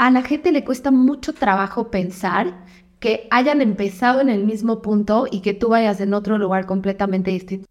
a 0.00 0.10
la 0.10 0.22
gente 0.22 0.50
le 0.50 0.64
cuesta 0.64 0.90
mucho 0.90 1.34
trabajo 1.34 1.90
pensar 1.90 2.64
que 3.00 3.28
hayan 3.30 3.60
empezado 3.60 4.22
en 4.22 4.30
el 4.30 4.44
mismo 4.44 4.80
punto 4.80 5.26
y 5.30 5.40
que 5.40 5.52
tú 5.52 5.68
vayas 5.68 6.00
en 6.00 6.14
otro 6.14 6.38
lugar 6.38 6.64
completamente 6.64 7.30
distinto. 7.30 7.68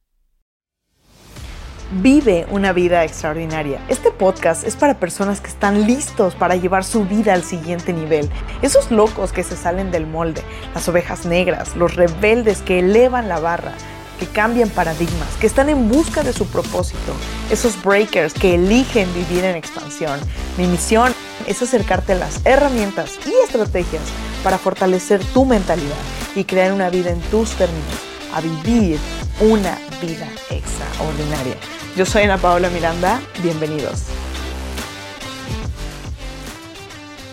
Vive 2.04 2.46
una 2.52 2.72
vida 2.72 3.04
extraordinaria. 3.04 3.84
Este 3.90 4.12
podcast 4.12 4.64
es 4.64 4.76
para 4.76 5.00
personas 5.00 5.42
que 5.42 5.48
están 5.48 5.88
listos 5.88 6.36
para 6.36 6.56
llevar 6.56 6.84
su 6.84 7.04
vida 7.04 7.34
al 7.34 7.42
siguiente 7.42 7.94
nivel. 7.94 8.30
Esos 8.62 8.92
locos 8.92 9.34
que 9.34 9.42
se 9.42 9.56
salen 9.56 9.90
del 9.90 10.06
molde, 10.06 10.44
las 10.76 10.88
ovejas 10.88 11.26
negras, 11.26 11.76
los 11.76 11.96
rebeldes 11.96 12.62
que 12.62 12.78
elevan 12.78 13.28
la 13.28 13.40
barra, 13.40 13.74
que 14.20 14.28
cambian 14.28 14.70
paradigmas, 14.70 15.36
que 15.42 15.48
están 15.48 15.68
en 15.68 15.90
busca 15.90 16.22
de 16.22 16.34
su 16.34 16.46
propósito. 16.46 17.12
Esos 17.50 17.82
breakers 17.84 18.36
que 18.36 18.54
eligen 18.54 19.12
vivir 19.16 19.46
en 19.46 19.56
expansión. 19.56 20.20
Mi 20.60 20.68
misión 20.68 21.12
es 21.50 21.64
acercarte 21.64 22.14
a 22.14 22.16
las 22.16 22.46
herramientas 22.46 23.18
y 23.26 23.32
estrategias 23.44 24.04
para 24.44 24.60
fortalecer 24.60 25.20
tu 25.34 25.46
mentalidad 25.46 25.98
y 26.36 26.44
crear 26.44 26.72
una 26.72 26.92
vida 26.92 27.10
en 27.10 27.20
tus 27.22 27.50
términos, 27.54 27.84
a 28.34 28.40
vivir 28.40 29.00
una 29.42 29.80
vida 30.00 30.28
extraordinaria. 30.52 31.56
Yo 31.98 32.06
soy 32.06 32.24
Ana 32.24 32.38
Paola 32.38 32.70
Miranda, 32.70 33.20
bienvenidos. 33.42 34.04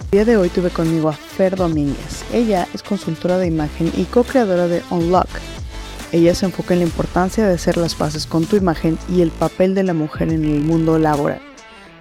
El 0.05 0.10
día 0.12 0.24
de 0.24 0.36
hoy 0.38 0.48
tuve 0.48 0.70
conmigo 0.70 1.10
a 1.10 1.12
Fer 1.12 1.55
Domínguez. 1.55 2.24
Ella 2.33 2.66
es 2.72 2.83
consultora 2.83 3.36
de 3.36 3.48
imagen 3.48 3.92
y 3.94 4.05
co-creadora 4.05 4.66
de 4.66 4.83
Unlock. 4.88 5.28
Ella 6.10 6.34
se 6.34 6.46
enfoca 6.46 6.72
en 6.72 6.80
la 6.80 6.86
importancia 6.86 7.46
de 7.46 7.55
hacer 7.55 7.77
las 7.77 7.94
paces 7.94 8.24
con 8.24 8.46
tu 8.46 8.56
imagen 8.56 8.98
y 9.14 9.20
el 9.20 9.30
papel 9.30 9.74
de 9.74 9.83
la 9.83 9.92
mujer 9.92 10.33
en 10.33 10.44
el 10.46 10.60
mundo 10.60 10.98
laboral. 10.98 11.42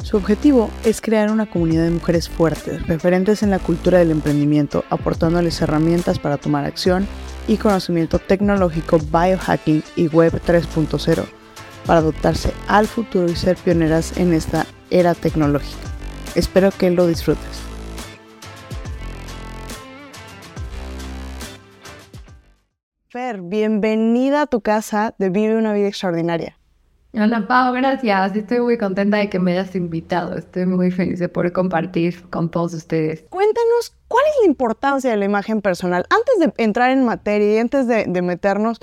Su 0.05 0.17
objetivo 0.17 0.69
es 0.83 1.01
crear 1.01 1.31
una 1.31 1.47
comunidad 1.47 1.85
de 1.85 1.89
mujeres 1.89 2.29
fuertes, 2.29 2.85
referentes 2.85 3.41
en 3.41 3.49
la 3.49 3.57
cultura 3.57 3.97
del 3.97 4.11
emprendimiento, 4.11 4.85
aportándoles 4.91 5.59
herramientas 5.63 6.19
para 6.19 6.37
tomar 6.37 6.63
acción 6.63 7.07
y 7.47 7.57
conocimiento 7.57 8.19
tecnológico, 8.19 8.99
biohacking 8.99 9.83
y 9.95 10.07
web 10.09 10.39
3.0 10.45 11.25
para 11.87 11.99
adoptarse 12.01 12.53
al 12.67 12.85
futuro 12.85 13.27
y 13.27 13.35
ser 13.35 13.57
pioneras 13.57 14.15
en 14.17 14.33
esta 14.33 14.67
era 14.91 15.15
tecnológica. 15.15 15.89
Espero 16.35 16.69
que 16.69 16.91
lo 16.91 17.07
disfrutes. 17.07 17.63
Fer, 23.09 23.41
bienvenida 23.41 24.43
a 24.43 24.45
tu 24.45 24.61
casa 24.61 25.15
de 25.17 25.31
Vive 25.31 25.57
una 25.57 25.73
vida 25.73 25.87
extraordinaria. 25.87 26.59
Ana 27.15 27.47
Pau, 27.47 27.73
gracias. 27.73 28.35
Estoy 28.35 28.59
muy 28.59 28.77
contenta 28.77 29.17
de 29.17 29.29
que 29.29 29.39
me 29.39 29.53
hayas 29.53 29.75
invitado. 29.75 30.37
Estoy 30.37 30.65
muy 30.65 30.91
feliz 30.91 31.19
de 31.19 31.29
poder 31.29 31.51
compartir 31.53 32.29
con 32.29 32.49
todos 32.49 32.73
ustedes. 32.73 33.23
Cuéntanos, 33.29 33.93
¿cuál 34.07 34.25
es 34.25 34.35
la 34.41 34.47
importancia 34.47 35.11
de 35.11 35.17
la 35.17 35.25
imagen 35.25 35.61
personal? 35.61 36.05
Antes 36.09 36.39
de 36.39 36.63
entrar 36.63 36.91
en 36.91 37.05
materia 37.05 37.55
y 37.55 37.57
antes 37.59 37.87
de, 37.87 38.05
de 38.07 38.21
meternos, 38.21 38.79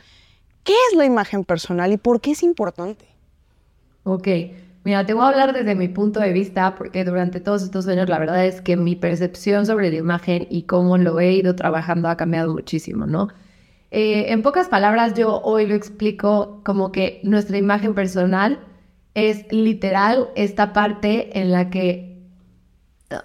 ¿Qué 0.65 0.75
es 0.91 0.97
la 0.97 1.05
imagen 1.05 1.45
personal 1.45 1.93
y 1.93 1.97
por 1.97 2.21
qué 2.21 2.33
es 2.33 2.43
importante? 2.45 3.05
Ok, 4.05 4.29
mira, 4.85 5.05
te 5.05 5.13
voy 5.13 5.25
a 5.25 5.29
hablar 5.29 5.53
desde 5.53 5.75
mi 5.75 5.89
punto 5.89 6.21
de 6.21 6.33
vista 6.33 6.77
porque 6.77 7.05
durante 7.05 7.41
todos 7.41 7.65
estos 7.65 7.89
años 7.89 8.09
la 8.09 8.19
verdad 8.21 8.47
es 8.47 8.61
que 8.61 8.77
mi 8.77 8.95
percepción 8.95 9.67
sobre 9.67 9.91
la 9.91 9.97
imagen 9.97 10.47
y 10.51 10.63
cómo 10.63 10.99
lo 10.99 11.19
he 11.19 11.33
ido 11.33 11.57
trabajando 11.57 12.09
ha 12.09 12.17
cambiado 12.17 12.53
muchísimo, 12.53 13.07
¿no? 13.07 13.29
Eh, 13.95 14.33
en 14.33 14.41
pocas 14.41 14.69
palabras, 14.69 15.13
yo 15.13 15.43
hoy 15.43 15.67
lo 15.67 15.75
explico 15.75 16.63
como 16.65 16.93
que 16.93 17.21
nuestra 17.25 17.59
imagen 17.59 17.95
personal 17.95 18.59
es 19.13 19.45
literal 19.53 20.31
esta 20.35 20.73
parte 20.73 21.39
en 21.39 21.53
la 21.53 21.69
que 21.69 22.11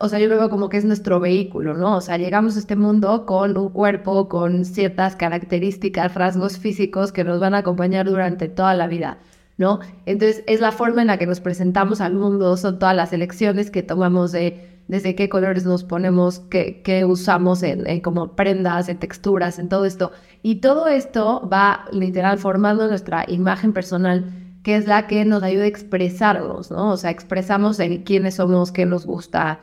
o 0.01 0.09
sea, 0.09 0.19
yo 0.19 0.27
veo 0.27 0.49
como 0.49 0.67
que 0.67 0.75
es 0.75 0.83
nuestro 0.83 1.21
vehículo, 1.21 1.73
¿no? 1.73 1.95
O 1.95 2.01
sea, 2.01 2.17
llegamos 2.17 2.57
a 2.57 2.59
este 2.59 2.75
mundo 2.75 3.25
con 3.25 3.57
un 3.57 3.69
cuerpo, 3.69 4.27
con 4.27 4.65
ciertas 4.65 5.15
características, 5.15 6.13
rasgos 6.15 6.57
físicos 6.57 7.13
que 7.13 7.23
nos 7.23 7.39
van 7.39 7.53
a 7.55 7.59
acompañar 7.59 8.05
durante 8.05 8.49
toda 8.49 8.73
la 8.73 8.87
vida, 8.87 9.19
¿no? 9.57 9.79
Entonces, 10.05 10.43
es 10.47 10.59
la 10.59 10.73
forma 10.73 10.99
en 10.99 11.07
la 11.07 11.17
que 11.17 11.27
nos 11.27 11.39
presentamos 11.39 12.01
al 12.01 12.13
mundo, 12.15 12.57
son 12.57 12.77
todas 12.77 12.95
las 12.95 13.13
elecciones 13.13 13.71
que 13.71 13.83
tomamos 13.83 14.33
de 14.33 14.76
desde 14.87 15.15
qué 15.15 15.29
colores 15.29 15.65
nos 15.65 15.83
ponemos, 15.83 16.39
qué, 16.39 16.81
qué 16.83 17.05
usamos 17.05 17.63
en, 17.63 17.99
como 18.01 18.35
prendas, 18.35 18.89
en 18.89 18.97
texturas, 18.97 19.59
en 19.59 19.69
todo 19.69 19.85
esto. 19.85 20.11
Y 20.43 20.55
todo 20.55 20.87
esto 20.87 21.47
va 21.51 21.85
literal 21.91 22.37
formando 22.37 22.87
nuestra 22.87 23.25
imagen 23.27 23.73
personal 23.73 24.25
que 24.63 24.75
es 24.75 24.85
la 24.85 25.07
que 25.07 25.23
nos 25.23 25.43
ayuda 25.43 25.63
a 25.63 25.67
expresarnos, 25.67 26.71
¿no? 26.71 26.91
O 26.91 26.97
sea, 26.97 27.09
expresamos 27.09 27.79
en 27.79 28.03
quiénes 28.03 28.35
somos, 28.35 28.73
qué 28.73 28.85
nos 28.85 29.05
gusta, 29.05 29.61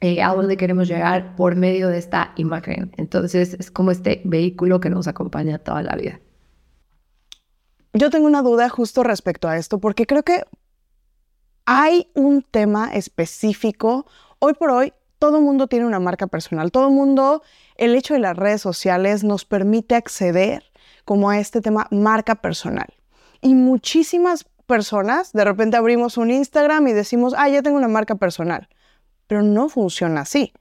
eh, 0.00 0.22
a 0.22 0.32
dónde 0.32 0.56
queremos 0.56 0.86
llegar 0.86 1.34
por 1.34 1.56
medio 1.56 1.88
de 1.88 1.98
esta 1.98 2.32
imagen. 2.36 2.92
Entonces 2.96 3.54
es 3.58 3.70
como 3.72 3.90
este 3.90 4.22
vehículo 4.24 4.78
que 4.78 4.88
nos 4.88 5.08
acompaña 5.08 5.58
toda 5.58 5.82
la 5.82 5.96
vida. 5.96 6.20
Yo 7.92 8.08
tengo 8.08 8.26
una 8.26 8.42
duda 8.42 8.68
justo 8.68 9.02
respecto 9.02 9.48
a 9.48 9.56
esto, 9.56 9.80
porque 9.80 10.06
creo 10.06 10.22
que 10.22 10.44
hay 11.66 12.08
un 12.14 12.42
tema 12.42 12.94
específico. 12.94 14.06
Hoy 14.40 14.54
por 14.54 14.70
hoy, 14.70 14.92
todo 15.18 15.38
el 15.38 15.44
mundo 15.44 15.68
tiene 15.68 15.86
una 15.86 16.00
marca 16.00 16.26
personal. 16.26 16.72
Todo 16.72 16.88
el 16.88 16.94
mundo, 16.94 17.42
el 17.76 17.94
hecho 17.94 18.14
de 18.14 18.20
las 18.20 18.36
redes 18.36 18.60
sociales 18.60 19.22
nos 19.22 19.44
permite 19.44 19.94
acceder 19.94 20.64
como 21.04 21.30
a 21.30 21.38
este 21.38 21.60
tema 21.60 21.86
marca 21.92 22.34
personal. 22.34 22.88
Y 23.40 23.54
muchísimas 23.54 24.44
personas, 24.66 25.32
de 25.32 25.44
repente 25.44 25.76
abrimos 25.76 26.16
un 26.16 26.30
Instagram 26.30 26.88
y 26.88 26.92
decimos, 26.92 27.34
ah, 27.36 27.48
ya 27.48 27.62
tengo 27.62 27.76
una 27.76 27.88
marca 27.88 28.16
personal 28.16 28.68
pero 29.30 29.44
no 29.44 29.68
funciona 29.68 30.22
así. 30.22 30.52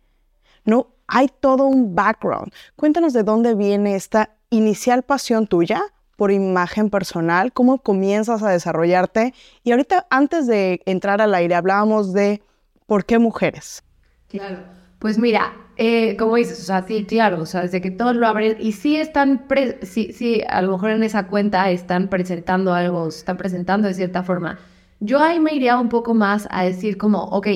No, 0.64 0.92
hay 1.08 1.28
todo 1.28 1.66
un 1.66 1.96
background. 1.96 2.54
Cuéntanos 2.76 3.14
de 3.14 3.24
dónde 3.24 3.56
viene 3.56 3.96
esta 3.96 4.36
inicial 4.52 5.02
pasión 5.02 5.48
tuya 5.48 5.82
por 6.16 6.30
imagen 6.30 6.92
personal, 6.92 7.52
cómo 7.52 7.80
comienzas 7.80 8.44
a 8.44 8.50
desarrollarte. 8.50 9.34
Y 9.64 9.72
ahorita, 9.72 10.06
antes 10.12 10.46
de 10.46 10.84
entrar 10.86 11.20
al 11.20 11.34
aire, 11.34 11.56
hablábamos 11.56 12.14
de 12.14 12.44
por 12.90 13.06
qué 13.06 13.20
mujeres. 13.20 13.84
Claro, 14.30 14.58
pues 14.98 15.20
mira, 15.20 15.54
eh, 15.78 16.18
como 16.18 16.38
dices, 16.38 16.60
o 16.60 16.64
sea, 16.64 16.82
sí, 16.82 17.06
claro, 17.06 17.42
o 17.42 17.46
sea, 17.46 17.62
desde 17.62 17.82
que 17.82 17.92
todos 17.92 18.16
lo 18.16 18.26
abren, 18.26 18.58
y 18.60 18.72
sí 18.72 18.96
están, 18.96 19.46
sí, 19.84 20.12
sí, 20.12 20.42
a 20.50 20.64
lo 20.64 20.72
mejor 20.72 20.90
en 20.90 21.04
esa 21.04 21.28
cuenta 21.28 21.70
están 21.70 22.08
presentando 22.08 22.74
algo, 22.74 23.08
están 23.08 23.38
presentando 23.38 23.88
de 23.88 23.94
cierta 23.94 24.24
forma. 24.24 24.58
Yo 25.00 25.20
ahí 25.20 25.40
me 25.40 25.54
iría 25.54 25.78
un 25.78 25.88
poco 25.90 26.16
más 26.16 26.48
a 26.50 26.64
decir 26.64 26.98
como, 26.98 27.26
ok, 27.26 27.48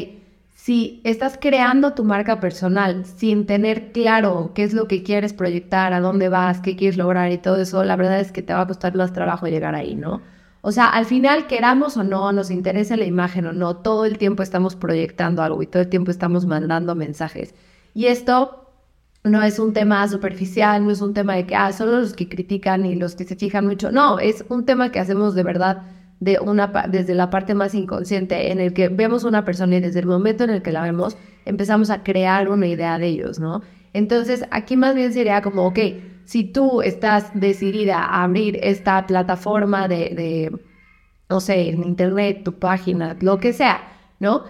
si 0.54 1.02
estás 1.04 1.40
creando 1.42 1.94
tu 1.96 2.04
marca 2.04 2.40
personal 2.40 3.04
sin 3.04 3.48
tener 3.48 3.92
claro 3.92 4.52
qué 4.54 4.62
es 4.64 4.74
lo 4.74 4.88
que 4.88 5.02
quieres 5.02 5.34
proyectar, 5.34 5.94
a 5.94 6.00
dónde 6.00 6.30
vas, 6.30 6.62
qué 6.62 6.76
quieres 6.76 6.96
lograr 6.96 7.32
y 7.32 7.40
todo 7.40 7.58
eso, 7.60 7.84
la 7.84 7.96
verdad 7.96 8.20
es 8.20 8.32
que 8.32 8.44
te 8.44 8.54
va 8.54 8.62
a 8.62 8.68
costar 8.68 8.96
más 8.96 9.14
trabajo 9.14 9.48
llegar 9.48 9.74
ahí, 9.74 9.96
¿no? 9.96 10.22
O 10.66 10.72
sea, 10.72 10.88
al 10.88 11.06
final, 11.06 11.48
queramos 11.48 11.98
o 11.98 12.06
no, 12.06 12.32
nos 12.32 12.50
interesa 12.50 12.96
la 12.96 13.04
imagen 13.04 13.46
o 13.48 13.52
no, 13.52 13.76
todo 13.76 14.06
el 14.06 14.18
tiempo 14.18 14.44
estamos 14.44 14.78
proyectando 14.78 15.44
algo 15.44 15.62
y 15.62 15.68
todo 15.68 15.82
el 15.84 15.90
tiempo 15.90 16.10
estamos 16.10 16.46
mandando 16.46 16.96
mensajes. 16.96 17.54
Y 17.94 18.06
esto 18.06 18.70
no 19.26 19.44
es 19.44 19.60
un 19.60 19.74
tema 19.74 20.08
superficial, 20.08 20.86
no 20.86 20.92
es 20.92 21.02
un 21.02 21.14
tema 21.14 21.36
de 21.36 21.46
que, 21.46 21.54
ah, 21.54 21.74
solo 21.74 22.00
los 22.00 22.14
que 22.14 22.30
critican 22.30 22.86
y 22.86 22.96
los 22.96 23.16
que 23.16 23.26
se 23.26 23.36
fijan 23.36 23.68
mucho. 23.68 23.92
No, 23.92 24.20
es 24.20 24.46
un 24.48 24.66
tema 24.66 24.90
que 24.90 25.02
hacemos 25.02 25.36
de 25.36 25.44
verdad 25.44 25.82
de 26.22 26.40
una, 26.40 26.68
desde 26.90 27.14
la 27.14 27.30
parte 27.30 27.56
más 27.56 27.76
inconsciente, 27.76 28.50
en 28.50 28.62
el 28.62 28.72
que 28.72 28.88
vemos 28.88 29.26
una 29.26 29.44
persona 29.44 29.76
y 29.76 29.82
desde 29.82 30.00
el 30.00 30.06
momento 30.06 30.46
en 30.46 30.50
el 30.50 30.62
que 30.62 30.72
la 30.72 30.84
vemos, 30.84 31.18
empezamos 31.44 31.90
a 31.90 32.04
crear 32.04 32.48
una 32.48 32.68
idea 32.68 32.98
de 33.00 33.08
ellos, 33.08 33.38
¿no? 33.38 33.64
Entonces, 33.94 34.46
aquí 34.52 34.76
más 34.76 34.96
bien 34.96 35.14
sería 35.14 35.42
como, 35.42 35.68
ok, 35.68 35.80
si 36.26 36.44
tú 36.44 36.82
estás 36.82 37.32
decidida 37.34 38.00
a 38.00 38.24
abrir 38.24 38.60
esta 38.62 39.06
plataforma 39.06 39.88
de, 39.88 40.52
no 41.30 41.40
sé, 41.40 41.70
en 41.70 41.84
internet, 41.84 42.44
tu 42.44 42.54
página, 42.60 43.16
lo 43.22 43.38
que 43.38 43.54
sea, 43.54 43.82
¿no? 44.20 44.44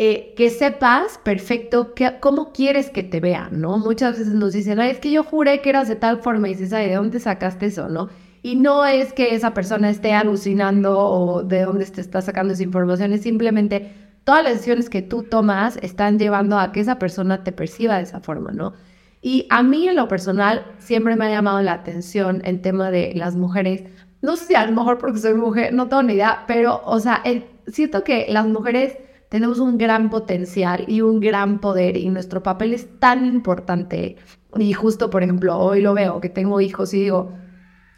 Eh, 0.00 0.34
que 0.36 0.50
sepas 0.50 1.18
perfecto 1.18 1.92
que, 1.94 2.18
cómo 2.20 2.52
quieres 2.52 2.90
que 2.90 3.02
te 3.02 3.20
vean, 3.20 3.60
¿no? 3.60 3.78
Muchas 3.78 4.18
veces 4.18 4.34
nos 4.34 4.52
dicen, 4.52 4.78
Ay, 4.78 4.92
es 4.92 4.98
que 5.00 5.10
yo 5.10 5.24
juré 5.24 5.60
que 5.60 5.70
eras 5.70 5.88
de 5.88 5.96
tal 5.96 6.22
forma 6.22 6.48
y 6.48 6.52
dices, 6.54 6.70
¿de 6.70 6.94
dónde 6.94 7.18
sacaste 7.18 7.66
eso, 7.66 7.88
no? 7.88 8.08
Y 8.42 8.54
no 8.54 8.86
es 8.86 9.12
que 9.12 9.34
esa 9.34 9.52
persona 9.54 9.90
esté 9.90 10.12
alucinando 10.12 10.96
o 10.98 11.42
de 11.42 11.62
dónde 11.62 11.84
te 11.86 12.00
está 12.00 12.22
sacando 12.22 12.54
esa 12.54 12.62
información, 12.62 13.12
es 13.12 13.22
simplemente 13.22 14.07
todas 14.28 14.44
las 14.44 14.52
decisiones 14.52 14.90
que 14.90 15.00
tú 15.00 15.22
tomas 15.22 15.78
están 15.80 16.18
llevando 16.18 16.58
a 16.58 16.70
que 16.70 16.80
esa 16.80 16.98
persona 16.98 17.44
te 17.44 17.50
perciba 17.50 17.96
de 17.96 18.02
esa 18.02 18.20
forma, 18.20 18.50
¿no? 18.52 18.74
Y 19.22 19.46
a 19.48 19.62
mí 19.62 19.88
en 19.88 19.96
lo 19.96 20.06
personal 20.06 20.66
siempre 20.76 21.16
me 21.16 21.24
ha 21.24 21.30
llamado 21.30 21.62
la 21.62 21.72
atención 21.72 22.42
el 22.44 22.60
tema 22.60 22.90
de 22.90 23.14
las 23.14 23.36
mujeres. 23.36 23.84
No 24.20 24.36
sé 24.36 24.44
si 24.44 24.54
a 24.54 24.66
lo 24.66 24.72
mejor 24.72 24.98
porque 24.98 25.18
soy 25.18 25.32
mujer, 25.32 25.72
no 25.72 25.88
tengo 25.88 26.02
ni 26.02 26.12
idea, 26.12 26.44
pero, 26.46 26.82
o 26.84 27.00
sea, 27.00 27.22
siento 27.68 28.04
que 28.04 28.26
las 28.28 28.46
mujeres 28.46 28.98
tenemos 29.30 29.60
un 29.60 29.78
gran 29.78 30.10
potencial 30.10 30.84
y 30.86 31.00
un 31.00 31.20
gran 31.20 31.58
poder 31.58 31.96
y 31.96 32.10
nuestro 32.10 32.42
papel 32.42 32.74
es 32.74 33.00
tan 33.00 33.24
importante. 33.24 34.16
Y 34.58 34.74
justo, 34.74 35.08
por 35.08 35.22
ejemplo, 35.22 35.56
hoy 35.56 35.80
lo 35.80 35.94
veo, 35.94 36.20
que 36.20 36.28
tengo 36.28 36.60
hijos 36.60 36.92
y 36.92 37.04
digo, 37.04 37.32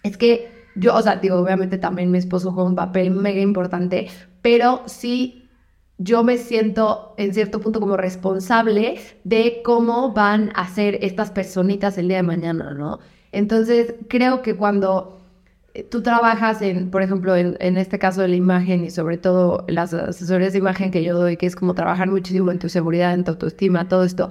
es 0.05 0.17
que 0.17 0.49
yo, 0.77 0.95
o 0.95 1.03
sea, 1.03 1.17
digo, 1.17 1.39
obviamente 1.39 1.77
también 1.77 2.13
mi 2.13 2.19
esposo 2.19 2.53
juega 2.53 2.71
un 2.71 2.77
papel 2.77 3.11
mega 3.11 3.41
importante, 3.41 4.07
pero 4.43 4.85
sí 4.87 5.40
yo 6.03 6.25
me 6.25 6.39
siento 6.39 7.13
en 7.19 7.35
cierto 7.35 7.61
punto 7.61 7.79
como 7.79 7.99
responsable 7.99 8.99
de 9.25 9.61
cómo 9.63 10.15
van 10.15 10.51
a 10.55 10.67
ser 10.67 10.99
estas 11.03 11.31
personitas 11.31 11.99
el 11.99 12.09
día 12.09 12.17
de 12.17 12.23
mañana, 12.23 12.73
¿no? 12.73 13.01
Entonces, 13.33 13.95
creo 14.09 14.41
que 14.41 14.57
cuando 14.57 15.21
eh, 15.75 15.85
tú 15.85 16.03
trabajas 16.03 16.63
en, 16.63 16.91
por 16.91 17.03
ejemplo, 17.03 17.37
en, 17.37 17.77
este 17.77 17.99
caso 17.99 18.23
de 18.23 18.29
la 18.29 18.37
imagen 18.37 18.83
y 18.83 18.91
sobre 18.91 19.19
todo 19.19 19.67
las 19.69 19.93
asesorías 19.93 20.55
de 20.55 20.61
imagen 20.61 20.91
que 20.91 21.05
yo 21.05 21.19
doy, 21.19 21.37
que 21.37 21.45
es 21.45 21.55
como 21.55 21.75
trabajar 21.75 22.09
muchísimo 22.09 22.51
en 22.51 22.59
tu 22.59 22.71
seguridad, 22.71 23.13
en 23.13 23.25
tu 23.25 23.33
autoestima, 23.33 23.87
todo 23.87 24.03
esto. 24.05 24.31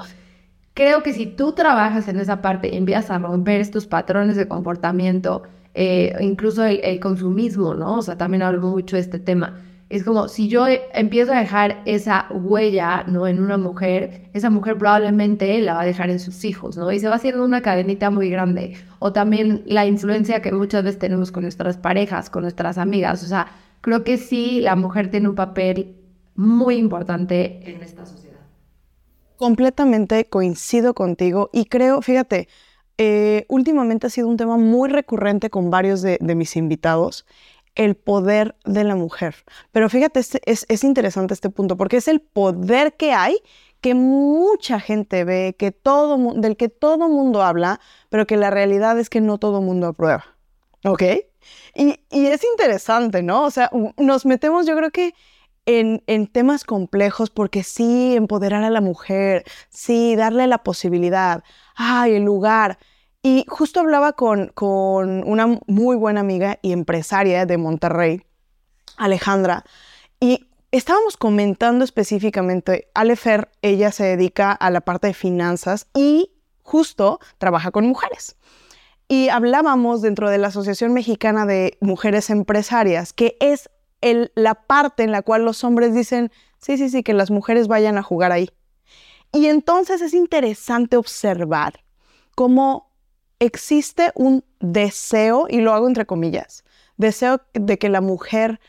Creo 0.74 1.04
que 1.04 1.13
si 1.13 1.27
tú 1.27 1.51
trabajas 1.51 2.07
en 2.07 2.19
esa 2.19 2.42
parte 2.42 2.69
y 2.69 2.77
empiezas 2.77 3.12
a 3.12 3.19
romper 3.19 3.62
estos 3.62 3.86
patrones 3.86 4.38
de 4.38 4.48
comportamiento, 4.48 5.44
eh, 5.75 6.16
incluso 6.19 6.63
el, 6.66 6.80
el, 6.83 7.00
consumismo, 7.00 7.75
¿no? 7.75 8.00
O 8.00 8.01
sea, 8.01 8.18
también 8.18 8.42
hablo 8.42 8.62
mucho 8.62 8.95
de 8.95 9.04
este 9.04 9.19
tema 9.19 9.54
es 9.89 10.03
como 10.03 10.27
si 10.27 10.47
yo 10.47 10.68
empiezo 10.94 11.33
a 11.33 11.39
dejar 11.39 11.81
esa 11.86 12.27
huella, 12.30 13.03
¿no? 13.07 13.25
En 13.27 13.41
una 13.41 13.57
mujer, 13.57 14.30
esa 14.33 14.51
mujer 14.51 14.77
probablemente 14.77 15.59
la 15.62 15.74
va 15.74 15.81
a 15.81 15.86
dejar 15.86 16.12
en 16.12 16.19
sus 16.19 16.45
hijos, 16.45 16.77
¿no? 16.77 16.91
Y 16.91 17.00
se 17.00 17.09
va 17.09 17.15
haciendo 17.15 17.44
una 17.44 17.62
cadenita 17.62 18.12
muy 18.12 18.30
grande. 18.30 18.77
O 19.00 19.12
también 19.13 19.63
la 19.65 19.88
influencia 19.88 20.44
que 20.44 20.51
muchas 20.51 20.83
veces 20.83 21.00
tenemos 21.00 21.31
con 21.31 21.41
nuestras 21.41 21.77
parejas, 21.77 22.30
con 22.30 22.44
nuestras 22.44 22.77
amigas. 22.77 23.24
O 23.24 23.25
sea, 23.25 23.47
creo 23.81 24.03
que 24.03 24.18
sí, 24.18 24.59
la 24.62 24.75
mujer 24.75 25.09
tiene 25.09 25.27
un 25.27 25.36
papel 25.36 25.95
muy 26.35 26.75
importante 26.75 27.59
en 27.68 27.81
esta 27.81 28.06
sociedad. 28.06 28.38
Completamente 29.38 30.25
coincido 30.25 30.94
contigo 30.94 31.50
y 31.51 31.65
creo, 31.65 32.03
fíjate, 32.03 32.47
eh, 33.00 33.45
últimamente 33.47 34.06
ha 34.06 34.09
sido 34.09 34.27
un 34.27 34.38
tema 34.38 34.57
muy 34.57 34.89
recurrente 34.89 35.50
con 35.50 35.71
varios 35.71 36.01
de 36.01 36.19
mis 36.35 36.57
invitados 36.57 37.25
el 37.79 37.95
poder 37.95 38.57
de 38.65 38.83
la 38.83 38.97
mujer. 38.97 39.35
Pero 39.71 39.87
fíjate, 39.87 40.19
este, 40.19 40.41
es, 40.45 40.83
interesante 40.83 41.33
este 41.33 41.49
punto, 41.49 41.77
porque 41.77 41.95
es 41.95 42.09
el 42.09 42.19
poder 42.19 42.97
que 42.97 43.13
hay 43.13 43.37
que 43.79 43.93
mucha 43.93 44.81
gente 44.81 45.23
ve, 45.23 45.55
que 45.57 45.71
todo, 45.71 46.33
del 46.33 46.57
que 46.57 46.67
todo 46.67 47.07
mundo 47.07 47.41
habla, 47.41 47.79
pero 48.09 48.27
que 48.27 48.35
la 48.35 48.49
realidad 48.49 48.99
es 48.99 49.09
que 49.09 49.21
no 49.21 49.37
todo 49.37 49.61
mundo 49.61 49.87
aprueba. 49.87 50.25
¿Ok? 50.83 51.03
Y, 51.73 51.97
es 52.11 52.43
interesante, 52.43 53.23
¿no? 53.23 53.45
O 53.45 53.49
sea, 53.49 53.71
nos 53.95 54.25
metemos 54.25 54.67
yo 54.67 54.75
creo 54.75 54.91
que 54.91 55.13
en, 55.65 56.03
en, 56.05 56.27
temas 56.27 56.65
complejos 56.65 57.29
porque 57.29 57.63
sí, 57.63 58.13
empoderar 58.13 58.65
a 58.65 58.69
la 58.69 58.81
mujer, 58.81 59.45
sí, 59.69 60.17
darle 60.17 60.47
la 60.47 60.63
posibilidad, 60.63 61.45
ay, 61.75 62.15
el 62.15 62.23
lugar, 62.23 62.77
y 63.21 63.45
justo 63.48 63.81
hablaba 63.81 64.13
con, 64.13 64.54
una 64.60 65.60
muy 65.68 65.95
buena 65.98 66.21
amiga 66.21 66.60
y 66.62 66.71
empresaria 66.71 67.45
de 67.45 67.57
Monterrey, 67.57 68.24
Alejandra, 68.98 69.66
y 70.19 70.48
estábamos 70.71 71.18
comentando 71.18 71.83
específicamente, 71.83 72.89
Alefer, 72.94 73.50
ella 73.62 73.92
se 73.92 74.06
dedica 74.06 74.51
a 74.51 74.69
la 74.69 74.81
parte 74.81 75.07
de 75.07 75.13
finanzas 75.13 75.88
y 75.94 76.31
justo 76.62 77.19
trabaja 77.38 77.71
con 77.71 77.86
mujeres. 77.86 78.38
Y 79.07 79.30
hablábamos 79.30 80.01
dentro 80.01 80.30
de 80.30 80.38
la 80.38 80.48
Asociación 80.48 80.94
Mexicana 80.94 81.45
de 81.45 81.77
Mujeres 81.81 82.30
Empresarias, 82.30 83.12
que 83.12 83.38
es 83.39 83.69
la 84.36 84.54
parte 84.54 85.04
en 85.04 85.12
la 85.12 85.24
cual 85.24 85.44
los 85.44 85.63
hombres 85.63 85.94
dicen, 85.94 86.31
sí, 86.60 86.77
sí, 86.77 86.89
sí, 86.89 87.04
que 87.04 87.13
las 87.13 87.31
mujeres 87.31 87.68
vayan 87.68 87.98
a 87.98 88.04
jugar 88.04 88.31
ahí. 88.31 88.50
Y 89.33 89.48
entonces 89.48 90.01
es 90.01 90.13
interesante 90.13 90.95
observar 90.95 91.83
cómo 92.36 92.88
existe 93.39 94.12
un 94.15 94.44
deseo, 94.59 95.47
y 95.50 95.62
lo 95.62 95.74
hago 95.74 95.88
entre 95.88 96.06
comillas, 96.06 96.63
deseo 96.97 97.41
de 97.53 97.77
que 97.77 97.89
la 97.89 98.01
mujer 98.01 98.59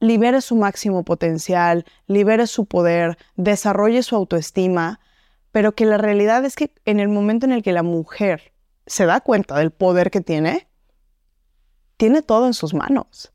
libere 0.00 0.40
su 0.40 0.56
máximo 0.56 1.04
potencial, 1.04 1.84
libere 2.06 2.46
su 2.46 2.66
poder, 2.66 3.18
desarrolle 3.36 4.02
su 4.02 4.16
autoestima, 4.16 5.00
pero 5.52 5.74
que 5.74 5.84
la 5.84 5.98
realidad 5.98 6.44
es 6.44 6.56
que 6.56 6.74
en 6.84 7.00
el 7.00 7.08
momento 7.08 7.46
en 7.46 7.52
el 7.52 7.62
que 7.62 7.72
la 7.72 7.82
mujer 7.82 8.52
se 8.86 9.06
da 9.06 9.20
cuenta 9.20 9.58
del 9.58 9.70
poder 9.70 10.10
que 10.10 10.20
tiene, 10.20 10.68
tiene 11.96 12.22
todo 12.22 12.46
en 12.46 12.54
sus 12.54 12.72
manos. 12.72 13.32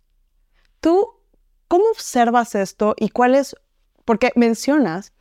¿Tú 0.81 1.15
cómo 1.67 1.85
observas 1.91 2.55
esto 2.55 2.95
y 2.97 3.09
cuál 3.09 3.35
es, 3.35 3.55
porque 4.05 4.31
mencionas 4.35 5.13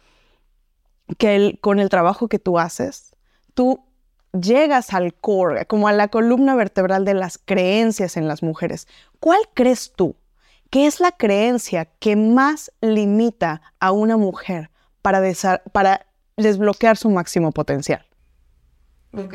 que 1.19 1.59
con 1.61 1.79
el 1.79 1.91
trabajo 1.91 2.29
que 2.29 2.39
tú 2.39 2.59
haces, 2.59 3.15
tú 3.53 3.84
llegas 4.41 4.93
al 4.93 5.15
core, 5.15 5.67
como 5.67 5.89
a 5.89 5.93
la 5.93 6.09
columna 6.09 6.55
vertebral 6.55 7.05
de 7.05 7.15
las 7.15 7.39
creencias 7.39 8.17
en 8.17 8.29
las 8.29 8.43
mujeres, 8.43 8.89
¿cuál 9.21 9.41
crees 9.55 9.93
tú 9.95 10.17
que 10.71 10.87
es 10.87 11.01
la 11.01 11.13
creencia 11.13 11.87
que 12.01 12.17
más 12.17 12.73
limita 12.81 13.63
a 13.79 13.93
una 13.93 14.17
mujer 14.17 14.71
para, 15.03 15.23
para 15.73 16.07
desbloquear 16.37 16.97
su 16.97 17.11
máximo 17.11 17.53
potencial? 17.53 18.05
Ok, 19.13 19.35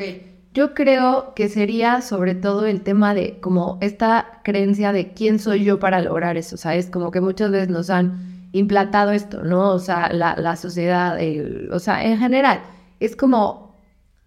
yo 0.52 0.74
creo 0.74 1.32
que 1.34 1.48
sería 1.48 2.02
sobre 2.02 2.34
todo 2.34 2.66
el 2.66 2.82
tema 2.82 3.14
de 3.14 3.40
como 3.40 3.78
esta 3.80 4.40
creencia 4.44 4.92
de 4.92 5.12
quién 5.14 5.38
soy 5.38 5.64
yo 5.64 5.78
para 5.78 6.02
lograr 6.02 6.36
eso, 6.36 6.56
¿sabes? 6.56 6.90
Como 6.90 7.10
que 7.10 7.20
muchas 7.20 7.50
veces 7.50 7.68
nos 7.68 7.88
han 7.88 8.48
implantado 8.52 9.12
esto, 9.12 9.42
¿no? 9.44 9.70
O 9.70 9.78
sea, 9.78 10.12
la, 10.12 10.56
sociedad, 10.56 11.18
o 11.72 11.78
sea, 11.78 12.04
en 12.04 12.18
general, 12.18 12.60
es 12.98 13.16
como 13.16 13.69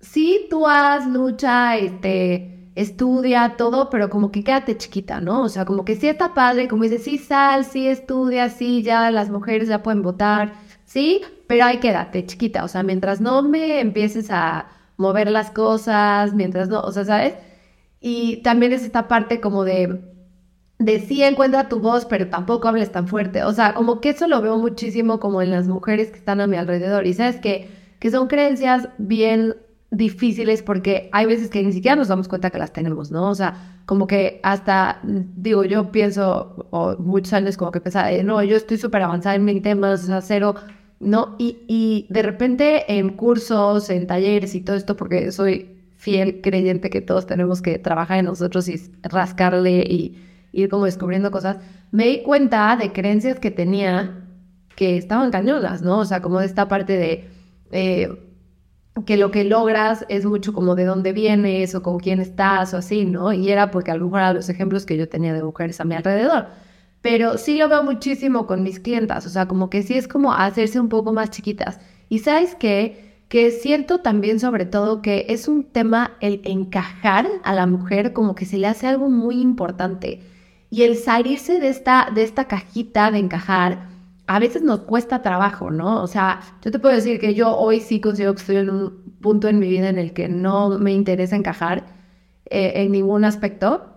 sí, 0.04 0.48
tú 0.50 0.68
haz, 0.68 1.08
lucha, 1.08 1.78
este, 1.78 2.70
estudia, 2.76 3.56
todo, 3.58 3.90
pero 3.90 4.10
como 4.10 4.32
que 4.32 4.44
quédate 4.44 4.78
chiquita, 4.78 5.22
¿no? 5.22 5.44
O 5.44 5.50
sea, 5.50 5.66
como 5.66 5.86
que 5.86 5.96
sí 5.96 6.08
está 6.08 6.34
padre, 6.34 6.68
como 6.68 6.84
dice, 6.84 7.00
sí 7.00 7.18
sal, 7.18 7.66
sí 7.66 7.88
estudia, 7.88 8.50
sí 8.50 8.84
ya 8.84 9.12
las 9.12 9.30
mujeres 9.30 9.68
ya 9.70 9.84
pueden 9.84 10.02
votar, 10.02 10.54
sí, 10.86 11.22
pero 11.48 11.66
ahí 11.66 11.80
quédate 11.80 12.26
chiquita, 12.26 12.64
o 12.64 12.68
sea, 12.68 12.84
mientras 12.84 13.22
no 13.22 13.42
me 13.44 13.80
empieces 13.80 14.30
a 14.32 14.68
mover 14.98 15.32
las 15.32 15.52
cosas, 15.52 16.34
mientras 16.34 16.70
no, 16.70 16.82
o 16.82 16.92
sea, 16.92 17.06
¿sabes? 17.06 17.36
Y 18.00 18.38
también 18.44 18.74
es 18.74 18.84
esta 18.84 19.08
parte 19.08 19.40
como 19.40 19.64
de, 19.64 20.02
de 20.80 21.00
sí 21.00 21.24
encuentra 21.24 21.70
tu 21.70 21.80
voz, 21.80 22.06
pero 22.06 22.28
tampoco 22.30 22.68
hables 22.68 22.92
tan 22.92 23.08
fuerte, 23.08 23.44
o 23.44 23.54
sea, 23.54 23.74
como 23.74 24.02
que 24.02 24.10
eso 24.10 24.28
lo 24.28 24.42
veo 24.42 24.58
muchísimo 24.58 25.20
como 25.20 25.42
en 25.42 25.52
las 25.52 25.68
mujeres 25.68 26.12
que 26.12 26.18
están 26.18 26.42
a 26.42 26.48
mi 26.48 26.58
alrededor, 26.58 27.08
y 27.08 27.14
sabes 27.14 27.38
que, 27.38 27.70
que 28.00 28.12
son 28.12 28.28
creencias 28.28 28.90
bien 28.98 29.56
difíciles 29.94 30.64
porque 30.64 31.10
hay 31.12 31.28
veces 31.28 31.50
que 31.50 31.62
ni 31.64 31.72
siquiera 31.72 31.96
nos 31.96 32.08
damos 32.08 32.28
cuenta 32.28 32.50
que 32.50 32.58
las 32.58 32.74
tenemos, 32.74 33.12
¿no? 33.12 33.30
O 33.30 33.36
sea, 33.36 33.78
como 33.86 34.08
que 34.08 34.40
hasta, 34.44 35.00
digo, 35.04 35.64
yo 35.64 35.92
pienso, 35.92 36.68
o 36.72 36.98
muchos 36.98 37.34
años 37.34 37.58
como 37.58 37.72
que 37.72 37.80
pensaba, 37.80 38.10
no, 38.24 38.42
yo 38.44 38.58
estoy 38.58 38.78
súper 38.78 39.04
avanzada 39.04 39.36
en 39.36 39.46
mi 39.46 39.62
temas, 39.62 40.04
o 40.04 40.08
sea, 40.08 40.22
cero, 40.22 40.56
¿no? 41.00 41.36
Y, 41.38 41.60
y 41.68 42.08
de 42.10 42.24
repente 42.24 42.98
en 42.98 43.10
cursos, 43.10 43.90
en 43.92 44.08
talleres 44.08 44.56
y 44.56 44.62
todo 44.62 44.76
esto, 44.76 44.96
porque 44.96 45.32
soy 45.32 45.78
fiel 45.96 46.42
creyente 46.42 46.90
que 46.90 47.02
todos 47.02 47.28
tenemos 47.28 47.62
que 47.62 47.78
trabajar 47.78 48.18
en 48.18 48.26
nosotros 48.26 48.68
y 48.68 48.82
rascarle 49.04 49.86
y 49.88 50.18
ir 50.54 50.70
como 50.70 50.86
descubriendo 50.86 51.30
cosas, 51.30 51.58
me 51.92 52.08
di 52.08 52.24
cuenta 52.24 52.76
de 52.78 52.92
creencias 52.92 53.40
que 53.40 53.52
tenía 53.52 54.20
que 54.76 54.98
estaban 54.98 55.30
cañonas, 55.30 55.84
¿no? 55.84 56.00
O 56.00 56.06
sea, 56.06 56.22
como 56.22 56.40
de 56.40 56.48
esta 56.48 56.68
parte 56.68 56.98
de... 56.98 57.30
Eh, 57.72 58.33
que 59.06 59.18
lo 59.18 59.32
que 59.32 59.44
logras 59.44 60.06
es 60.08 60.26
mucho 60.26 60.54
como 60.54 60.76
de 60.76 60.86
dónde 60.86 61.14
vienes 61.14 61.74
o 61.74 61.82
con 61.82 62.00
quién 62.00 62.20
estás 62.20 62.74
o 62.74 62.78
así, 62.78 63.06
¿no? 63.06 63.34
Y 63.34 63.50
era 63.50 63.72
porque 63.72 63.92
a 63.92 63.96
lo 63.96 64.06
mejor 64.06 64.20
eran 64.20 64.36
los 64.36 64.50
ejemplos 64.50 64.86
que 64.86 64.98
yo 64.98 65.10
tenía 65.10 65.34
de 65.34 65.44
mujeres 65.44 65.80
a 65.82 65.84
mi 65.84 65.96
alrededor. 65.96 66.48
Pero 67.02 67.38
sí 67.38 67.58
lo 67.58 67.68
veo 67.68 67.84
muchísimo 67.84 68.48
con 68.48 68.64
mis 68.64 68.80
clientas, 68.80 69.26
o 69.26 69.30
sea, 69.30 69.48
como 69.48 69.70
que 69.70 69.84
sí 69.84 69.96
es 69.96 70.08
como 70.08 70.34
hacerse 70.34 70.80
un 70.80 70.90
poco 70.90 71.12
más 71.12 71.32
chiquitas. 71.32 71.80
Y 72.08 72.20
sabes 72.20 72.56
qué? 72.56 73.18
Que 73.30 73.52
siento 73.52 74.00
también 74.00 74.40
sobre 74.40 74.66
todo 74.66 75.02
que 75.02 75.26
es 75.30 75.48
un 75.48 75.64
tema 75.64 76.12
el 76.22 76.42
encajar 76.44 77.28
a 77.44 77.54
la 77.54 77.66
mujer 77.66 78.14
como 78.14 78.36
que 78.36 78.46
se 78.46 78.58
le 78.58 78.68
hace 78.68 78.88
algo 78.88 79.10
muy 79.10 79.42
importante. 79.42 80.22
Y 80.70 80.84
el 80.84 80.96
salirse 80.98 81.60
de 81.60 81.70
esta, 81.70 82.10
de 82.14 82.24
esta 82.24 82.46
cajita 82.46 83.12
de 83.12 83.20
encajar, 83.20 83.93
a 84.28 84.40
veces 84.40 84.62
nos 84.62 84.82
cuesta 84.82 85.22
trabajo, 85.22 85.72
¿no? 85.72 86.02
O 86.02 86.08
sea, 86.08 86.40
yo 86.64 86.72
te 86.72 86.80
puedo 86.80 86.96
decir 86.96 87.20
que 87.20 87.34
yo 87.34 87.56
hoy 87.58 87.80
sí 87.80 88.00
considero 88.00 88.34
que 88.34 88.42
estoy 88.42 88.58
en 88.58 88.70
un 88.70 89.18
punto 89.22 89.48
en 89.48 89.60
mi 89.60 89.68
vida 89.68 89.90
en 89.90 90.00
el 90.00 90.14
que 90.14 90.30
no 90.30 90.80
me 90.80 90.94
interesa 90.94 91.36
encajar 91.36 91.86
eh, 92.46 92.74
en 92.76 92.92
ningún 92.92 93.26
aspecto, 93.26 93.90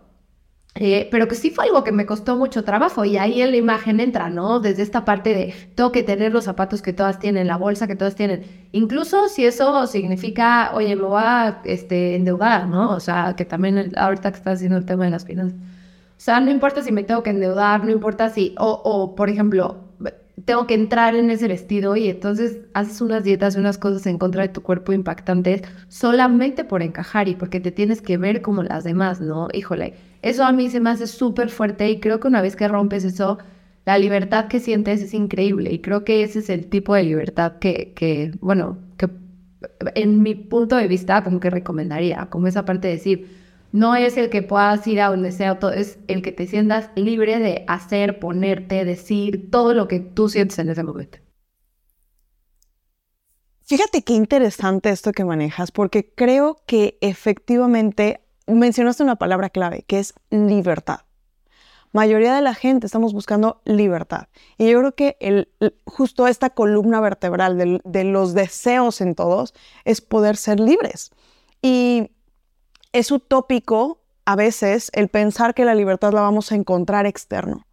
eh, 0.79 1.09
pero 1.11 1.27
que 1.27 1.35
sí 1.37 1.51
fue 1.51 1.65
algo 1.65 1.85
que 1.85 1.93
me 1.93 2.05
costó 2.07 2.37
mucho 2.37 2.63
trabajo 2.65 3.05
y 3.05 3.17
ahí 3.17 3.41
en 3.41 3.51
la 3.51 3.57
imagen 3.57 3.99
entra, 4.01 4.29
¿no? 4.29 4.61
Desde 4.61 4.83
esta 4.83 5.05
parte 5.05 5.33
de 5.35 5.55
tengo 5.75 5.91
que 5.91 6.03
tener 6.03 6.33
los 6.33 6.45
zapatos 6.45 6.83
que 6.83 6.93
todas 6.93 7.19
tienen, 7.19 7.47
la 7.47 7.57
bolsa 7.57 7.87
que 7.87 7.97
todas 7.97 8.15
tienen, 8.15 8.69
incluso 8.73 9.29
si 9.29 9.47
eso 9.47 9.87
significa, 9.87 10.73
oye, 10.75 10.95
me 10.97 11.03
voy 11.03 11.23
a 11.25 11.63
este, 11.65 12.17
endeudar, 12.17 12.69
¿no? 12.69 12.91
O 12.91 13.01
sea, 13.01 13.35
que 13.37 13.45
también 13.45 13.93
ahorita 13.97 14.31
que 14.33 14.39
estás 14.39 14.55
haciendo 14.57 14.77
el 14.77 14.85
tema 14.85 15.05
de 15.07 15.11
las 15.13 15.25
finanzas. 15.25 15.59
O 15.59 16.21
sea, 16.21 16.41
no 16.41 16.51
importa 16.51 16.83
si 16.83 16.93
me 16.93 17.05
tengo 17.05 17.23
que 17.23 17.31
endeudar, 17.31 17.85
no 17.85 17.91
importa 17.91 18.29
si, 18.31 18.55
o, 18.59 18.71
o 18.85 19.15
por 19.15 19.31
ejemplo, 19.31 19.86
tengo 20.45 20.67
que 20.67 20.75
entrar 20.75 21.15
en 21.15 21.31
ese 21.31 21.49
vestido 21.49 21.97
y 21.97 22.09
entonces 22.09 22.59
haces 22.75 23.01
unas 23.01 23.25
dietas 23.25 23.57
y 23.57 23.59
unas 23.59 23.79
cosas 23.79 24.07
en 24.07 24.19
contra 24.19 24.43
de 24.43 24.49
tu 24.51 24.63
cuerpo 24.63 24.93
impactantes 24.93 25.63
solamente 25.89 26.65
por 26.65 26.83
encajar 26.83 27.29
y 27.29 27.35
porque 27.35 27.59
te 27.59 27.73
tienes 27.73 28.03
que 28.03 28.19
ver 28.19 28.43
como 28.43 28.63
las 28.63 28.85
demás, 28.85 29.21
¿no? 29.21 29.49
Híjole, 29.53 29.95
eso 30.23 30.45
a 30.45 30.53
mí 30.53 30.69
se 30.69 30.81
me 30.81 30.91
hace 30.91 31.07
súper 31.07 31.49
fuerte 31.49 31.91
y 31.91 32.01
creo 32.01 32.21
que 32.21 32.29
una 32.29 32.43
vez 32.43 32.55
que 32.55 32.69
rompes 32.69 33.05
eso, 33.05 33.39
la 33.87 33.99
libertad 33.99 34.49
que 34.49 34.61
sientes 34.61 35.01
es 35.03 35.15
increíble 35.15 35.73
y 35.73 35.81
creo 35.81 36.05
que 36.05 36.23
ese 36.23 36.41
es 36.41 36.51
el 36.51 36.67
tipo 36.67 36.95
de 36.95 37.05
libertad 37.05 37.55
que, 37.59 37.93
que 37.95 38.33
bueno, 38.41 38.79
que 38.99 39.09
en 39.95 40.23
mi 40.23 40.35
punto 40.35 40.77
de 40.77 40.87
vista 40.87 41.25
como 41.25 41.41
que 41.41 41.51
recomendaría, 41.51 42.27
como 42.31 42.47
esa 42.47 42.65
parte 42.65 42.89
de 42.89 42.95
decir, 42.95 43.46
no 43.73 43.95
es 43.97 44.17
el 44.17 44.31
que 44.31 44.43
puedas 44.43 44.87
ir 44.87 45.01
a 45.01 45.09
donde 45.09 45.33
sea, 45.33 45.59
todo, 45.59 45.73
es 45.73 45.99
el 46.09 46.23
que 46.23 46.33
te 46.33 46.47
sientas 46.47 46.91
libre 46.95 47.39
de 47.39 47.65
hacer, 47.69 48.19
ponerte, 48.19 48.85
decir 48.85 49.51
todo 49.51 49.75
lo 49.75 49.89
que 49.89 50.01
tú 50.01 50.29
sientes 50.29 50.59
en 50.59 50.71
ese 50.71 50.83
momento. 50.83 51.19
Fíjate 53.63 54.03
qué 54.03 54.13
interesante 54.13 54.91
esto 54.91 55.11
que 55.11 55.25
manejas, 55.25 55.73
porque 55.73 56.13
creo 56.15 56.63
que 56.67 56.99
efectivamente 57.01 58.21
mencionaste 58.47 59.03
una 59.03 59.17
palabra 59.17 59.51
clave, 59.51 59.85
que 59.89 59.99
es 59.99 60.15
libertad. 60.31 61.01
Mayoría 61.93 62.35
de 62.35 62.43
la 62.43 62.55
gente 62.55 62.87
estamos 62.87 63.13
buscando 63.13 63.63
libertad. 63.65 64.29
Y 64.59 64.71
yo 64.71 64.79
creo 64.79 64.95
que 64.95 65.17
el, 65.19 65.49
justo 65.85 66.29
esta 66.29 66.51
columna 66.51 67.01
vertebral 67.01 67.59
de, 67.59 67.81
de 67.85 68.05
los 68.05 68.35
deseos 68.35 69.01
en 69.01 69.15
todos 69.15 69.55
es 69.85 70.01
poder 70.01 70.37
ser 70.37 70.61
libres. 70.61 71.11
Y 71.63 72.13
es 72.99 73.11
utópico 73.11 74.03
a 74.25 74.37
veces 74.37 74.91
el 74.95 75.09
pensar 75.09 75.55
que 75.55 75.65
la 75.65 75.75
libertad 75.75 76.13
la 76.13 76.23
vamos 76.23 76.51
a 76.51 76.55
encontrar 76.55 77.07
externo. 77.07 77.67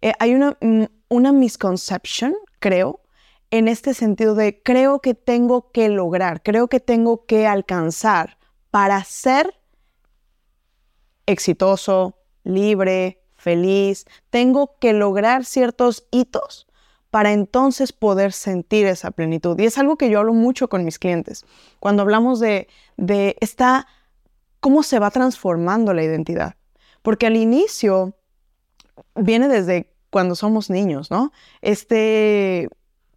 Eh, 0.00 0.12
hay 0.18 0.34
una, 0.34 0.56
mm, 0.60 0.84
una 1.08 1.32
misconception, 1.32 2.34
creo, 2.58 3.00
en 3.50 3.68
este 3.68 3.94
sentido 3.94 4.34
de 4.34 4.62
creo 4.62 5.00
que 5.00 5.14
tengo 5.14 5.70
que 5.70 5.88
lograr, 5.88 6.42
creo 6.42 6.68
que 6.68 6.80
tengo 6.80 7.26
que 7.26 7.46
alcanzar 7.46 8.38
para 8.70 9.04
ser 9.04 9.54
exitoso, 11.26 12.16
libre, 12.44 13.22
feliz. 13.34 14.06
Tengo 14.30 14.78
que 14.78 14.92
lograr 14.92 15.44
ciertos 15.44 16.06
hitos 16.10 16.66
para 17.10 17.32
entonces 17.32 17.92
poder 17.92 18.32
sentir 18.32 18.86
esa 18.86 19.10
plenitud. 19.10 19.58
Y 19.60 19.66
es 19.66 19.76
algo 19.76 19.96
que 19.96 20.08
yo 20.08 20.20
hablo 20.20 20.32
mucho 20.32 20.68
con 20.68 20.84
mis 20.84 20.98
clientes. 20.98 21.44
Cuando 21.78 22.02
hablamos 22.02 22.40
de, 22.40 22.68
de 22.96 23.36
esta, 23.40 23.86
cómo 24.62 24.84
se 24.84 25.00
va 25.00 25.10
transformando 25.10 25.92
la 25.92 26.04
identidad. 26.04 26.54
Porque 27.02 27.26
al 27.26 27.36
inicio 27.36 28.14
viene 29.16 29.48
desde 29.48 29.92
cuando 30.08 30.36
somos 30.36 30.70
niños, 30.70 31.10
¿no? 31.10 31.32
Este 31.62 32.68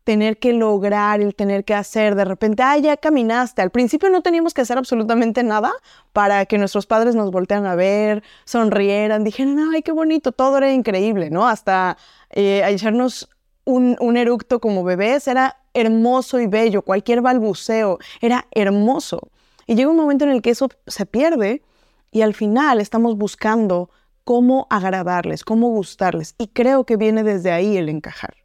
tener 0.04 0.38
que 0.38 0.54
lograr, 0.54 1.22
el 1.22 1.36
tener 1.36 1.64
que 1.64 1.74
hacer, 1.74 2.16
de 2.16 2.26
repente, 2.26 2.64
ah, 2.64 2.78
ya 2.78 2.98
caminaste. 2.98 3.62
Al 3.62 3.70
principio 3.70 4.10
no 4.10 4.22
teníamos 4.22 4.54
que 4.54 4.62
hacer 4.62 4.78
absolutamente 4.78 5.44
nada 5.44 5.72
para 6.14 6.46
que 6.48 6.58
nuestros 6.58 6.88
padres 6.88 7.16
nos 7.16 7.32
voltearan 7.32 7.66
a 7.68 7.76
ver, 7.76 8.24
sonrieran, 8.46 9.24
dijeran, 9.24 9.60
ay, 9.72 9.84
qué 9.84 9.92
bonito, 9.92 10.32
todo 10.32 10.58
era 10.58 10.72
increíble, 10.74 11.30
¿no? 11.30 11.48
Hasta 11.48 11.98
eh, 12.32 12.64
echarnos 12.68 13.30
un, 13.66 13.98
un 14.00 14.18
eructo 14.18 14.60
como 14.60 14.84
bebés 14.84 15.28
era 15.28 15.58
hermoso 15.74 16.40
y 16.40 16.48
bello, 16.48 16.82
cualquier 16.82 17.22
balbuceo 17.22 18.00
era 18.22 18.48
hermoso. 18.52 19.30
Y 19.66 19.76
llega 19.76 19.90
un 19.90 19.98
momento 19.98 20.26
en 20.26 20.32
el 20.32 20.42
que 20.42 20.52
eso 20.52 20.70
se 20.88 21.06
pierde 21.06 21.64
y 22.12 22.22
al 22.22 22.34
final 22.34 22.80
estamos 22.80 23.18
buscando 23.18 23.90
cómo 24.24 24.68
agradarles, 24.70 25.44
cómo 25.44 25.70
gustarles. 25.70 26.36
Y 26.38 26.48
creo 26.48 26.86
que 26.86 26.98
viene 26.98 27.24
desde 27.24 27.52
ahí 27.52 27.78
el 27.78 27.90
encajar. 27.90 28.36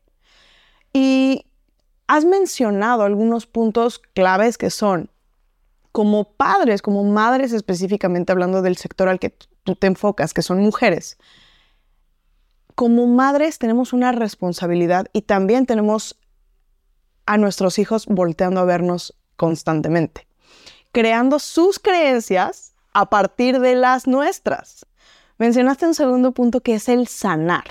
Y 0.93 1.47
has 2.07 2.25
mencionado 2.25 3.03
algunos 3.03 3.47
puntos 3.47 3.99
claves 3.99 4.59
que 4.59 4.71
son, 4.71 5.11
como 5.93 6.25
padres, 6.25 6.83
como 6.83 7.05
madres 7.05 7.53
específicamente, 7.53 8.33
hablando 8.33 8.63
del 8.63 8.77
sector 8.77 9.09
al 9.09 9.19
que 9.19 9.37
tú 9.65 9.77
te 9.77 9.87
enfocas, 9.87 10.35
que 10.35 10.43
son 10.43 10.61
mujeres, 10.61 11.19
como 12.81 13.07
madres 13.07 13.59
tenemos 13.59 13.93
una 13.93 14.11
responsabilidad 14.11 15.07
y 15.13 15.23
también 15.23 15.67
tenemos 15.67 16.19
a 17.27 17.37
nuestros 17.37 17.79
hijos 17.79 18.07
volteando 18.07 18.59
a 18.59 18.65
vernos 18.65 19.15
constantemente, 19.37 20.27
creando 20.93 21.39
sus 21.39 21.79
creencias 21.79 22.75
a 22.93 23.09
partir 23.11 23.61
de 23.61 23.75
las 23.75 24.07
nuestras. 24.07 24.87
Mencionaste 25.39 25.87
un 25.87 25.95
segundo 25.95 26.33
punto 26.33 26.61
que 26.61 26.75
es 26.75 26.89
el 26.89 27.07
sanar, 27.07 27.65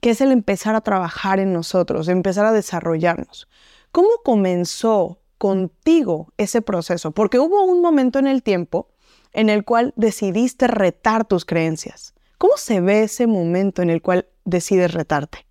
que 0.00 0.10
es 0.10 0.20
el 0.20 0.30
empezar 0.30 0.74
a 0.74 0.80
trabajar 0.80 1.40
en 1.40 1.52
nosotros, 1.52 2.08
empezar 2.08 2.46
a 2.46 2.52
desarrollarnos. 2.52 3.48
¿Cómo 3.90 4.08
comenzó 4.24 5.18
contigo 5.38 6.32
ese 6.36 6.62
proceso? 6.62 7.10
Porque 7.10 7.38
hubo 7.38 7.64
un 7.64 7.80
momento 7.80 8.18
en 8.18 8.26
el 8.26 8.42
tiempo 8.42 8.88
en 9.32 9.50
el 9.50 9.64
cual 9.64 9.92
decidiste 9.96 10.66
retar 10.66 11.24
tus 11.24 11.44
creencias. 11.44 12.14
¿Cómo 12.38 12.56
se 12.56 12.80
ve 12.80 13.02
ese 13.02 13.26
momento 13.26 13.82
en 13.82 13.90
el 13.90 14.00
cual 14.00 14.26
decides 14.44 14.94
retarte? 14.94 15.46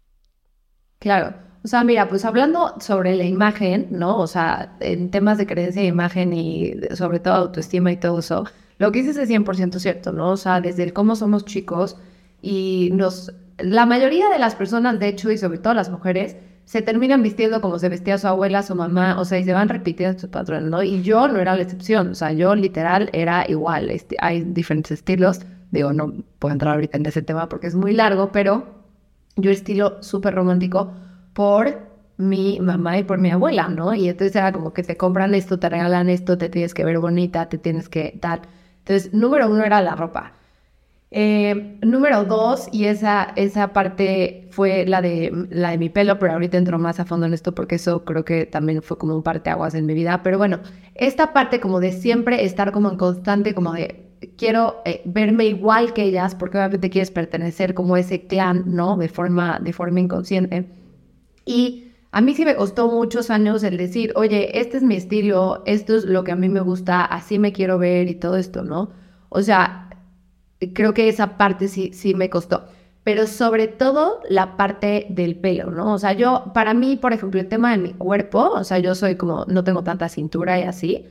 Claro. 0.99 1.46
O 1.63 1.67
sea, 1.67 1.83
mira, 1.83 2.07
pues 2.07 2.23
hablando 2.25 2.75
sobre 2.79 3.15
la 3.15 3.25
imagen, 3.25 3.87
¿no? 3.91 4.17
O 4.17 4.27
sea, 4.27 4.75
en 4.79 5.11
temas 5.11 5.37
de 5.37 5.47
creencia 5.47 5.81
de 5.81 5.87
imagen 5.87 6.33
y 6.33 6.73
sobre 6.95 7.19
todo 7.19 7.33
autoestima 7.33 7.91
y 7.91 7.97
todo 7.97 8.19
eso, 8.19 8.45
lo 8.77 8.91
que 8.91 8.99
dices 8.99 9.17
es 9.17 9.29
100% 9.29 9.79
cierto, 9.79 10.11
¿no? 10.13 10.31
O 10.31 10.37
sea, 10.37 10.61
desde 10.61 10.83
el 10.83 10.93
cómo 10.93 11.15
somos 11.15 11.45
chicos 11.45 11.97
y 12.41 12.89
nos... 12.93 13.33
La 13.57 13.87
mayoría 13.87 14.29
de 14.29 14.37
las 14.37 14.55
personas, 14.55 14.99
de 14.99 15.07
hecho, 15.07 15.31
y 15.31 15.37
sobre 15.37 15.57
todo 15.57 15.73
las 15.73 15.89
mujeres, 15.89 16.37
se 16.65 16.81
terminan 16.81 17.23
vistiendo 17.23 17.59
como 17.61 17.79
se 17.79 17.89
vestía 17.89 18.17
su 18.17 18.27
abuela, 18.27 18.61
su 18.61 18.75
mamá, 18.75 19.19
o 19.19 19.25
sea, 19.25 19.39
y 19.39 19.45
se 19.45 19.53
van 19.53 19.69
repitiendo 19.69 20.19
sus 20.19 20.29
patrones, 20.29 20.69
¿no? 20.69 20.83
Y 20.83 21.01
yo 21.01 21.27
no 21.27 21.39
era 21.39 21.55
la 21.55 21.63
excepción, 21.63 22.09
o 22.09 22.15
sea, 22.15 22.33
yo 22.33 22.53
literal 22.55 23.09
era 23.13 23.45
igual, 23.49 23.89
este, 23.89 24.17
hay 24.19 24.43
diferentes 24.43 24.91
estilos, 24.91 25.39
digo, 25.71 25.93
no 25.93 26.13
puedo 26.39 26.51
entrar 26.51 26.75
ahorita 26.75 26.97
en 26.97 27.05
ese 27.05 27.21
tema 27.21 27.47
porque 27.47 27.67
es 27.67 27.75
muy 27.75 27.93
largo, 27.93 28.33
pero 28.33 28.65
yo 29.37 29.49
estilo 29.49 30.03
súper 30.03 30.35
romántico 30.35 30.91
por 31.37 31.77
mi 32.17 32.59
mamá 32.59 32.97
y 32.97 33.03
por 33.03 33.19
mi 33.19 33.29
abuela, 33.29 33.67
¿no? 33.69 33.93
Y 33.93 34.09
entonces 34.09 34.35
era 34.35 34.51
como 34.51 34.73
que 34.73 34.81
te 34.81 34.97
compran 34.97 35.35
esto, 35.35 35.59
te 35.59 35.69
regalan 35.69 36.09
esto, 36.09 36.35
te 36.35 36.49
tienes 36.49 36.73
que 36.73 36.83
ver 36.83 36.97
bonita, 36.97 37.47
te 37.47 37.59
tienes 37.59 37.89
que 37.89 38.17
tal. 38.19 38.41
Entonces, 38.79 39.13
número 39.13 39.47
uno 39.47 39.63
era 39.63 39.83
la 39.83 39.95
ropa. 39.95 40.33
Eh, 41.11 41.77
número 41.83 42.25
dos, 42.25 42.69
y 42.71 42.85
esa, 42.85 43.33
esa 43.35 43.71
parte 43.71 44.47
fue 44.51 44.87
la 44.87 45.01
de, 45.03 45.31
la 45.51 45.69
de 45.71 45.77
mi 45.77 45.89
pelo, 45.89 46.17
pero 46.17 46.33
ahorita 46.33 46.57
entro 46.57 46.79
más 46.79 46.99
a 46.99 47.05
fondo 47.05 47.27
en 47.27 47.35
esto 47.35 47.53
porque 47.53 47.75
eso 47.75 48.03
creo 48.03 48.25
que 48.25 48.47
también 48.47 48.81
fue 48.81 48.97
como 48.97 49.15
un 49.15 49.21
parteaguas 49.21 49.75
en 49.75 49.85
mi 49.85 49.93
vida. 49.93 50.23
Pero 50.23 50.39
bueno, 50.39 50.59
esta 50.95 51.33
parte 51.33 51.59
como 51.59 51.79
de 51.79 51.91
siempre 51.91 52.45
estar 52.45 52.71
como 52.71 52.89
en 52.89 52.97
constante, 52.97 53.53
como 53.53 53.73
de 53.73 54.07
quiero 54.37 54.81
eh, 54.85 55.03
verme 55.05 55.45
igual 55.45 55.93
que 55.93 56.03
ellas, 56.03 56.33
porque 56.33 56.57
obviamente 56.57 56.89
quieres 56.89 57.11
pertenecer 57.11 57.75
como 57.75 57.95
ese 57.95 58.25
clan, 58.25 58.63
¿no? 58.65 58.97
De 58.97 59.07
forma, 59.07 59.59
de 59.61 59.71
forma 59.71 59.99
inconsciente. 59.99 60.65
Y 61.47 61.93
a 62.11 62.21
mí 62.21 62.35
sí 62.35 62.45
me 62.45 62.55
costó 62.55 62.91
muchos 62.91 63.29
años 63.31 63.63
el 63.63 63.77
decir, 63.77 64.11
oye, 64.15 64.59
este 64.59 64.77
es 64.77 64.83
mi 64.83 64.95
estilo, 64.95 65.63
esto 65.65 65.95
es 65.95 66.03
lo 66.03 66.23
que 66.23 66.33
a 66.33 66.35
mí 66.35 66.49
me 66.49 66.59
gusta, 66.59 67.05
así 67.05 67.39
me 67.39 67.53
quiero 67.53 67.77
ver 67.79 68.09
y 68.09 68.15
todo 68.15 68.35
esto, 68.37 68.63
¿no? 68.63 68.91
O 69.29 69.41
sea, 69.41 69.89
creo 70.73 70.93
que 70.93 71.07
esa 71.09 71.37
parte 71.37 71.69
sí, 71.69 71.91
sí 71.93 72.13
me 72.13 72.29
costó. 72.29 72.65
Pero 73.03 73.25
sobre 73.25 73.69
todo 73.69 74.19
la 74.29 74.57
parte 74.57 75.07
del 75.09 75.37
pelo, 75.37 75.71
¿no? 75.71 75.93
O 75.93 75.97
sea, 75.97 76.11
yo, 76.11 76.51
para 76.53 76.73
mí, 76.73 76.97
por 76.97 77.13
ejemplo, 77.13 77.39
el 77.39 77.47
tema 77.47 77.71
de 77.71 77.77
mi 77.77 77.93
cuerpo, 77.93 78.39
o 78.49 78.63
sea, 78.65 78.79
yo 78.79 78.95
soy 78.95 79.15
como, 79.15 79.45
no 79.45 79.63
tengo 79.63 79.83
tanta 79.83 80.09
cintura 80.09 80.59
y 80.59 80.63
así. 80.63 81.05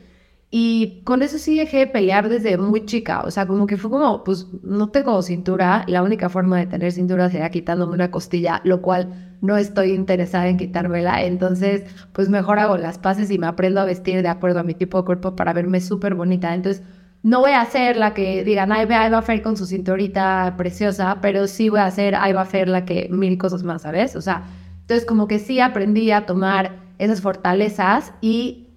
Y 0.51 1.03
con 1.05 1.23
eso 1.23 1.39
sí 1.39 1.57
dejé 1.57 1.79
de 1.79 1.87
pelear 1.87 2.29
desde 2.29 2.59
muy 2.59 2.85
chica. 2.85 3.23
O 3.23 3.31
sea, 3.31 3.47
como 3.47 3.67
que 3.67 3.79
fue 3.79 3.91
como, 3.91 4.25
pues 4.25 4.47
no 4.63 4.91
tengo 4.91 5.21
cintura. 5.23 5.85
La 5.89 6.03
única 6.03 6.29
forma 6.29 6.59
de 6.59 6.67
tener 6.67 6.93
cintura 6.93 7.31
sería 7.31 7.51
quitándome 7.51 7.95
una 7.95 8.11
costilla, 8.11 8.61
lo 8.65 8.83
cual 8.83 9.26
no 9.41 9.57
estoy 9.57 9.93
interesada 9.93 10.49
en 10.49 10.57
quitármela. 10.57 11.23
Entonces, 11.23 11.85
pues 12.13 12.29
mejor 12.29 12.59
hago 12.59 12.77
las 12.77 12.99
paces 12.99 13.31
y 13.31 13.39
me 13.39 13.47
aprendo 13.47 13.81
a 13.81 13.85
vestir 13.85 14.23
de 14.23 14.29
acuerdo 14.29 14.61
a 14.61 14.63
mi 14.63 14.75
tipo 14.75 14.99
de 14.99 15.05
cuerpo 15.05 15.37
para 15.37 15.53
verme 15.53 15.81
súper 15.81 16.15
bonita. 16.15 16.55
Entonces, 16.55 16.83
no 17.23 17.41
voy 17.41 17.53
a 17.53 17.61
hacer 17.61 17.97
la 17.97 18.15
que 18.15 18.45
digan, 18.45 18.71
ay, 18.73 18.87
ve 18.87 18.95
a 18.95 19.07
Eva 19.07 19.25
con 19.43 19.57
su 19.57 19.67
cinturita 19.67 20.55
preciosa, 20.57 21.19
pero 21.21 21.47
sí 21.49 21.69
voy 21.69 21.81
a 21.81 21.87
hacer 21.87 22.15
a 22.15 22.29
Eva 22.29 22.47
la 22.67 22.85
que 22.85 23.09
mil 23.11 23.37
cosas 23.39 23.63
más, 23.63 23.83
¿sabes? 23.83 24.15
O 24.15 24.21
sea, 24.21 24.45
entonces 24.83 25.05
como 25.05 25.27
que 25.27 25.41
sí 25.41 25.59
aprendí 25.59 26.13
a 26.13 26.27
tomar 26.27 26.77
esas 26.99 27.21
fortalezas 27.21 28.13
y 28.21 28.69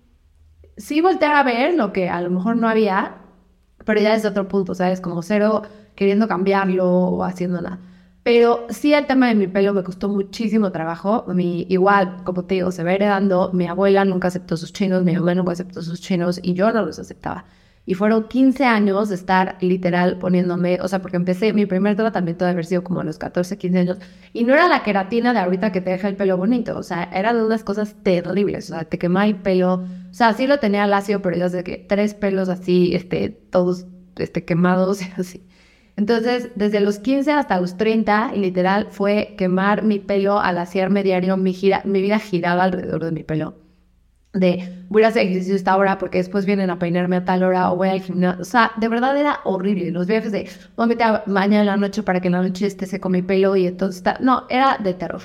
sí 0.78 1.02
voltear 1.02 1.36
a 1.36 1.44
ver 1.44 1.76
lo 1.76 1.94
que 1.94 2.10
a 2.10 2.22
lo 2.22 2.32
mejor 2.32 2.56
no 2.56 2.68
había, 2.68 3.18
pero 3.86 4.02
ya 4.02 4.16
es 4.16 4.26
otro 4.26 4.48
punto, 4.48 4.74
¿sabes? 4.74 5.02
Como 5.02 5.22
cero 5.22 5.62
queriendo 5.96 6.28
cambiarlo 6.28 6.90
o 6.90 7.24
haciendo 7.24 7.62
nada. 7.62 7.80
Pero 8.30 8.68
sí 8.70 8.94
el 8.94 9.08
tema 9.08 9.28
de 9.28 9.34
mi 9.34 9.48
pelo 9.48 9.74
me 9.74 9.82
costó 9.84 10.08
muchísimo 10.08 10.72
trabajo. 10.72 11.26
Mi, 11.34 11.66
igual, 11.68 12.24
como 12.24 12.46
te 12.46 12.54
digo, 12.54 12.72
se 12.72 12.84
va 12.84 12.94
heredando. 12.94 13.50
Mi 13.54 13.66
abuela 13.66 14.06
nunca 14.06 14.28
aceptó 14.28 14.56
sus 14.56 14.72
chinos, 14.72 15.04
mi 15.04 15.16
mamá 15.16 15.34
nunca 15.34 15.54
aceptó 15.54 15.82
sus 15.82 16.00
chinos 16.00 16.40
y 16.44 16.54
yo 16.54 16.72
no 16.72 16.86
los 16.86 17.00
aceptaba. 17.00 17.46
Y 17.88 17.96
fueron 17.96 18.28
15 18.28 18.66
años 18.66 19.10
de 19.10 19.16
estar 19.16 19.58
literal 19.62 20.20
poniéndome, 20.20 20.80
o 20.80 20.88
sea, 20.88 21.02
porque 21.02 21.18
empecé 21.18 21.54
mi 21.54 21.66
primer 21.66 21.96
tratamiento 21.96 22.46
de 22.46 22.52
haber 22.52 22.68
sido 22.68 22.84
como 22.84 23.00
a 23.00 23.04
los 23.04 23.18
14, 23.18 23.58
15 23.58 23.80
años. 23.80 23.98
Y 24.32 24.44
no 24.44 24.54
era 24.54 24.68
la 24.68 24.84
queratina 24.84 25.34
de 25.34 25.40
ahorita 25.40 25.72
que 25.72 25.82
te 25.82 25.90
deja 25.90 26.08
el 26.08 26.16
pelo 26.16 26.38
bonito, 26.38 26.78
o 26.78 26.84
sea, 26.84 27.06
eran 27.06 27.36
unas 27.38 27.64
cosas 27.64 27.96
terribles, 28.04 28.70
o 28.70 28.76
sea, 28.76 28.84
te 28.84 29.00
quemaba 29.00 29.26
el 29.26 29.38
pelo. 29.38 29.74
O 29.74 30.14
sea, 30.14 30.34
sí 30.34 30.46
lo 30.46 30.60
tenía 30.60 30.86
lacio, 30.86 31.24
pero 31.24 31.36
ya 31.36 31.50
sé 31.50 31.64
que 31.64 31.78
tres 31.78 32.14
pelos 32.14 32.48
así, 32.48 32.94
este, 32.94 33.30
todos 33.30 33.88
este, 34.18 34.46
quemados 34.46 35.02
y 35.02 35.12
así. 35.18 35.44
Entonces, 36.00 36.52
desde 36.56 36.80
los 36.80 36.98
15 36.98 37.34
hasta 37.34 37.60
los 37.60 37.76
30, 37.76 38.32
literal, 38.32 38.88
fue 38.90 39.36
quemar 39.38 39.84
mi 39.84 40.00
pelo 40.00 40.40
al 40.40 40.58
hacerme 40.58 41.04
diario, 41.04 41.36
mi, 41.36 41.52
gira, 41.52 41.82
mi 41.84 42.02
vida 42.02 42.20
giraba 42.20 42.64
alrededor 42.64 43.04
de 43.04 43.12
mi 43.12 43.24
pelo. 43.24 43.56
De 44.32 44.86
voy 44.88 45.04
a 45.04 45.10
hacer 45.10 45.24
ejercicio 45.24 45.56
esta 45.56 45.76
hora 45.76 45.98
porque 45.98 46.20
después 46.20 46.46
vienen 46.46 46.70
a 46.70 46.80
peinarme 46.80 47.18
a 47.18 47.26
tal 47.26 47.44
hora 47.44 47.70
o 47.70 47.76
voy 47.76 47.90
al 47.90 48.00
gimnasio. 48.00 48.42
O 48.42 48.46
sea, 48.46 48.72
de 48.78 48.88
verdad 48.88 49.18
era 49.18 49.42
horrible. 49.44 49.92
Los 49.92 50.08
viajes 50.08 50.32
de 50.32 50.48
voy 50.78 50.96
a 51.02 51.24
mañana 51.26 51.60
en 51.60 51.66
la 51.66 51.76
noche 51.76 52.02
para 52.02 52.22
que 52.22 52.28
en 52.28 52.34
la 52.34 52.44
noche 52.44 52.66
esté 52.66 52.86
seco 52.86 53.10
mi 53.10 53.22
pelo 53.22 53.58
y 53.58 53.68
entonces 53.68 53.98
está. 53.98 54.20
No, 54.22 54.46
era 54.50 54.78
de 54.78 54.94
terror. 54.94 55.24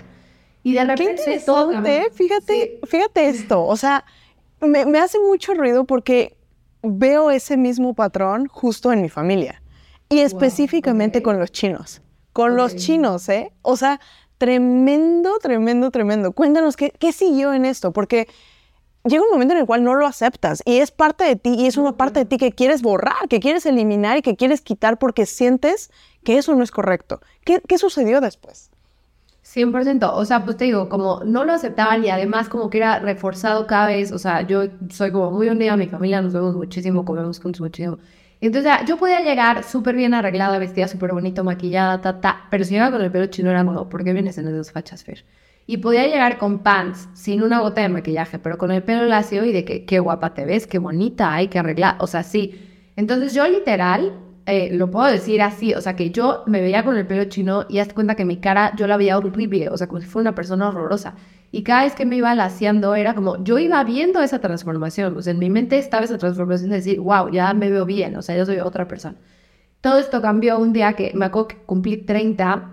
Y 0.65 0.73
de 0.73 0.85
repente 0.85 1.23
Qué 1.25 1.39
todo. 1.39 1.71
Fíjate, 2.15 2.81
fíjate 2.85 3.29
esto. 3.29 3.65
O 3.65 3.77
sea, 3.77 4.05
me, 4.61 4.87
me 4.87 4.99
hace 4.99 5.21
mucho 5.21 5.55
ruido 5.55 5.85
porque 5.85 6.37
veo 6.83 7.31
ese 7.31 7.57
mismo 7.57 7.95
patrón 7.95 8.49
justo 8.49 8.93
en 8.93 9.03
mi 9.03 9.09
familia. 9.09 9.61
Y 10.09 10.21
específicamente 10.21 11.23
con 11.23 11.39
los 11.39 11.51
chinos. 11.53 12.03
Con 12.33 12.57
los 12.57 12.77
chinos, 12.77 13.29
¿eh? 13.29 13.53
O 13.63 13.77
sea, 13.77 14.01
tremendo, 14.39 15.39
tremendo, 15.41 15.91
tremendo. 15.91 16.33
Cuéntanos, 16.33 16.77
¿qué, 16.77 16.91
¿qué 16.91 17.13
siguió 17.13 17.53
en 17.53 17.65
esto? 17.65 17.93
Porque 17.93 18.29
llega 19.05 19.23
un 19.23 19.31
momento 19.31 19.55
en 19.55 19.61
el 19.61 19.67
cual 19.67 19.85
no 19.85 19.95
lo 19.95 20.07
aceptas 20.07 20.63
y 20.65 20.79
es 20.79 20.91
parte 20.91 21.25
de 21.25 21.37
ti 21.37 21.55
y 21.59 21.67
es 21.67 21.77
una 21.77 21.97
parte 21.97 22.21
de 22.21 22.25
ti 22.25 22.39
que 22.39 22.53
quieres 22.53 22.83
borrar, 22.83 23.29
que 23.29 23.41
quieres 23.41 23.67
eliminar 23.67 24.19
y 24.19 24.23
que 24.23 24.37
quieres 24.37 24.61
quitar 24.61 24.99
porque 24.99 25.27
sientes 25.27 25.91
que 26.25 26.39
eso 26.39 26.55
no 26.55 26.65
es 26.65 26.71
correcto. 26.71 27.21
¿Qué, 27.45 27.61
qué 27.67 27.79
sucedió 27.79 28.21
después? 28.21 28.71
100%, 29.45 30.11
o 30.15 30.25
sea, 30.25 30.45
pues 30.45 30.57
te 30.57 30.65
digo, 30.65 30.89
como 30.89 31.21
no 31.25 31.45
lo 31.45 31.53
aceptaban 31.53 32.03
y 32.03 32.09
además 32.09 32.49
como 32.49 32.71
que 32.71 32.79
era 32.79 32.99
reforzado 32.99 33.67
cada 33.67 33.89
vez, 33.89 34.11
o 34.11 34.19
sea, 34.19 34.41
yo 34.43 34.63
soy 34.89 35.13
como 35.13 35.31
muy 35.31 35.51
unida 35.51 35.75
a 35.75 35.77
mi 35.77 35.87
familia, 35.87 36.23
nos 36.23 36.33
vemos 36.33 36.57
muchísimo, 36.57 37.05
comemos 37.05 37.41
con 37.41 37.53
muchísimo. 37.59 37.99
Entonces, 38.47 38.73
yo 38.87 38.99
podía 38.99 39.21
llegar 39.21 39.65
súper 39.65 39.97
bien 39.97 40.13
arreglada, 40.13 40.59
vestida 40.59 40.87
súper 40.87 41.13
bonito, 41.13 41.45
maquillada, 41.45 42.03
ta, 42.03 42.21
ta, 42.21 42.47
pero 42.51 42.63
si 42.63 42.75
llegaba 42.75 42.93
con 42.93 43.03
el 43.03 43.11
pelo 43.11 43.27
chino 43.27 43.49
era 43.51 43.65
como, 43.65 43.89
¿por 43.89 44.05
qué 44.05 44.13
vienes 44.13 44.37
en 44.37 44.49
esas 44.49 44.71
fachas, 44.71 45.03
Fer? 45.03 45.25
Y 45.67 45.79
podía 45.79 46.07
llegar 46.07 46.37
con 46.37 46.59
pants, 46.59 47.09
sin 47.15 47.43
una 47.43 47.61
gota 47.61 47.81
de 47.81 47.89
maquillaje, 47.89 48.39
pero 48.39 48.59
con 48.59 48.71
el 48.71 48.83
pelo 48.83 49.07
lacio 49.07 49.47
y 49.47 49.53
de 49.53 49.65
que 49.65 49.87
qué 49.87 49.99
guapa 49.99 50.35
te 50.35 50.45
ves, 50.45 50.67
qué 50.67 50.79
bonita, 50.79 51.33
hay 51.33 51.49
que 51.49 51.59
arreglar, 51.59 51.97
o 52.01 52.07
sea, 52.07 52.23
sí. 52.23 52.91
Entonces 52.97 53.33
yo 53.33 53.49
literal, 53.49 54.13
eh, 54.45 54.69
lo 54.75 54.91
puedo 54.91 55.07
decir 55.11 55.41
así, 55.41 55.73
o 55.73 55.81
sea, 55.81 55.97
que 55.97 56.11
yo 56.11 56.43
me 56.47 56.61
veía 56.61 56.85
con 56.85 56.99
el 56.99 57.07
pelo 57.07 57.25
chino 57.25 57.65
y 57.71 57.79
hazte 57.79 57.95
cuenta 57.95 58.15
que 58.15 58.27
mi 58.27 58.37
cara 58.37 58.75
yo 58.77 58.87
la 58.87 58.99
veía 58.99 59.17
horrible, 59.17 59.71
o 59.71 59.79
sea, 59.79 59.87
como 59.87 60.03
si 60.03 60.07
fuera 60.07 60.29
una 60.29 60.35
persona 60.35 60.69
horrorosa. 60.69 61.15
Y 61.55 61.63
cada 61.63 61.85
vez 61.85 61.95
que 61.95 62.05
me 62.05 62.17
iba 62.17 62.35
laciando 62.35 62.97
era 62.97 63.15
como, 63.15 63.43
yo 63.45 63.61
iba 63.61 63.85
viendo 63.85 64.21
esa 64.21 64.41
transformación, 64.41 65.17
o 65.17 65.23
sea, 65.23 65.33
en 65.33 65.39
mi 65.39 65.51
mente 65.51 65.79
estaba 65.79 66.03
esa 66.03 66.19
transformación 66.19 66.71
de 66.71 66.77
decir, 66.79 66.99
wow, 66.99 67.31
ya 67.31 67.55
me 67.55 67.71
veo 67.71 67.87
bien, 67.87 68.17
o 68.17 68.23
sea, 68.23 68.37
yo 68.37 68.45
soy 68.45 68.59
otra 68.59 68.89
persona. 68.89 69.15
Todo 69.81 70.01
esto 70.01 70.21
cambió 70.21 70.59
un 70.59 70.73
día 70.73 70.95
que 70.95 71.13
me 71.15 71.27
acuerdo 71.27 71.47
que 71.47 71.57
cumplí 71.59 71.99
30 71.99 72.73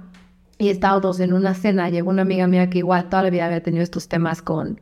y 0.58 0.70
estábamos 0.70 1.20
en 1.20 1.34
una 1.34 1.54
cena, 1.54 1.92
llegó 1.92 2.10
una 2.10 2.24
amiga 2.24 2.48
mía 2.48 2.72
que 2.72 2.80
igual 2.80 3.08
toda 3.08 3.22
la 3.22 3.30
vida 3.30 3.46
había 3.46 3.62
tenido 3.62 3.84
estos 3.84 4.08
temas 4.08 4.42
con, 4.42 4.82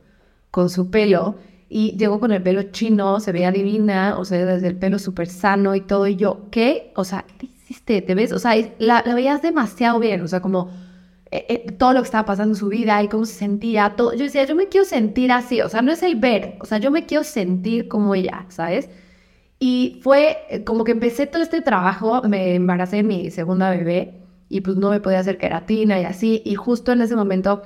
con 0.50 0.70
su 0.70 0.90
pelo 0.90 1.36
y 1.68 1.94
llegó 1.98 2.20
con 2.20 2.32
el 2.32 2.42
pelo 2.42 2.62
chino, 2.72 3.20
se 3.20 3.32
veía 3.32 3.52
divina, 3.52 4.16
o 4.18 4.24
sea, 4.24 4.46
desde 4.46 4.68
el 4.68 4.76
pelo 4.76 4.98
súper 4.98 5.28
sano 5.28 5.74
y 5.74 5.82
todo, 5.82 6.06
y 6.06 6.16
yo, 6.16 6.46
¿qué? 6.50 6.90
O 6.96 7.04
sea, 7.04 7.26
¿qué 7.36 7.44
hiciste? 7.44 8.00
¿Te 8.00 8.14
ves? 8.14 8.32
O 8.32 8.38
sea, 8.38 8.54
la, 8.78 9.02
veías 9.02 9.42
demasiado 9.42 9.98
bien, 9.98 10.22
o 10.22 10.26
sea, 10.26 10.40
como 10.40 10.70
eh, 11.32 11.46
eh, 11.48 11.72
todo 11.78 11.92
lo 11.92 12.00
que 12.00 12.06
estaba 12.06 12.24
pasando 12.24 12.54
en 12.54 12.58
su 12.58 12.68
vida 12.68 13.00
y 13.02 13.08
cómo 13.08 13.24
se 13.24 13.34
sentía, 13.34 13.94
todo. 13.96 14.14
Yo 14.14 14.24
decía, 14.24 14.44
yo 14.46 14.56
me 14.56 14.68
quiero 14.68 14.84
sentir 14.84 15.30
así, 15.30 15.60
o 15.60 15.68
sea, 15.68 15.80
no 15.82 15.92
es 15.92 16.02
el 16.02 16.16
ver, 16.16 16.56
o 16.60 16.66
sea, 16.66 16.78
yo 16.78 16.90
me 16.90 17.06
quiero 17.06 17.22
sentir 17.24 17.88
como 17.88 18.14
ella, 18.14 18.46
¿sabes? 18.48 18.90
Y 19.60 20.00
fue 20.02 20.38
eh, 20.50 20.64
como 20.64 20.84
que 20.84 20.92
empecé 20.92 21.26
todo 21.26 21.42
este 21.42 21.60
trabajo, 21.62 22.22
me 22.22 22.54
embaracé 22.56 22.96
de 22.96 23.02
mi 23.04 23.30
segunda 23.30 23.70
bebé 23.70 24.14
y 24.48 24.62
pues 24.62 24.76
no 24.76 24.90
me 24.90 25.00
podía 25.00 25.20
hacer 25.20 25.38
queratina 25.38 26.00
y 26.00 26.04
así. 26.04 26.42
Y 26.44 26.54
justo 26.56 26.92
en 26.92 27.02
ese 27.02 27.14
momento, 27.16 27.62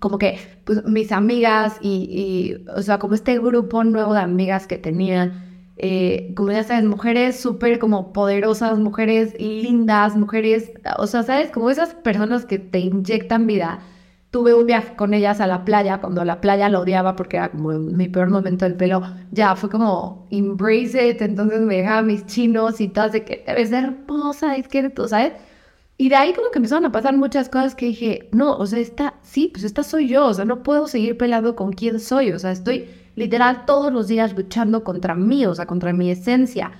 como 0.00 0.18
que 0.18 0.38
pues 0.64 0.84
mis 0.84 1.12
amigas 1.12 1.78
y, 1.82 2.56
o 2.74 2.82
sea, 2.82 2.98
como 2.98 3.14
este 3.14 3.38
grupo 3.38 3.84
nuevo 3.84 4.14
de 4.14 4.20
amigas 4.20 4.66
que 4.66 4.78
tenían, 4.78 5.45
eh, 5.78 6.32
como 6.34 6.52
ya 6.52 6.64
sabes, 6.64 6.84
mujeres 6.84 7.38
súper 7.38 7.78
como 7.78 8.12
poderosas, 8.12 8.78
mujeres 8.78 9.34
lindas, 9.38 10.16
mujeres, 10.16 10.72
o 10.98 11.06
sea, 11.06 11.22
sabes, 11.22 11.50
como 11.50 11.70
esas 11.70 11.94
personas 11.94 12.46
que 12.46 12.58
te 12.58 12.78
inyectan 12.78 13.46
vida. 13.46 13.80
Tuve 14.30 14.54
un 14.54 14.66
viaje 14.66 14.96
con 14.96 15.14
ellas 15.14 15.40
a 15.40 15.46
la 15.46 15.64
playa, 15.64 16.00
cuando 16.00 16.24
la 16.24 16.40
playa 16.40 16.68
lo 16.68 16.80
odiaba 16.80 17.16
porque 17.16 17.36
era 17.38 17.50
como 17.50 17.70
mi 17.70 18.08
peor 18.08 18.30
momento 18.30 18.64
del 18.64 18.74
pelo. 18.74 19.02
Ya 19.32 19.54
fue 19.56 19.70
como 19.70 20.26
embrace 20.30 21.08
it, 21.10 21.22
entonces 21.22 21.60
me 21.60 21.76
dejaba 21.76 22.02
mis 22.02 22.26
chinos 22.26 22.80
y 22.80 22.88
todo, 22.88 23.08
de 23.10 23.24
que 23.24 23.44
eres 23.46 23.72
hermosa, 23.72 24.56
es 24.56 24.68
que 24.68 24.90
tú, 24.90 25.08
¿sabes? 25.08 25.32
Y 25.98 26.08
de 26.10 26.16
ahí 26.16 26.34
como 26.34 26.50
que 26.50 26.58
empezaron 26.58 26.84
a 26.84 26.92
pasar 26.92 27.16
muchas 27.16 27.48
cosas 27.48 27.74
que 27.74 27.86
dije, 27.86 28.28
no, 28.32 28.56
o 28.56 28.66
sea, 28.66 28.78
esta, 28.78 29.14
sí, 29.22 29.48
pues 29.52 29.64
esta 29.64 29.82
soy 29.82 30.08
yo, 30.08 30.26
o 30.26 30.34
sea, 30.34 30.44
no 30.44 30.62
puedo 30.62 30.86
seguir 30.88 31.16
peleando 31.16 31.56
con 31.56 31.72
quién 31.72 32.00
soy, 32.00 32.32
o 32.32 32.38
sea, 32.38 32.50
estoy 32.50 32.86
literal 33.16 33.64
todos 33.66 33.92
los 33.92 34.06
días 34.06 34.36
luchando 34.36 34.84
contra 34.84 35.14
mí, 35.16 35.44
o 35.46 35.54
sea, 35.54 35.66
contra 35.66 35.92
mi 35.92 36.10
esencia. 36.10 36.72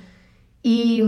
Y 0.62 1.02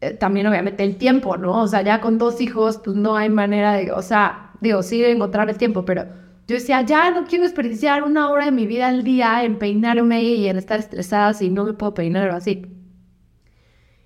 eh, 0.00 0.12
también 0.12 0.46
obviamente 0.46 0.82
el 0.84 0.96
tiempo, 0.96 1.36
¿no? 1.36 1.62
O 1.62 1.66
sea, 1.66 1.82
ya 1.82 2.00
con 2.00 2.16
dos 2.16 2.40
hijos, 2.40 2.80
pues 2.82 2.96
no 2.96 3.16
hay 3.16 3.28
manera 3.28 3.74
de, 3.74 3.92
o 3.92 4.00
sea, 4.00 4.52
digo, 4.60 4.82
sí 4.82 5.00
de 5.00 5.12
encontrar 5.12 5.50
el 5.50 5.58
tiempo, 5.58 5.84
pero 5.84 6.04
yo 6.46 6.54
decía, 6.56 6.82
ya 6.82 7.10
no 7.10 7.26
quiero 7.26 7.44
desperdiciar 7.44 8.02
una 8.02 8.30
hora 8.30 8.46
de 8.46 8.52
mi 8.52 8.66
vida 8.66 8.88
al 8.88 9.04
día 9.04 9.44
en 9.44 9.58
peinarme 9.58 10.22
y 10.22 10.48
en 10.48 10.56
estar 10.56 10.80
estresada 10.80 11.34
si 11.34 11.50
no 11.50 11.64
me 11.64 11.74
puedo 11.74 11.94
peinar 11.94 12.30
o 12.30 12.34
así. 12.34 12.66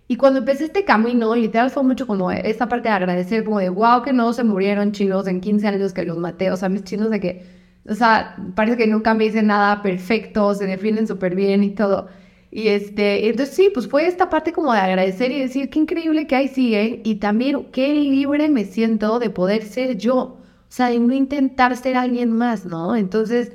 Y 0.07 0.17
cuando 0.17 0.41
empecé 0.41 0.65
este 0.65 0.85
camino, 0.85 1.35
literal 1.35 1.71
fue 1.71 1.83
mucho 1.83 2.07
como 2.07 2.31
esta 2.31 2.69
parte 2.69 2.89
de 2.89 2.95
agradecer, 2.95 3.45
como 3.45 3.59
de 3.59 3.71
wow, 3.71 4.03
que 4.03 4.13
no 4.13 4.33
se 4.35 4.45
murieron 4.45 4.93
chinos 4.93 5.27
en 5.27 5.41
15 5.41 5.67
años 5.67 5.95
que 5.95 6.05
los 6.05 6.19
maté. 6.19 6.51
O 6.51 6.57
sea, 6.57 6.69
mis 6.69 6.85
chinos 6.85 7.11
de 7.11 7.21
que, 7.21 7.47
o 7.89 7.95
sea, 7.95 8.37
parece 8.55 8.77
que 8.77 8.87
nunca 8.87 9.15
me 9.15 9.25
dicen 9.25 9.49
nada 9.49 9.83
perfecto, 9.83 10.55
se 10.55 10.67
defienden 10.67 11.07
súper 11.07 11.35
bien 11.35 11.63
y 11.65 11.71
todo. 11.71 12.09
Y 12.51 12.69
este, 12.69 13.29
entonces 13.29 13.55
sí, 13.55 13.71
pues 13.75 13.89
fue 13.89 14.07
esta 14.07 14.31
parte 14.31 14.53
como 14.53 14.73
de 14.73 14.79
agradecer 14.79 15.33
y 15.33 15.41
decir 15.41 15.71
qué 15.71 15.81
increíble 15.81 16.27
que 16.27 16.37
hay 16.37 16.49
sigue 16.49 17.03
y 17.05 17.17
también 17.17 17.67
qué 17.73 17.93
libre 17.95 18.49
me 18.49 18.65
siento 18.65 19.19
de 19.19 19.29
poder 19.29 19.65
ser 19.65 19.99
yo. 19.99 20.19
O 20.19 20.41
sea, 20.69 20.89
de 20.89 20.99
no 21.01 21.13
intentar 21.13 21.77
ser 21.77 21.97
alguien 21.97 22.31
más, 22.33 22.65
¿no? 22.65 22.97
Entonces 22.97 23.53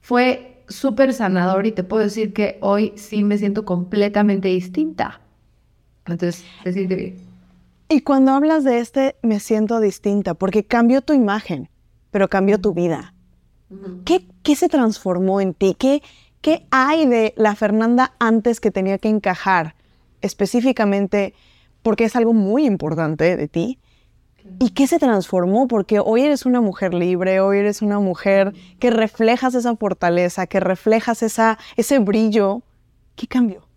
fue 0.00 0.62
súper 0.68 1.12
sanador 1.12 1.66
y 1.66 1.72
te 1.72 1.84
puedo 1.84 2.02
decir 2.02 2.32
que 2.32 2.58
hoy 2.60 2.92
sí 2.96 3.24
me 3.24 3.38
siento 3.38 3.64
completamente 3.64 4.48
distinta. 4.48 5.20
Entonces, 6.06 6.44
se 6.64 6.72
siente 6.72 6.94
bien. 6.96 7.16
Y 7.88 8.00
cuando 8.02 8.32
hablas 8.32 8.64
de 8.64 8.78
este, 8.78 9.16
me 9.22 9.40
siento 9.40 9.80
distinta, 9.80 10.34
porque 10.34 10.64
cambió 10.64 11.02
tu 11.02 11.12
imagen, 11.12 11.68
pero 12.10 12.28
cambió 12.28 12.58
tu 12.58 12.72
vida. 12.72 13.14
¿Qué, 14.04 14.26
¿Qué, 14.42 14.56
se 14.56 14.68
transformó 14.68 15.40
en 15.40 15.54
ti? 15.54 15.74
¿Qué, 15.78 16.02
¿Qué 16.40 16.66
hay 16.70 17.06
de 17.06 17.34
la 17.36 17.54
Fernanda 17.54 18.14
antes 18.18 18.60
que 18.60 18.70
tenía 18.70 18.98
que 18.98 19.08
encajar? 19.08 19.74
Específicamente, 20.22 21.34
porque 21.82 22.04
es 22.04 22.16
algo 22.16 22.32
muy 22.32 22.66
importante 22.66 23.36
de 23.36 23.48
ti. 23.48 23.78
¿Y 24.58 24.70
qué 24.70 24.86
se 24.86 24.98
transformó? 24.98 25.68
Porque 25.68 26.00
hoy 26.00 26.22
eres 26.22 26.46
una 26.46 26.60
mujer 26.60 26.94
libre, 26.94 27.40
hoy 27.40 27.58
eres 27.58 27.82
una 27.82 28.00
mujer 28.00 28.54
que 28.78 28.90
reflejas 28.90 29.54
esa 29.54 29.76
fortaleza, 29.76 30.46
que 30.46 30.60
reflejas 30.60 31.22
esa, 31.22 31.58
ese 31.76 31.98
brillo. 31.98 32.62
¿Qué 33.16 33.26
cambió? 33.26 33.69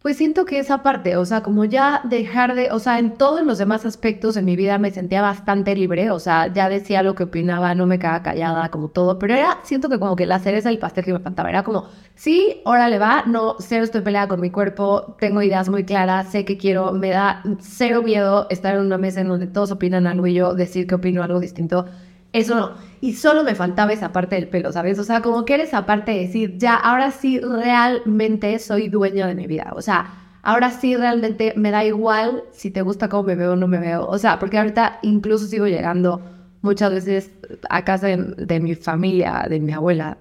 Pues 0.00 0.16
siento 0.16 0.44
que 0.44 0.60
esa 0.60 0.84
parte, 0.84 1.16
o 1.16 1.24
sea, 1.24 1.42
como 1.42 1.64
ya 1.64 2.02
dejar 2.04 2.54
de, 2.54 2.70
o 2.70 2.78
sea, 2.78 3.00
en 3.00 3.18
todos 3.18 3.44
los 3.44 3.58
demás 3.58 3.84
aspectos 3.84 4.36
de 4.36 4.42
mi 4.42 4.54
vida 4.54 4.78
me 4.78 4.92
sentía 4.92 5.22
bastante 5.22 5.74
libre, 5.74 6.12
o 6.12 6.20
sea, 6.20 6.46
ya 6.52 6.68
decía 6.68 7.02
lo 7.02 7.16
que 7.16 7.24
opinaba, 7.24 7.74
no 7.74 7.84
me 7.84 7.98
quedaba 7.98 8.22
callada, 8.22 8.68
como 8.68 8.90
todo, 8.90 9.18
pero 9.18 9.34
era, 9.34 9.58
siento 9.64 9.88
que 9.88 9.98
como 9.98 10.14
que 10.14 10.24
la 10.24 10.38
cereza 10.38 10.68
del 10.68 10.78
pastel 10.78 11.04
que 11.04 11.12
me 11.14 11.18
faltaba, 11.18 11.50
era 11.50 11.64
como, 11.64 11.88
sí, 12.14 12.60
órale 12.64 13.00
va, 13.00 13.24
no, 13.26 13.56
cero 13.58 13.82
estoy 13.82 14.02
peleada 14.02 14.28
con 14.28 14.40
mi 14.40 14.50
cuerpo, 14.50 15.16
tengo 15.18 15.42
ideas 15.42 15.68
muy 15.68 15.82
claras, 15.84 16.30
sé 16.30 16.44
que 16.44 16.56
quiero, 16.56 16.92
me 16.92 17.10
da 17.10 17.42
cero 17.58 18.00
miedo 18.00 18.46
estar 18.50 18.76
en 18.76 18.82
una 18.82 18.98
mesa 18.98 19.20
en 19.20 19.28
donde 19.28 19.48
todos 19.48 19.72
opinan 19.72 20.06
algo 20.06 20.28
y 20.28 20.34
yo 20.34 20.54
decir 20.54 20.86
que 20.86 20.94
opino 20.94 21.24
algo 21.24 21.40
distinto, 21.40 21.86
eso 22.32 22.54
no. 22.54 22.74
Y 23.00 23.14
solo 23.14 23.44
me 23.44 23.54
faltaba 23.54 23.92
esa 23.92 24.12
parte 24.12 24.34
del 24.36 24.48
pelo, 24.48 24.72
¿sabes? 24.72 24.98
O 24.98 25.04
sea, 25.04 25.22
como 25.22 25.44
que 25.44 25.54
era 25.54 25.62
esa 25.62 25.82
de 25.82 26.12
decir, 26.12 26.58
ya, 26.58 26.74
ahora 26.74 27.10
sí 27.10 27.38
realmente 27.40 28.58
soy 28.58 28.88
dueño 28.88 29.26
de 29.26 29.34
mi 29.34 29.46
vida. 29.46 29.72
O 29.74 29.82
sea, 29.82 30.10
ahora 30.42 30.70
sí 30.70 30.96
realmente 30.96 31.54
me 31.56 31.70
da 31.70 31.84
igual 31.84 32.44
si 32.52 32.70
te 32.70 32.82
gusta 32.82 33.08
cómo 33.08 33.22
me 33.24 33.34
veo 33.34 33.52
o 33.52 33.56
no 33.56 33.68
me 33.68 33.78
veo. 33.78 34.06
O 34.06 34.18
sea, 34.18 34.38
porque 34.38 34.58
ahorita 34.58 34.98
incluso 35.02 35.46
sigo 35.46 35.66
llegando 35.66 36.20
muchas 36.60 36.92
veces 36.92 37.30
a 37.70 37.84
casa 37.84 38.08
de, 38.08 38.60
mi 38.60 38.74
familia, 38.74 39.46
de 39.48 39.60
mi 39.60 39.72
abuela. 39.72 40.18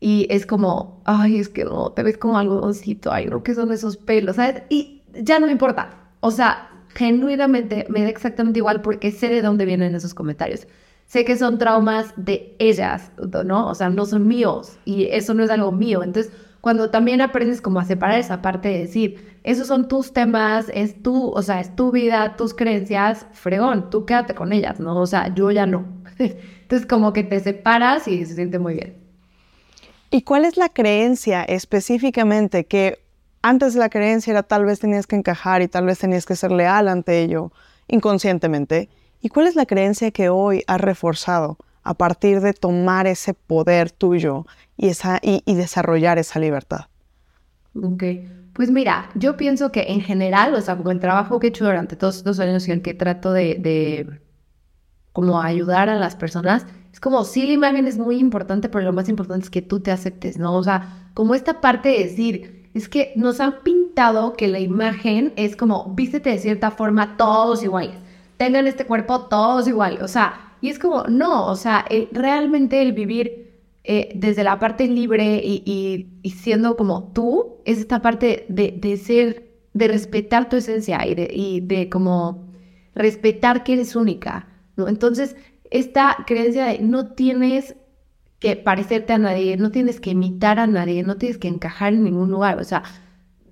Y 0.00 0.26
es 0.30 0.46
como, 0.46 1.02
ay, 1.06 1.38
es 1.38 1.48
que 1.48 1.64
no, 1.64 1.90
te 1.92 2.02
ves 2.04 2.18
como 2.18 2.38
algodoncito, 2.38 3.10
ay, 3.12 3.26
no, 3.26 3.42
¿qué 3.42 3.54
son 3.54 3.72
esos 3.72 3.96
pelos? 3.96 4.36
¿Sabes? 4.36 4.62
Y 4.68 5.02
ya 5.12 5.40
no 5.40 5.46
me 5.46 5.52
importa. 5.52 5.90
O 6.20 6.30
sea, 6.30 6.70
genuinamente 6.94 7.86
me 7.88 8.02
da 8.02 8.08
exactamente 8.08 8.60
igual 8.60 8.80
porque 8.82 9.10
sé 9.10 9.28
de 9.28 9.42
dónde 9.42 9.64
vienen 9.64 9.94
esos 9.94 10.14
comentarios 10.14 10.66
sé 11.08 11.24
que 11.24 11.36
son 11.36 11.58
traumas 11.58 12.12
de 12.16 12.54
ellas, 12.58 13.10
¿no? 13.44 13.66
O 13.66 13.74
sea, 13.74 13.88
no 13.88 14.06
son 14.06 14.28
míos 14.28 14.78
y 14.84 15.06
eso 15.06 15.34
no 15.34 15.42
es 15.42 15.50
algo 15.50 15.72
mío. 15.72 16.04
Entonces, 16.04 16.32
cuando 16.60 16.90
también 16.90 17.20
aprendes 17.20 17.60
como 17.60 17.80
a 17.80 17.84
separar 17.84 18.18
esa 18.18 18.42
parte 18.42 18.68
de 18.68 18.78
decir, 18.80 19.40
esos 19.42 19.66
son 19.66 19.88
tus 19.88 20.12
temas, 20.12 20.70
es 20.74 21.02
tu, 21.02 21.30
o 21.30 21.42
sea, 21.42 21.60
es 21.60 21.74
tu 21.74 21.90
vida, 21.90 22.36
tus 22.36 22.52
creencias, 22.52 23.26
fregón, 23.32 23.88
tú 23.90 24.04
quédate 24.04 24.34
con 24.34 24.52
ellas, 24.52 24.78
¿no? 24.80 25.00
O 25.00 25.06
sea, 25.06 25.34
yo 25.34 25.50
ya 25.50 25.66
no. 25.66 25.86
Entonces 26.18 26.86
como 26.86 27.12
que 27.14 27.24
te 27.24 27.40
separas 27.40 28.06
y 28.06 28.26
se 28.26 28.34
siente 28.34 28.58
muy 28.58 28.74
bien. 28.74 28.96
¿Y 30.10 30.22
cuál 30.22 30.44
es 30.44 30.58
la 30.58 30.68
creencia 30.68 31.42
específicamente 31.44 32.66
que 32.66 32.98
antes 33.40 33.74
la 33.74 33.88
creencia 33.88 34.32
era 34.32 34.42
tal 34.42 34.66
vez 34.66 34.80
tenías 34.80 35.06
que 35.06 35.16
encajar 35.16 35.62
y 35.62 35.68
tal 35.68 35.86
vez 35.86 35.98
tenías 35.98 36.26
que 36.26 36.36
ser 36.36 36.50
leal 36.50 36.88
ante 36.88 37.22
ello 37.22 37.50
inconscientemente? 37.86 38.90
¿Y 39.20 39.28
cuál 39.28 39.46
es 39.46 39.56
la 39.56 39.66
creencia 39.66 40.10
que 40.10 40.28
hoy 40.28 40.62
has 40.66 40.80
reforzado 40.80 41.58
a 41.82 41.94
partir 41.94 42.40
de 42.40 42.52
tomar 42.52 43.06
ese 43.06 43.34
poder 43.34 43.90
tuyo 43.90 44.46
y, 44.76 44.88
esa, 44.88 45.18
y, 45.22 45.42
desarrollar 45.54 46.18
esa 46.18 46.38
libertad? 46.38 46.86
Ok, 47.74 48.04
pues 48.52 48.70
mira, 48.70 49.08
yo 49.14 49.36
pienso 49.36 49.72
que 49.72 49.86
en 49.88 50.00
general, 50.00 50.54
o 50.54 50.60
sea, 50.60 50.76
como 50.76 50.90
el 50.90 51.00
trabajo 51.00 51.38
que 51.40 51.48
he 51.48 51.50
hecho 51.50 51.64
durante 51.64 51.96
todos 51.96 52.16
estos 52.16 52.38
años 52.40 52.66
y 52.68 52.72
el 52.72 52.82
que 52.82 52.94
trato 52.94 53.32
de, 53.32 53.56
de 53.56 54.20
como 55.12 55.40
ayudar 55.40 55.88
a 55.88 55.96
las 55.96 56.14
personas, 56.14 56.66
es 56.92 57.00
como, 57.00 57.24
sí, 57.24 57.46
la 57.46 57.52
imagen 57.52 57.86
es 57.86 57.98
muy 57.98 58.18
importante, 58.18 58.68
pero 58.68 58.84
lo 58.84 58.92
más 58.92 59.08
importante 59.08 59.44
es 59.44 59.50
que 59.50 59.62
tú 59.62 59.80
te 59.80 59.90
aceptes, 59.90 60.38
¿no? 60.38 60.54
O 60.54 60.62
sea, 60.62 61.10
como 61.14 61.34
esta 61.34 61.60
parte 61.60 61.90
de 61.90 62.04
decir, 62.04 62.70
es 62.74 62.88
que 62.88 63.12
nos 63.16 63.40
han 63.40 63.62
pintado 63.62 64.34
que 64.34 64.48
la 64.48 64.58
imagen 64.58 65.32
es 65.36 65.56
como, 65.56 65.92
vístete 65.94 66.30
de 66.30 66.38
cierta 66.38 66.70
forma 66.70 67.16
todos 67.16 67.62
iguales, 67.62 67.96
tengan 68.38 68.66
este 68.66 68.86
cuerpo 68.86 69.26
todos 69.26 69.68
igual, 69.68 69.98
o 70.00 70.08
sea, 70.08 70.54
y 70.60 70.70
es 70.70 70.78
como, 70.78 71.04
no, 71.04 71.46
o 71.46 71.56
sea, 71.56 71.84
realmente 72.12 72.80
el 72.80 72.92
vivir 72.92 73.60
eh, 73.84 74.12
desde 74.14 74.44
la 74.44 74.58
parte 74.58 74.86
libre 74.86 75.40
y, 75.42 76.08
siendo 76.42 76.76
como 76.76 77.12
tú, 77.12 77.56
es 77.64 77.78
esta 77.78 78.02
parte 78.02 78.46
de, 78.48 78.96
ser, 78.96 79.50
de 79.72 79.88
respetar 79.88 80.48
tu 80.48 80.56
esencia 80.56 81.06
y 81.06 81.14
de, 81.14 81.30
y 81.32 81.60
de 81.60 81.88
como 81.88 82.48
respetar 82.94 83.64
que 83.64 83.74
eres 83.74 83.94
única, 83.96 84.48
¿no? 84.76 84.88
Entonces, 84.88 85.36
esta 85.70 86.24
creencia 86.26 86.66
de 86.66 86.80
no 86.80 87.12
tienes 87.12 87.76
que 88.40 88.56
parecerte 88.56 89.12
a 89.12 89.18
nadie, 89.18 89.56
no 89.56 89.70
tienes 89.70 90.00
que 90.00 90.10
imitar 90.10 90.58
a 90.58 90.66
nadie, 90.66 91.02
no 91.02 91.16
tienes 91.16 91.38
que 91.38 91.48
encajar 91.48 91.92
en 91.92 92.04
ningún 92.04 92.30
lugar, 92.30 92.58
o 92.58 92.64
sea, 92.64 92.82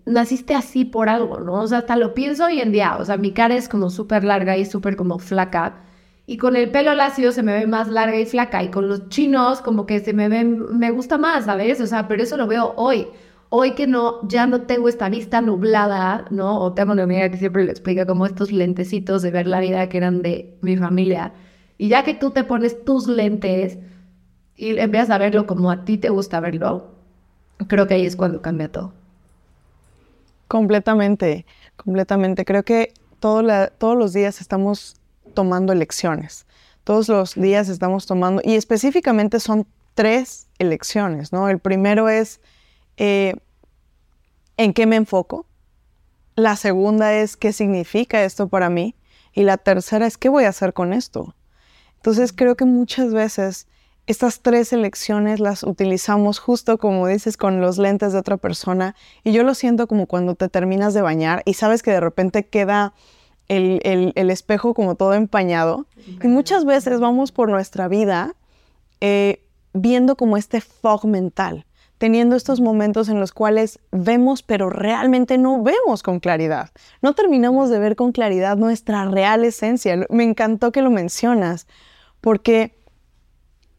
naciste 0.07 0.55
así 0.55 0.85
por 0.85 1.09
algo, 1.09 1.41
¿no? 1.41 1.55
O 1.55 1.67
sea, 1.67 1.79
hasta 1.79 1.97
lo 1.97 2.15
pienso 2.15 2.47
hoy 2.47 2.61
en 2.61 2.73
día, 2.73 2.97
o 2.99 3.05
sea, 3.05 3.17
mi 3.17 3.33
cara 3.33 3.55
es 3.57 3.69
como 3.69 3.91
súper 3.91 4.25
larga 4.25 4.57
y 4.57 4.65
súper 4.65 4.97
como 4.97 5.19
flaca, 5.19 5.85
y 6.27 6.39
con 6.39 6.57
el 6.57 6.71
pelo 6.71 6.95
lacio 6.95 7.33
se 7.33 7.43
me 7.43 7.53
ve 7.53 7.67
más 7.67 7.89
larga 7.89 8.19
y 8.19 8.27
flaca, 8.27 8.63
y 8.63 8.71
con 8.71 8.89
los 8.89 9.09
chinos 9.09 9.61
como 9.61 9.87
que 9.87 10.01
se 10.01 10.13
me 10.13 10.29
ve, 10.29 10.45
me 10.45 10.91
gusta 10.91 11.19
más, 11.19 11.45
¿sabes? 11.45 11.81
O 11.81 11.87
sea, 11.87 12.09
pero 12.09 12.23
eso 12.23 12.37
lo 12.37 12.47
veo 12.47 12.73
hoy. 12.77 13.09
Hoy 13.49 13.73
que 13.73 13.87
no, 13.87 14.27
ya 14.29 14.47
no 14.49 14.63
tengo 14.63 14.89
esta 14.89 15.09
vista 15.09 15.41
nublada, 15.41 16.25
¿no? 16.31 16.59
O 16.61 16.73
tengo 16.75 16.93
una 16.93 17.05
amiga 17.05 17.31
que 17.31 17.37
siempre 17.37 17.65
le 17.65 17.71
explica 17.71 18.05
como 18.05 18.27
estos 18.27 18.51
lentecitos 18.51 19.23
de 19.23 19.31
ver 19.31 19.47
la 19.47 19.61
vida 19.61 19.89
que 19.89 19.99
eran 19.99 20.21
de 20.23 20.59
mi 20.63 20.77
familia 20.77 21.33
y 21.79 21.89
ya 21.89 22.05
que 22.05 22.15
tú 22.15 22.31
te 22.31 22.45
pones 22.45 22.85
tus 22.85 23.07
lentes 23.09 23.79
y 24.57 24.79
empiezas 24.79 25.11
a 25.11 25.19
verlo 25.19 25.47
como 25.47 25.71
a 25.71 25.85
ti 25.85 25.99
te 25.99 26.09
gusta 26.09 26.41
verlo, 26.41 26.95
creo 27.69 27.87
que 27.87 27.95
ahí 27.95 28.07
es 28.07 28.17
cuando 28.17 28.43
cambia 28.43 28.71
todo. 28.73 28.93
Completamente, 30.49 31.47
completamente. 31.77 32.45
Creo 32.45 32.65
que 32.65 32.95
todos 33.21 33.97
los 33.97 34.13
días 34.13 34.41
estamos 34.41 34.97
tomando 35.35 35.73
elecciones. 35.73 36.47
Todos 36.85 37.09
los 37.09 37.35
días 37.35 37.69
estamos 37.69 38.07
tomando, 38.07 38.41
y 38.45 38.55
específicamente 38.55 39.41
son 39.41 39.67
tres 39.95 40.47
elecciones, 40.59 41.33
¿no? 41.33 41.49
El 41.49 41.59
primero 41.59 42.09
es 42.09 42.41
eh, 42.97 43.35
en 44.57 44.73
qué 44.73 44.87
me 44.87 44.97
enfoco. 44.97 45.47
La 46.37 46.55
segunda 46.55 47.15
es 47.15 47.37
qué 47.37 47.53
significa 47.53 48.23
esto 48.23 48.49
para 48.49 48.71
mí. 48.71 48.95
Y 49.33 49.43
la 49.43 49.57
tercera 49.57 50.07
es 50.07 50.17
qué 50.17 50.29
voy 50.29 50.45
a 50.45 50.51
hacer 50.51 50.73
con 50.73 50.93
esto. 50.93 51.35
Entonces 51.97 52.33
creo 52.33 52.57
que 52.57 52.65
muchas 52.65 53.13
veces 53.13 53.67
estas 54.07 54.41
tres 54.41 54.73
elecciones 54.73 55.41
las 55.41 55.63
utilizamos 55.63 56.39
justo 56.39 56.79
como 56.79 57.07
dices 57.07 57.37
con 57.37 57.61
los 57.61 57.79
lentes 57.79 58.13
de 58.13 58.19
otra 58.19 58.37
persona 58.37 58.95
y 59.25 59.33
yo 59.33 59.43
lo 59.43 59.55
siento 59.55 59.89
como 59.89 60.07
cuando 60.07 60.35
te 60.35 60.49
terminas 60.49 60.95
de 60.95 61.03
bañar 61.03 61.43
y 61.45 61.55
sabes 61.55 61.83
que 61.83 61.91
de 61.91 62.01
repente 62.01 62.47
queda 62.47 62.95
el, 63.49 64.13
espejo 64.15 64.75
como 64.75 64.97
todo 64.97 65.15
empañado 65.15 65.87
y 66.23 66.27
muchas 66.29 66.65
veces 66.65 67.01
vamos 67.01 67.33
por 67.33 67.49
nuestra 67.49 67.89
vida 67.89 68.35
eh, 69.01 69.45
viendo 69.73 70.17
como 70.17 70.37
este 70.37 70.61
fog 70.61 71.07
mental 71.07 71.67
teniendo 71.99 72.37
estos 72.37 72.61
momentos 72.61 73.09
en 73.09 73.21
los 73.21 73.33
cuales 73.33 73.79
vemos, 73.91 74.43
pero 74.43 74.69
realmente 74.69 75.39
no 75.39 75.63
vemos 75.63 76.03
con 76.03 76.21
claridad. 76.21 76.71
No 77.01 77.15
terminamos 77.15 77.71
de 77.71 77.79
ver 77.79 77.97
con 77.97 78.13
claridad 78.13 78.57
nuestra 78.57 79.07
real 79.07 79.45
esencia. 79.45 80.07
Me 80.11 80.25
encantó 80.25 80.73
que 80.73 80.83
lo 80.83 80.91
mencionas, 80.91 81.67
porque 82.21 82.77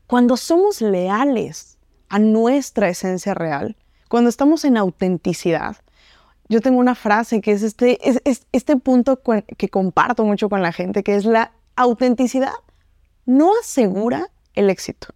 cuando 0.07 0.37
somos 0.37 0.81
leales 0.81 1.77
a 2.09 2.19
nuestra 2.19 2.89
esencia 2.89 3.33
real, 3.33 3.75
cuando 4.09 4.29
estamos 4.29 4.65
en 4.65 4.77
autenticidad, 4.77 5.77
yo 6.49 6.61
tengo 6.61 6.79
una 6.79 6.95
frase 6.95 7.41
que 7.41 7.51
es 7.51 7.61
este, 7.61 7.99
este 8.51 8.77
punto 8.77 9.21
que 9.57 9.69
comparto 9.69 10.23
mucho 10.23 10.47
con 10.47 10.61
la 10.61 10.71
gente, 10.71 11.03
que 11.03 11.15
es 11.15 11.25
la 11.25 11.51
autenticidad 11.75 12.53
no 13.27 13.51
asegura 13.59 14.29
el 14.53 14.69
éxito, 14.69 15.09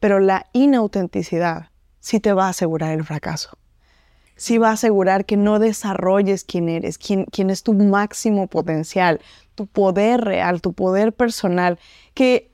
pero 0.00 0.18
la 0.18 0.46
inautenticidad 0.54 1.68
sí 2.00 2.20
te 2.20 2.32
va 2.32 2.46
a 2.46 2.50
asegurar 2.50 2.92
el 2.92 3.04
fracaso. 3.04 3.58
Sí 4.34 4.58
va 4.58 4.70
a 4.70 4.72
asegurar 4.72 5.26
que 5.26 5.36
no 5.36 5.58
desarrolles 5.58 6.44
quién 6.44 6.68
eres, 6.70 6.96
quién, 6.98 7.26
quién 7.26 7.50
es 7.50 7.62
tu 7.62 7.74
máximo 7.74 8.46
potencial, 8.46 9.20
tu 9.54 9.66
poder 9.66 10.22
real, 10.22 10.62
tu 10.62 10.72
poder 10.72 11.12
personal, 11.12 11.78
que 12.14 12.50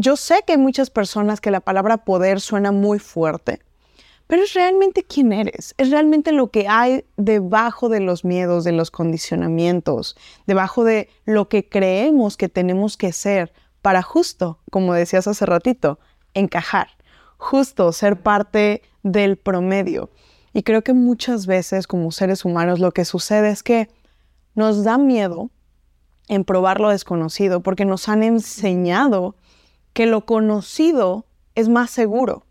yo 0.00 0.16
sé 0.16 0.42
que 0.46 0.54
hay 0.54 0.58
muchas 0.58 0.90
personas 0.90 1.40
que 1.40 1.50
la 1.50 1.60
palabra 1.60 1.98
poder 1.98 2.40
suena 2.40 2.72
muy 2.72 2.98
fuerte, 2.98 3.60
pero 4.26 4.42
es 4.42 4.54
realmente 4.54 5.02
quién 5.02 5.32
eres, 5.32 5.74
es 5.76 5.90
realmente 5.90 6.32
lo 6.32 6.50
que 6.50 6.68
hay 6.68 7.04
debajo 7.16 7.88
de 7.88 8.00
los 8.00 8.24
miedos, 8.24 8.64
de 8.64 8.72
los 8.72 8.90
condicionamientos, 8.90 10.16
debajo 10.46 10.84
de 10.84 11.08
lo 11.24 11.48
que 11.48 11.68
creemos 11.68 12.36
que 12.36 12.48
tenemos 12.48 12.96
que 12.96 13.12
ser 13.12 13.52
para 13.82 14.02
justo, 14.02 14.58
como 14.70 14.94
decías 14.94 15.26
hace 15.26 15.46
ratito, 15.46 15.98
encajar, 16.34 16.88
justo 17.36 17.92
ser 17.92 18.22
parte 18.22 18.82
del 19.02 19.36
promedio. 19.36 20.10
Y 20.52 20.62
creo 20.62 20.82
que 20.82 20.92
muchas 20.92 21.46
veces 21.46 21.86
como 21.86 22.10
seres 22.10 22.44
humanos 22.44 22.80
lo 22.80 22.92
que 22.92 23.04
sucede 23.04 23.50
es 23.50 23.62
que 23.62 23.88
nos 24.54 24.84
da 24.84 24.98
miedo 24.98 25.50
en 26.28 26.44
probar 26.44 26.80
lo 26.80 26.90
desconocido, 26.90 27.60
porque 27.60 27.84
nos 27.84 28.08
han 28.08 28.22
enseñado 28.22 29.34
que 29.92 30.06
lo 30.06 30.24
conocido 30.24 31.26
es 31.54 31.68
más 31.68 31.90
seguro. 31.90 32.44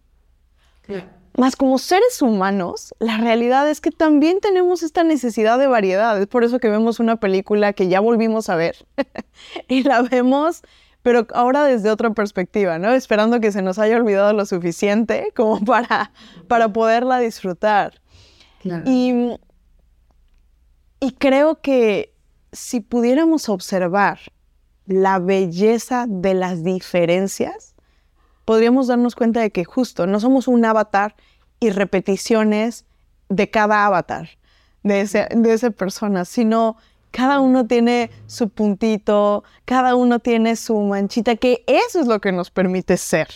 Más 1.38 1.56
como 1.56 1.78
seres 1.78 2.22
humanos, 2.22 2.94
la 3.00 3.18
realidad 3.18 3.70
es 3.70 3.80
que 3.80 3.92
también 3.92 4.40
tenemos 4.42 4.84
esta 4.84 5.04
necesidad 5.04 5.60
de 5.60 5.68
variedad. 5.68 6.20
Es 6.20 6.28
por 6.28 6.44
eso 6.44 6.60
que 6.60 6.70
vemos 6.70 7.00
una 7.00 7.18
película 7.18 7.74
que 7.74 7.88
ya 7.88 8.00
volvimos 8.00 8.50
a 8.50 8.56
ver 8.56 8.76
y 9.68 9.84
la 9.84 10.02
vemos, 10.02 10.64
pero 11.02 11.28
ahora 11.34 11.64
desde 11.64 11.92
otra 11.92 12.10
perspectiva, 12.10 12.80
¿no? 12.80 12.92
Esperando 12.92 13.40
que 13.40 13.52
se 13.52 13.62
nos 13.62 13.80
haya 13.80 13.96
olvidado 13.96 14.34
lo 14.34 14.46
suficiente 14.46 15.32
como 15.36 15.64
para, 15.66 16.12
para 16.48 16.74
poderla 16.74 17.20
disfrutar. 17.20 18.02
Y, 18.86 19.14
y 21.00 21.12
creo 21.12 21.62
que 21.62 22.14
si 22.52 22.82
pudiéramos 22.82 23.48
observar 23.48 24.20
la 24.90 25.20
belleza 25.20 26.06
de 26.10 26.34
las 26.34 26.64
diferencias, 26.64 27.76
podríamos 28.44 28.88
darnos 28.88 29.16
cuenta 29.16 29.40
de 29.40 29.52
que 29.52 29.64
justo 29.64 30.08
no 30.08 30.20
somos 30.20 30.48
un 30.48 30.66
avatar 30.66 31.16
y 31.60 31.70
repeticiones 31.70 32.86
de 33.30 33.52
cada 33.52 33.86
avatar, 33.86 34.30
de, 34.82 35.06
de 35.36 35.54
esa 35.54 35.70
persona, 35.70 36.26
sino 36.26 36.76
cada 37.12 37.40
uno 37.40 37.68
tiene 37.68 38.10
su 38.26 38.50
puntito, 38.50 39.44
cada 39.66 39.94
uno 39.94 40.18
tiene 40.20 40.56
su 40.56 40.80
manchita, 40.80 41.36
que 41.36 41.64
eso 41.68 42.00
es 42.00 42.08
lo 42.08 42.20
que 42.20 42.32
nos 42.32 42.50
permite 42.50 42.98
ser. 42.98 43.28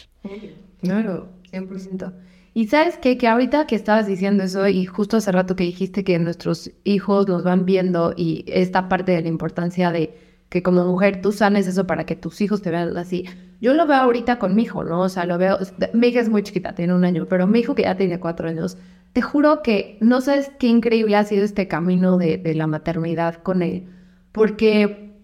Claro, 0.82 1.30
100%. 1.52 2.14
Y 2.56 2.68
sabes 2.68 2.98
qué? 2.98 3.18
que 3.20 3.28
ahorita 3.28 3.68
que 3.68 3.76
estabas 3.76 4.08
diciendo 4.08 4.44
eso 4.44 4.68
y 4.68 4.86
justo 4.86 5.18
hace 5.18 5.32
rato 5.32 5.56
que 5.56 5.64
dijiste 5.64 6.04
que 6.04 6.18
nuestros 6.18 6.72
hijos 6.84 7.28
nos 7.28 7.44
van 7.44 7.66
viendo 7.66 8.14
y 8.18 8.44
esta 8.48 8.90
parte 8.90 9.12
de 9.12 9.22
la 9.22 9.28
importancia 9.28 9.92
de 9.92 10.33
que 10.54 10.62
como 10.62 10.86
mujer 10.86 11.20
tú 11.20 11.32
sanes 11.32 11.66
eso 11.66 11.88
para 11.88 12.06
que 12.06 12.16
tus 12.16 12.40
hijos 12.40 12.62
te 12.62 12.70
vean 12.70 12.96
así. 12.96 13.26
Yo 13.60 13.74
lo 13.74 13.88
veo 13.88 13.98
ahorita 13.98 14.38
con 14.38 14.54
mi 14.54 14.62
hijo, 14.62 14.84
¿no? 14.84 15.02
O 15.02 15.10
sea, 15.10 15.26
lo 15.26 15.40
veo, 15.40 15.58
mi 15.94 16.10
hija 16.10 16.20
es 16.20 16.30
muy 16.30 16.44
chiquita, 16.44 16.76
tiene 16.76 16.94
un 16.94 17.04
año, 17.04 17.26
pero 17.28 17.48
mi 17.48 17.62
hijo 17.62 17.74
que 17.74 17.82
ya 17.82 17.98
tiene 17.98 18.20
cuatro 18.20 18.48
años, 18.48 18.78
te 19.14 19.24
juro 19.24 19.64
que 19.64 19.98
no 20.00 20.22
sabes 20.22 20.52
qué 20.60 20.68
increíble 20.68 21.16
ha 21.16 21.24
sido 21.24 21.44
este 21.44 21.68
camino 21.68 22.20
de, 22.20 22.38
de 22.38 22.54
la 22.54 22.68
maternidad 22.68 23.42
con 23.42 23.64
él, 23.64 23.88
porque 24.32 25.16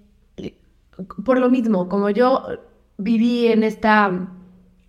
por 1.24 1.40
lo 1.40 1.52
mismo, 1.52 1.90
como 1.90 2.10
yo 2.10 2.48
viví 2.98 3.46
en 3.50 3.62
esta 3.62 4.32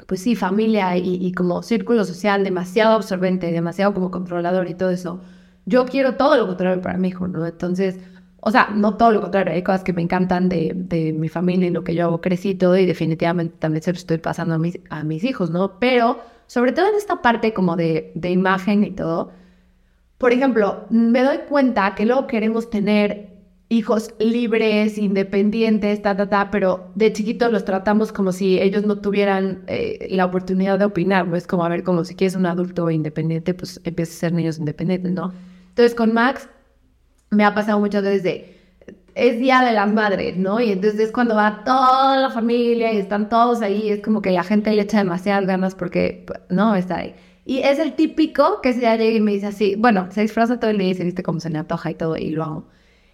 pues 0.07 0.23
sí, 0.23 0.37
familia 0.37 0.97
y, 0.97 1.17
y 1.21 1.33
como 1.33 1.63
círculo 1.63 2.07
social 2.07 2.45
demasiado 2.45 2.95
absorbente, 2.95 3.53
demasiado 3.53 3.93
como 3.93 4.11
controlador 4.11 4.71
y 4.71 4.75
todo 4.75 4.89
eso, 4.89 5.21
yo 5.67 5.85
quiero 5.85 6.15
todo 6.17 6.39
lo 6.39 6.47
contrario 6.47 6.81
para 6.81 6.97
mi 6.97 7.09
hijo, 7.09 7.29
¿no? 7.29 7.47
Entonces, 7.47 7.99
o 8.41 8.51
sea, 8.51 8.71
no 8.75 8.97
todo 8.97 9.13
lo 9.13 9.21
contrario, 9.21 9.53
hay 9.55 9.63
cosas 9.63 9.85
que 9.85 9.93
me 9.93 10.03
encantan 10.03 10.49
de, 10.49 10.73
de 10.75 11.13
mi 11.13 11.29
familia 11.29 11.69
y 11.69 11.71
lo 11.71 11.85
que 11.85 11.95
yo 11.95 12.21
crecí 12.21 12.51
y 12.51 12.55
todo, 12.55 12.77
y 12.77 12.87
definitivamente 12.87 13.57
también 13.59 13.83
se 13.83 13.93
lo 13.93 13.99
estoy 13.99 14.19
pasando 14.19 14.55
a 14.55 14.59
mis, 14.59 14.79
a 14.91 15.05
mis 15.05 15.25
hijos, 15.25 15.51
¿no? 15.51 15.79
Pero 15.79 16.19
sobre 16.47 16.73
todo 16.73 16.89
en 16.89 16.95
esta 16.97 17.23
parte 17.23 17.53
como 17.53 17.77
de, 17.77 18.13
de 18.15 18.31
imagen 18.31 18.85
y 18.85 18.91
todo, 18.91 19.31
por 20.19 20.33
ejemplo, 20.33 20.85
me 20.91 21.23
doy 21.23 21.39
cuenta 21.49 21.95
que 21.95 22.07
luego 22.07 22.27
queremos 22.27 22.71
tener 22.71 23.31
hijos 23.71 24.13
libres, 24.19 24.99
independientes, 24.99 26.03
ta, 26.03 26.17
ta, 26.17 26.29
ta, 26.29 26.51
pero 26.51 26.91
de 26.97 27.13
chiquitos 27.13 27.53
los 27.53 27.65
tratamos 27.65 28.13
como 28.13 28.33
si 28.33 28.61
ellos 28.61 28.85
no 28.85 28.99
tuvieran 28.99 29.63
eh, 29.69 30.09
la 30.11 30.27
oportunidad 30.27 30.79
de 30.79 30.87
opinar, 30.87 31.29
¿no? 31.29 31.37
Es 31.37 31.47
como, 31.47 31.65
a 31.65 31.69
ver, 31.69 31.85
como 31.85 32.05
si 32.05 32.17
quieres 32.17 32.35
un 32.35 32.47
adulto 32.47 32.91
independiente, 32.91 33.55
pues 33.55 33.81
empieza 33.85 34.13
a 34.13 34.17
ser 34.17 34.33
niños 34.33 34.59
independientes, 34.59 35.13
¿no? 35.13 35.33
Entonces 35.69 35.95
con 35.95 36.13
Max 36.13 36.49
me 37.31 37.45
ha 37.45 37.55
pasado 37.55 37.79
muchas 37.81 38.03
veces 38.03 38.43
es 39.15 39.39
Día 39.39 39.63
de 39.63 39.73
las 39.73 39.93
Madres, 39.93 40.37
¿no? 40.37 40.61
Y 40.61 40.73
entonces 40.73 41.01
es 41.01 41.13
cuando 41.13 41.35
va 41.35 41.63
toda 41.65 42.17
la 42.19 42.31
familia 42.31 42.93
y 42.93 42.99
están 42.99 43.29
todos 43.29 43.63
ahí, 43.63 43.91
es 43.91 44.01
como 44.01 44.23
que 44.23 44.31
la 44.31 44.45
gente 44.45 44.73
le 44.73 44.83
echa 44.83 44.99
demasiadas 44.99 45.47
ganas 45.47 45.75
porque, 45.75 46.27
no, 46.49 46.75
está 46.75 46.99
ahí. 46.99 47.15
Y 47.45 47.59
es 47.59 47.79
el 47.79 47.95
típico 47.95 48.61
que 48.63 48.73
se 48.73 48.81
llega 48.81 49.05
y 49.05 49.21
me 49.21 49.33
dice 49.33 49.47
así, 49.47 49.75
bueno, 49.77 50.07
se 50.11 50.23
disfraza 50.23 50.61
todo 50.61 50.71
el 50.71 50.79
día 50.79 50.91
y 50.91 50.95
se 50.95 51.05
viste 51.05 51.23
como 51.23 51.41
se 51.41 51.51
le 51.51 51.59
antoja 51.59 51.91
y 51.91 51.95
todo, 51.95 52.17
y 52.17 52.31
lo 52.31 52.45
amo. 52.45 52.65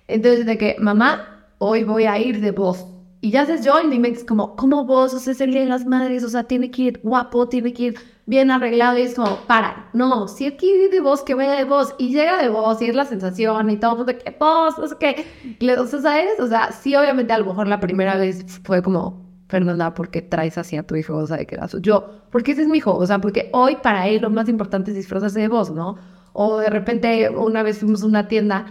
Entonces, 0.09 0.47
de 0.47 0.59
que, 0.59 0.77
mamá, 0.79 1.47
hoy 1.59 1.85
voy 1.85 2.05
a 2.05 2.19
ir 2.19 2.41
de 2.41 2.51
voz. 2.51 2.87
Y 3.27 3.33
ya 3.33 3.43
haces 3.43 3.65
yo 3.65 3.75
mi 3.83 3.99
mente 3.99 4.21
es 4.21 4.25
como, 4.25 4.55
¿cómo 4.55 4.85
vos? 4.85 5.13
O 5.13 5.19
sea, 5.19 5.33
es 5.33 5.41
el 5.41 5.51
día 5.51 5.63
de 5.63 5.67
las 5.67 5.85
madres, 5.85 6.23
o 6.23 6.29
sea, 6.29 6.45
tiene 6.45 6.71
que 6.71 6.83
ir 6.83 7.01
guapo, 7.03 7.49
tiene 7.49 7.73
que 7.73 7.83
ir 7.83 7.99
bien 8.25 8.53
arreglado. 8.53 8.99
Y 8.99 9.03
es 9.03 9.17
como, 9.17 9.39
para, 9.49 9.91
no, 9.95 10.29
si 10.29 10.45
ir 10.45 10.91
de 10.93 11.01
voz, 11.01 11.25
que 11.25 11.35
vaya 11.35 11.55
de 11.55 11.65
voz. 11.65 11.93
Y 11.99 12.11
llega 12.11 12.41
de 12.41 12.49
voz, 12.49 12.81
y 12.81 12.85
es 12.85 12.95
la 12.95 13.05
sensación, 13.05 13.69
y 13.69 13.79
todo, 13.79 14.05
de 14.05 14.17
que 14.17 14.31
voz, 14.39 14.79
no 14.79 14.87
sé 14.87 14.95
qué. 15.01 15.27
O 15.77 15.87
sea, 15.87 16.01
¿sabes? 16.01 16.39
O 16.39 16.47
sea, 16.47 16.71
sí, 16.71 16.95
obviamente, 16.95 17.33
a 17.33 17.39
lo 17.39 17.47
mejor 17.47 17.67
la 17.67 17.81
primera 17.81 18.17
vez 18.17 18.47
fue 18.63 18.81
como, 18.81 19.27
Fernanda, 19.49 19.93
¿por 19.93 20.09
qué 20.11 20.23
traes 20.23 20.57
así 20.57 20.77
a 20.77 20.85
tu 20.85 20.95
hijo? 20.95 21.17
O 21.17 21.27
sea, 21.27 21.37
de 21.37 21.49
qué 21.49 21.59
Yo, 21.81 22.09
porque 22.31 22.53
ese 22.53 22.63
es 22.63 22.69
mi 22.69 22.79
hijo, 22.79 22.97
o 22.97 23.07
sea, 23.09 23.19
porque 23.19 23.51
hoy 23.53 23.79
para 23.83 24.07
él 24.07 24.23
lo 24.23 24.31
más 24.31 24.49
importante 24.49 24.93
es 24.93 24.97
disfrazarse 24.97 25.41
de 25.41 25.49
voz, 25.49 25.73
¿no? 25.73 25.97
O 26.33 26.59
de 26.59 26.71
repente, 26.71 27.29
una 27.29 27.65
vez 27.65 27.81
fuimos 27.81 28.05
a 28.05 28.07
una 28.07 28.29
tienda 28.29 28.67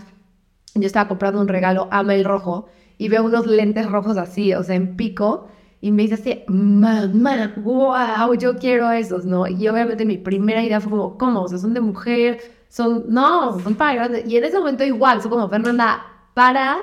yo 0.75 0.87
estaba 0.87 1.07
comprando 1.07 1.39
un 1.39 1.47
regalo 1.47 1.87
a 1.89 2.03
Mel 2.03 2.25
rojo 2.25 2.67
y 2.97 3.09
veo 3.09 3.23
unos 3.23 3.45
lentes 3.45 3.89
rojos 3.89 4.17
así, 4.17 4.53
o 4.53 4.63
sea, 4.63 4.75
en 4.75 4.95
pico, 4.95 5.47
y 5.81 5.91
me 5.91 6.03
dice 6.03 6.15
así, 6.15 6.43
mamá, 6.47 7.53
wow, 7.57 8.33
yo 8.33 8.55
quiero 8.57 8.89
esos, 8.91 9.25
¿no? 9.25 9.45
Y 9.47 9.67
obviamente 9.67 10.05
mi 10.05 10.17
primera 10.17 10.63
idea 10.63 10.81
fue 10.81 10.89
como, 10.89 11.17
¿cómo? 11.17 11.41
O 11.43 11.47
sea, 11.47 11.57
son 11.57 11.73
de 11.73 11.81
mujer, 11.81 12.39
son, 12.69 13.05
no, 13.07 13.59
son 13.59 13.75
para 13.75 13.93
grandes. 13.93 14.27
Y 14.27 14.37
en 14.37 14.45
ese 14.45 14.57
momento 14.57 14.83
igual, 14.83 15.21
son 15.21 15.29
como, 15.29 15.47
Fernanda, 15.47 16.03
para, 16.33 16.77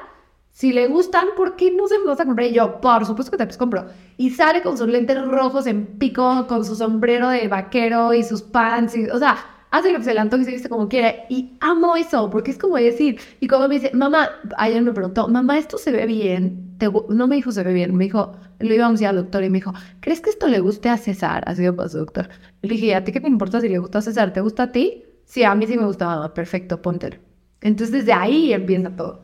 si 0.50 0.72
le 0.72 0.86
gustan, 0.86 1.28
¿por 1.36 1.56
qué 1.56 1.72
no 1.72 1.88
se 1.88 1.98
me 1.98 2.06
vas 2.06 2.20
a 2.20 2.24
comprar? 2.24 2.46
Y 2.46 2.52
yo, 2.52 2.80
por 2.80 3.04
supuesto 3.04 3.32
que 3.32 3.38
te 3.38 3.46
los 3.46 3.56
compro. 3.56 3.86
Y 4.18 4.30
sale 4.30 4.62
con 4.62 4.78
sus 4.78 4.86
lentes 4.86 5.20
rojos 5.26 5.66
en 5.66 5.98
pico, 5.98 6.46
con 6.46 6.64
su 6.64 6.76
sombrero 6.76 7.28
de 7.30 7.48
vaquero 7.48 8.14
y 8.14 8.22
sus 8.22 8.42
pants, 8.42 8.96
y, 8.96 9.08
o 9.08 9.18
sea, 9.18 9.36
hace 9.72 9.90
lo 9.90 9.98
que 9.98 10.04
se 10.04 10.14
le 10.14 10.20
y 10.20 10.44
se 10.44 10.50
viste 10.50 10.68
como 10.68 10.88
quiere. 10.88 11.24
Y 11.30 11.54
amo 11.60 11.96
eso, 11.96 12.30
porque 12.30 12.52
es 12.52 12.58
como 12.58 12.76
decir, 12.76 13.18
y 13.40 13.48
como 13.48 13.66
me 13.66 13.76
dice, 13.76 13.90
mamá, 13.94 14.28
ayer 14.58 14.82
me 14.82 14.92
preguntó, 14.92 15.26
mamá, 15.28 15.58
esto 15.58 15.78
se 15.78 15.90
ve 15.90 16.06
bien. 16.06 16.76
no 17.08 17.26
me 17.26 17.36
dijo 17.36 17.50
se 17.50 17.62
ve 17.64 17.72
bien, 17.72 17.96
me 17.96 18.04
dijo, 18.04 18.36
lo 18.60 18.74
íbamos 18.74 19.00
a 19.00 19.04
ir 19.04 19.08
al 19.08 19.16
doctor 19.16 19.42
y 19.42 19.50
me 19.50 19.58
dijo, 19.58 19.72
¿crees 20.00 20.20
que 20.20 20.30
esto 20.30 20.46
le 20.46 20.60
guste 20.60 20.90
a 20.90 20.98
César? 20.98 21.42
Así 21.46 21.62
que 21.62 21.72
pasó, 21.72 21.98
doctor. 21.98 22.28
Le 22.60 22.68
dije, 22.68 22.94
¿a 22.94 23.02
ti 23.02 23.12
qué 23.12 23.20
te 23.20 23.28
importa 23.28 23.60
si 23.60 23.68
le 23.70 23.78
gusta 23.78 23.98
a 23.98 24.02
César? 24.02 24.32
¿Te 24.34 24.42
gusta 24.42 24.64
a 24.64 24.72
ti? 24.72 25.04
Sí, 25.24 25.42
a 25.42 25.54
mí 25.54 25.66
sí 25.66 25.78
me 25.78 25.86
gustaba, 25.86 26.34
perfecto, 26.34 26.82
póntelo. 26.82 27.16
Entonces 27.62 27.92
desde 27.92 28.12
ahí 28.12 28.52
empieza 28.52 28.90
todo. 28.90 29.22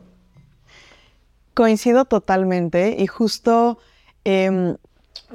Coincido 1.53 2.05
totalmente 2.05 2.95
y 2.97 3.05
justo 3.05 3.77
em, 4.23 4.77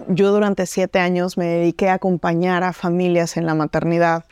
yo 0.08 0.32
durante 0.32 0.66
siete 0.66 0.98
años 0.98 1.38
me 1.38 1.44
dediqué 1.44 1.88
a 1.88 1.94
acompañar 1.94 2.64
a 2.64 2.72
familias 2.72 3.36
en 3.36 3.46
la 3.46 3.54
maternidad 3.54 4.24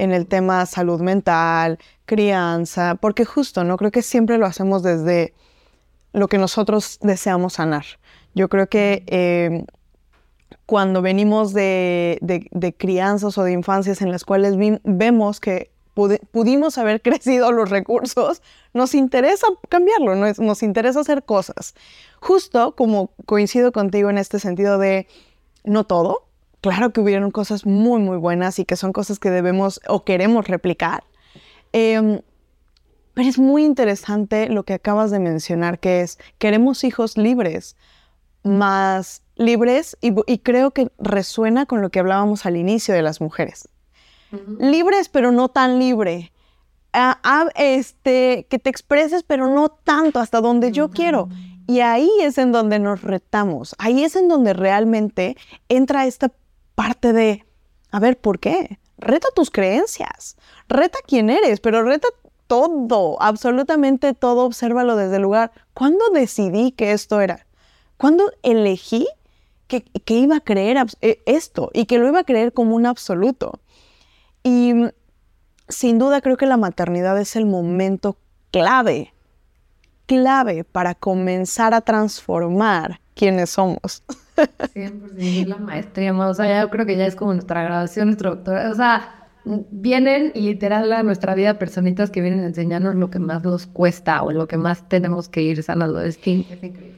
en 0.00 0.12
el 0.12 0.26
tema 0.26 0.64
salud 0.64 1.00
mental, 1.00 1.78
crianza, 2.06 2.94
porque 2.94 3.26
justo, 3.26 3.64
¿no? 3.64 3.76
Creo 3.76 3.90
que 3.90 4.00
siempre 4.00 4.38
lo 4.38 4.46
hacemos 4.46 4.82
desde 4.82 5.34
lo 6.14 6.26
que 6.26 6.38
nosotros 6.38 6.98
deseamos 7.02 7.54
sanar. 7.54 7.84
Yo 8.34 8.48
creo 8.48 8.66
que 8.66 9.04
em, 9.08 9.66
cuando 10.64 11.02
venimos 11.02 11.52
de, 11.52 12.18
crianzas 12.78 13.36
o 13.36 13.44
de 13.44 13.52
infancias 13.52 14.00
en 14.00 14.10
las 14.10 14.24
cuales 14.24 14.54
vemos 14.84 15.38
que 15.38 15.70
pudimos 15.94 16.78
haber 16.78 17.02
crecido 17.06 17.52
los 17.52 17.68
recursos, 17.68 18.40
nos 18.72 18.94
interesa 18.94 19.48
cambiarlo, 19.68 20.14
nos, 20.16 20.38
nos 20.38 20.62
interesa 20.62 21.00
hacer 21.00 21.24
cosas. 21.24 21.74
Justo 22.20 22.74
como 22.74 23.10
coincido 23.26 23.70
contigo 23.70 24.08
en 24.08 24.16
este 24.16 24.40
sentido 24.40 24.78
de 24.78 25.06
no 25.64 25.84
todo, 25.84 26.29
claro 26.60 26.90
que 26.90 27.00
hubieron 27.00 27.30
cosas 27.30 27.66
muy, 27.66 28.00
muy 28.00 28.16
buenas 28.16 28.58
y 28.58 28.64
que 28.64 28.76
son 28.76 28.92
cosas 28.92 29.18
que 29.18 29.30
debemos 29.30 29.80
o 29.88 30.04
queremos 30.04 30.48
replicar. 30.48 31.04
Em, 31.72 32.20
pero 33.14 33.28
es 33.28 33.38
muy 33.38 33.64
interesante 33.64 34.48
lo 34.48 34.64
que 34.64 34.74
acabas 34.74 35.10
de 35.10 35.18
mencionar, 35.18 35.78
que 35.78 36.00
es, 36.00 36.18
queremos 36.38 36.84
hijos 36.84 37.16
libres, 37.16 37.76
más 38.42 39.22
libres, 39.36 39.96
y, 40.00 40.38
creo 40.38 40.70
que 40.70 40.90
resuena 40.98 41.66
con 41.66 41.82
lo 41.82 41.90
que 41.90 41.98
hablábamos 41.98 42.46
al 42.46 42.56
inicio 42.56 42.94
de 42.94 43.02
las 43.02 43.20
mujeres. 43.20 43.68
Libres, 44.58 45.08
pero 45.08 45.32
no 45.32 45.48
tan 45.48 45.78
libre. 45.78 46.32
este, 47.56 48.46
que 48.48 48.58
te 48.58 48.70
expreses, 48.70 49.22
pero 49.22 49.52
no 49.52 49.68
tanto 49.70 50.20
hasta 50.20 50.40
donde 50.40 50.72
yo 50.72 50.90
quiero. 50.90 51.28
Y 51.66 51.80
ahí 51.80 52.10
es 52.20 52.36
en 52.38 52.52
donde 52.52 52.78
nos 52.78 53.02
retamos, 53.02 53.76
ahí 53.78 54.02
es 54.02 54.16
en 54.16 54.28
donde 54.28 54.54
realmente 54.54 55.36
entra 55.68 56.06
esta 56.06 56.30
parte 56.80 57.12
de, 57.12 57.44
a 57.90 58.00
ver, 58.00 58.18
¿por 58.18 58.38
qué? 58.38 58.78
Reta 58.96 59.28
tus 59.36 59.50
creencias, 59.50 60.38
reta 60.66 60.98
quién 61.06 61.28
eres, 61.28 61.60
pero 61.60 61.82
reta 61.82 62.08
todo, 62.46 63.20
absolutamente 63.20 64.14
todo, 64.14 64.46
obsérvalo 64.46 64.96
desde 64.96 65.16
el 65.16 65.22
lugar. 65.22 65.52
¿Cuándo 65.74 66.08
decidí 66.14 66.72
que 66.72 66.92
esto 66.92 67.20
era? 67.20 67.46
¿Cuándo 67.98 68.32
elegí 68.42 69.06
que, 69.66 69.82
que 69.82 70.14
iba 70.14 70.36
a 70.36 70.40
creer 70.40 70.78
eh, 71.02 71.22
esto 71.26 71.68
y 71.74 71.84
que 71.84 71.98
lo 71.98 72.08
iba 72.08 72.20
a 72.20 72.24
creer 72.24 72.54
como 72.54 72.76
un 72.76 72.86
absoluto? 72.86 73.60
Y 74.42 74.72
sin 75.68 75.98
duda 75.98 76.22
creo 76.22 76.38
que 76.38 76.46
la 76.46 76.56
maternidad 76.56 77.20
es 77.20 77.36
el 77.36 77.44
momento 77.44 78.16
clave, 78.52 79.12
clave 80.06 80.64
para 80.64 80.94
comenzar 80.94 81.74
a 81.74 81.82
transformar 81.82 83.02
quienes 83.14 83.50
somos. 83.50 84.02
100% 84.36 85.46
la 85.46 85.56
maestría, 85.56 86.14
o 86.14 86.34
sea, 86.34 86.62
yo 86.62 86.70
creo 86.70 86.86
que 86.86 86.96
ya 86.96 87.06
es 87.06 87.16
como 87.16 87.34
nuestra 87.34 87.62
graduación, 87.62 88.06
nuestro 88.06 88.36
doctorado, 88.36 88.72
o 88.72 88.74
sea, 88.74 89.20
vienen 89.44 90.32
literal 90.34 90.92
a 90.92 91.02
nuestra 91.02 91.34
vida 91.34 91.58
personitas 91.58 92.10
que 92.10 92.20
vienen 92.20 92.40
a 92.40 92.46
enseñarnos 92.46 92.94
lo 92.94 93.10
que 93.10 93.18
más 93.18 93.42
nos 93.42 93.66
cuesta 93.66 94.22
o 94.22 94.32
lo 94.32 94.46
que 94.46 94.56
más 94.56 94.88
tenemos 94.88 95.28
que 95.28 95.42
ir 95.42 95.62
sanando. 95.62 96.00
Es, 96.00 96.18
increíble. 96.26 96.94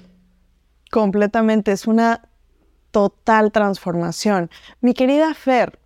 Completamente, 0.91 1.73
es 1.73 1.87
una 1.87 2.29
total 2.91 3.53
transformación. 3.53 4.51
Mi 4.81 4.93
querida 4.93 5.33
Fer, 5.35 5.79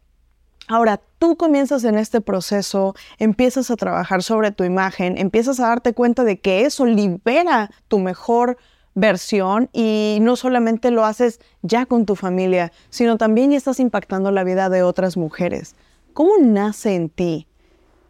ahora 0.68 1.00
tú 1.18 1.36
comienzas 1.36 1.84
en 1.84 1.96
este 1.96 2.20
proceso, 2.20 2.94
empiezas 3.18 3.70
a 3.70 3.76
trabajar 3.76 4.22
sobre 4.22 4.50
tu 4.50 4.64
imagen, 4.64 5.16
empiezas 5.18 5.60
a 5.60 5.68
darte 5.68 5.92
cuenta 5.92 6.24
de 6.24 6.40
que 6.40 6.62
eso 6.62 6.86
libera 6.86 7.70
tu 7.88 7.98
mejor 7.98 8.58
versión 8.96 9.68
y 9.72 10.18
no 10.22 10.34
solamente 10.34 10.90
lo 10.90 11.04
haces 11.04 11.38
ya 11.62 11.86
con 11.86 12.06
tu 12.06 12.16
familia, 12.16 12.72
sino 12.88 13.18
también 13.18 13.52
estás 13.52 13.78
impactando 13.78 14.32
la 14.32 14.42
vida 14.42 14.68
de 14.68 14.82
otras 14.82 15.16
mujeres. 15.16 15.76
¿Cómo 16.14 16.32
nace 16.40 16.96
en 16.96 17.10
ti 17.10 17.46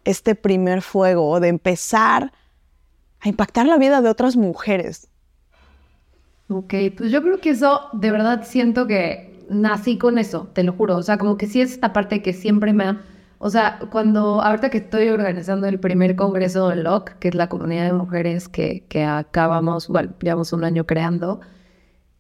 este 0.05 0.37
primer 0.37 0.81
fuego 0.81 1.41
de 1.41 1.49
empezar 1.49 2.33
a 3.21 3.29
impactar 3.29 3.67
la 3.67 3.79
vida 3.79 4.01
de 4.01 4.09
otras 4.09 4.37
mujeres? 4.37 5.09
Ok, 6.49 6.75
pues 6.97 7.11
yo 7.11 7.21
creo 7.21 7.41
que 7.41 7.51
eso, 7.51 7.89
de 7.93 8.13
verdad 8.13 8.45
siento 8.45 8.87
que 8.87 9.45
nací 9.51 9.99
con 9.99 10.19
eso, 10.19 10.49
te 10.53 10.63
lo 10.63 10.73
juro. 10.73 10.97
O 10.97 11.03
sea, 11.03 11.19
como 11.19 11.37
que 11.37 11.49
sí 11.49 11.61
es 11.61 11.73
esta 11.73 11.93
parte 11.93 12.23
que 12.23 12.33
siempre 12.33 12.73
me 12.73 12.85
ha 12.85 13.03
o 13.39 13.51
sea, 13.51 13.79
cuando 13.91 14.41
ahorita 14.43 14.71
que 14.71 14.79
estoy 14.79 15.09
organizando 15.09 15.67
el 15.67 15.79
primer 15.79 16.17
congreso 16.17 16.69
de 16.69 16.77
LOC, 16.77 17.19
que 17.19 17.29
es 17.29 17.35
la 17.35 17.49
comunidad 17.49 17.87
de 17.87 17.93
mujeres 17.93 18.49
que, 18.49 18.85
que 18.89 19.05
acabamos, 19.05 19.89
bueno, 19.89 20.15
llevamos 20.21 20.53
un 20.53 20.65
año 20.65 20.87
creando, 20.87 21.41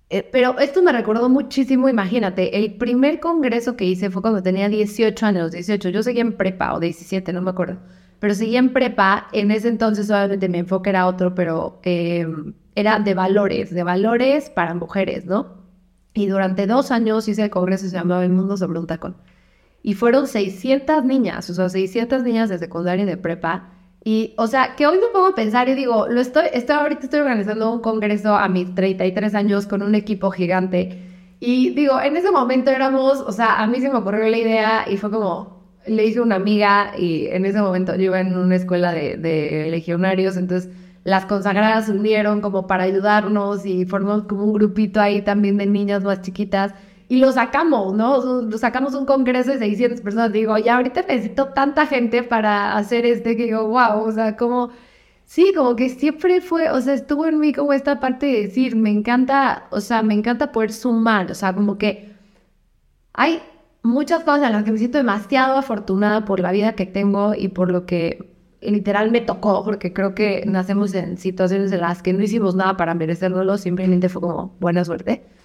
eh, 0.08 0.28
pero 0.30 0.58
esto 0.60 0.82
me 0.82 0.92
recordó 0.92 1.28
muchísimo, 1.28 1.88
imagínate, 1.88 2.56
el 2.56 2.74
primer 2.76 3.18
congreso 3.18 3.76
que 3.76 3.84
hice 3.86 4.08
fue 4.10 4.22
cuando 4.22 4.42
tenía 4.42 4.68
18 4.68 5.26
años, 5.26 5.50
18, 5.50 5.88
yo 5.88 6.02
seguía 6.02 6.22
en 6.22 6.36
prepa 6.36 6.74
o 6.74 6.80
17, 6.80 7.32
no 7.32 7.42
me 7.42 7.50
acuerdo, 7.50 7.78
pero 8.20 8.34
seguía 8.34 8.60
en 8.60 8.72
prepa, 8.72 9.26
en 9.32 9.50
ese 9.50 9.68
entonces 9.68 10.08
obviamente 10.10 10.48
mi 10.48 10.58
enfoque 10.58 10.90
era 10.90 11.06
otro, 11.08 11.34
pero 11.34 11.80
em, 11.82 12.54
era 12.76 13.00
de 13.00 13.14
valores, 13.14 13.74
de 13.74 13.82
valores 13.82 14.48
para 14.50 14.74
mujeres, 14.74 15.26
¿no? 15.26 15.56
Y 16.14 16.26
durante 16.28 16.66
dos 16.66 16.90
años 16.92 17.28
hice 17.28 17.44
el 17.44 17.50
congreso, 17.50 17.88
se 17.88 17.96
llamaba 17.96 18.24
El 18.24 18.32
Mundo 18.32 18.56
sobre 18.56 18.78
un 18.78 18.86
tacón. 18.86 19.16
Y 19.86 19.94
fueron 19.94 20.26
600 20.26 21.04
niñas, 21.04 21.48
o 21.48 21.54
sea, 21.54 21.68
600 21.68 22.24
niñas 22.24 22.48
de 22.48 22.58
secundaria 22.58 23.04
y 23.04 23.06
de 23.06 23.16
prepa. 23.16 23.68
Y, 24.02 24.34
o 24.36 24.48
sea, 24.48 24.74
que 24.74 24.84
hoy 24.84 24.98
me 24.98 25.06
pongo 25.12 25.26
a 25.26 25.34
pensar 25.36 25.68
y 25.68 25.74
digo, 25.74 26.08
lo 26.08 26.20
estoy, 26.20 26.46
estoy 26.52 26.74
ahorita 26.74 27.02
estoy 27.02 27.20
organizando 27.20 27.72
un 27.72 27.80
congreso 27.80 28.34
a 28.34 28.48
mis 28.48 28.74
33 28.74 29.32
años 29.36 29.68
con 29.68 29.82
un 29.82 29.94
equipo 29.94 30.32
gigante. 30.32 31.04
Y 31.38 31.70
digo, 31.70 32.00
en 32.00 32.16
ese 32.16 32.32
momento 32.32 32.72
éramos, 32.72 33.20
o 33.20 33.30
sea, 33.30 33.62
a 33.62 33.68
mí 33.68 33.80
se 33.80 33.88
me 33.88 33.94
ocurrió 33.94 34.28
la 34.28 34.36
idea 34.36 34.86
y 34.90 34.96
fue 34.96 35.08
como, 35.08 35.62
le 35.86 36.04
hice 36.04 36.20
una 36.20 36.34
amiga 36.34 36.90
y 36.98 37.28
en 37.28 37.46
ese 37.46 37.62
momento 37.62 37.94
yo 37.94 38.06
iba 38.06 38.18
en 38.18 38.36
una 38.36 38.56
escuela 38.56 38.90
de, 38.90 39.16
de 39.16 39.68
legionarios, 39.70 40.36
entonces 40.36 40.68
las 41.04 41.26
consagradas 41.26 41.86
se 41.86 41.92
unieron 41.92 42.40
como 42.40 42.66
para 42.66 42.82
ayudarnos 42.82 43.64
y 43.64 43.86
formamos 43.86 44.24
como 44.24 44.46
un 44.46 44.52
grupito 44.52 45.00
ahí 45.00 45.22
también 45.22 45.58
de 45.58 45.66
niñas 45.66 46.02
más 46.02 46.22
chiquitas 46.22 46.74
y 47.08 47.18
lo 47.18 47.32
sacamos, 47.32 47.94
¿no? 47.94 48.42
Lo 48.42 48.58
sacamos 48.58 48.94
un 48.94 49.06
congreso 49.06 49.52
de 49.52 49.58
600 49.58 50.00
personas. 50.00 50.32
Digo, 50.32 50.58
ya 50.58 50.76
ahorita 50.76 51.02
necesito 51.02 51.48
tanta 51.48 51.86
gente 51.86 52.22
para 52.22 52.76
hacer 52.76 53.06
este 53.06 53.36
que 53.36 53.44
digo, 53.44 53.68
wow, 53.68 54.02
o 54.04 54.12
sea, 54.12 54.36
como, 54.36 54.70
sí, 55.24 55.52
como 55.56 55.76
que 55.76 55.88
siempre 55.90 56.40
fue, 56.40 56.70
o 56.70 56.80
sea, 56.80 56.94
estuvo 56.94 57.26
en 57.26 57.38
mí 57.38 57.52
como 57.52 57.72
esta 57.72 58.00
parte 58.00 58.26
de 58.26 58.42
decir, 58.42 58.76
me 58.76 58.90
encanta, 58.90 59.68
o 59.70 59.80
sea, 59.80 60.02
me 60.02 60.14
encanta 60.14 60.52
poder 60.52 60.72
sumar, 60.72 61.30
o 61.30 61.34
sea, 61.34 61.54
como 61.54 61.78
que 61.78 62.14
hay 63.12 63.42
muchas 63.82 64.24
cosas 64.24 64.44
en 64.46 64.52
las 64.52 64.64
que 64.64 64.72
me 64.72 64.78
siento 64.78 64.98
demasiado 64.98 65.56
afortunada 65.58 66.24
por 66.24 66.40
la 66.40 66.52
vida 66.52 66.74
que 66.74 66.86
tengo 66.86 67.34
y 67.34 67.48
por 67.48 67.70
lo 67.70 67.86
que 67.86 68.34
literal 68.60 69.10
me 69.12 69.20
tocó, 69.20 69.64
porque 69.64 69.92
creo 69.92 70.14
que 70.14 70.44
nacemos 70.46 70.94
en 70.94 71.18
situaciones 71.18 71.72
en 71.72 71.80
las 71.80 72.02
que 72.02 72.12
no 72.12 72.22
hicimos 72.22 72.54
nada 72.56 72.76
para 72.76 72.94
merecerlo, 72.94 73.58
simplemente 73.58 74.08
fue 74.08 74.22
como 74.22 74.56
buena 74.60 74.84
suerte. 74.84 75.35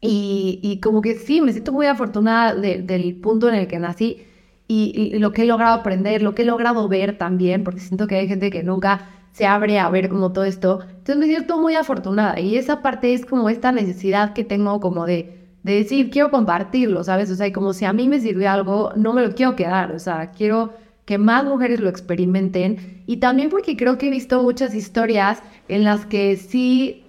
Y, 0.00 0.60
y 0.62 0.80
como 0.80 1.00
que 1.02 1.14
sí, 1.14 1.40
me 1.40 1.52
siento 1.52 1.72
muy 1.72 1.86
afortunada 1.86 2.54
del 2.54 3.16
punto 3.16 3.48
en 3.48 3.54
el 3.54 3.66
que 3.66 3.78
nací 3.78 4.24
y, 4.68 5.12
y, 5.14 5.18
lo 5.18 5.32
que 5.32 5.42
he 5.42 5.46
logrado 5.46 5.74
aprender, 5.74 6.22
lo 6.22 6.34
que 6.34 6.42
he 6.42 6.44
logrado 6.44 6.88
ver 6.88 7.18
también, 7.18 7.64
porque 7.64 7.80
siento 7.80 8.06
que 8.06 8.16
hay 8.16 8.28
gente 8.28 8.50
que 8.50 8.62
nunca 8.62 9.08
se 9.32 9.46
abre 9.46 9.78
a 9.78 9.88
ver 9.90 10.08
como 10.08 10.32
todo 10.32 10.44
esto. 10.44 10.80
Entonces 10.82 11.16
me 11.18 11.26
siento 11.26 11.58
muy 11.58 11.74
afortunada 11.74 12.40
y 12.40 12.56
esa 12.56 12.82
parte 12.82 13.12
es 13.12 13.26
como 13.26 13.48
esta 13.48 13.70
necesidad 13.70 14.32
que 14.32 14.44
tengo 14.44 14.80
como 14.80 15.06
de, 15.06 15.36
de 15.62 15.74
decir, 15.74 16.10
quiero 16.10 16.30
compartirlo, 16.30 17.04
¿sabes? 17.04 17.30
O 17.30 17.36
sea, 17.36 17.52
como 17.52 17.72
si 17.72 17.84
a 17.84 17.92
mí 17.92 18.08
me 18.08 18.20
sirvió 18.20 18.50
algo, 18.50 18.92
no 18.96 19.12
me 19.12 19.22
lo 19.22 19.34
quiero 19.34 19.54
quedar, 19.54 19.92
o 19.92 19.98
sea, 19.98 20.30
quiero 20.30 20.72
que 21.04 21.18
más 21.18 21.44
mujeres 21.44 21.80
lo 21.80 21.88
experimenten 21.88 23.02
y 23.06 23.18
también 23.18 23.50
porque 23.50 23.76
creo 23.76 23.98
que 23.98 24.08
he 24.08 24.10
visto 24.10 24.42
muchas 24.42 24.74
historias 24.74 25.42
en 25.68 25.84
las 25.84 26.06
que 26.06 26.36
sí, 26.36 27.04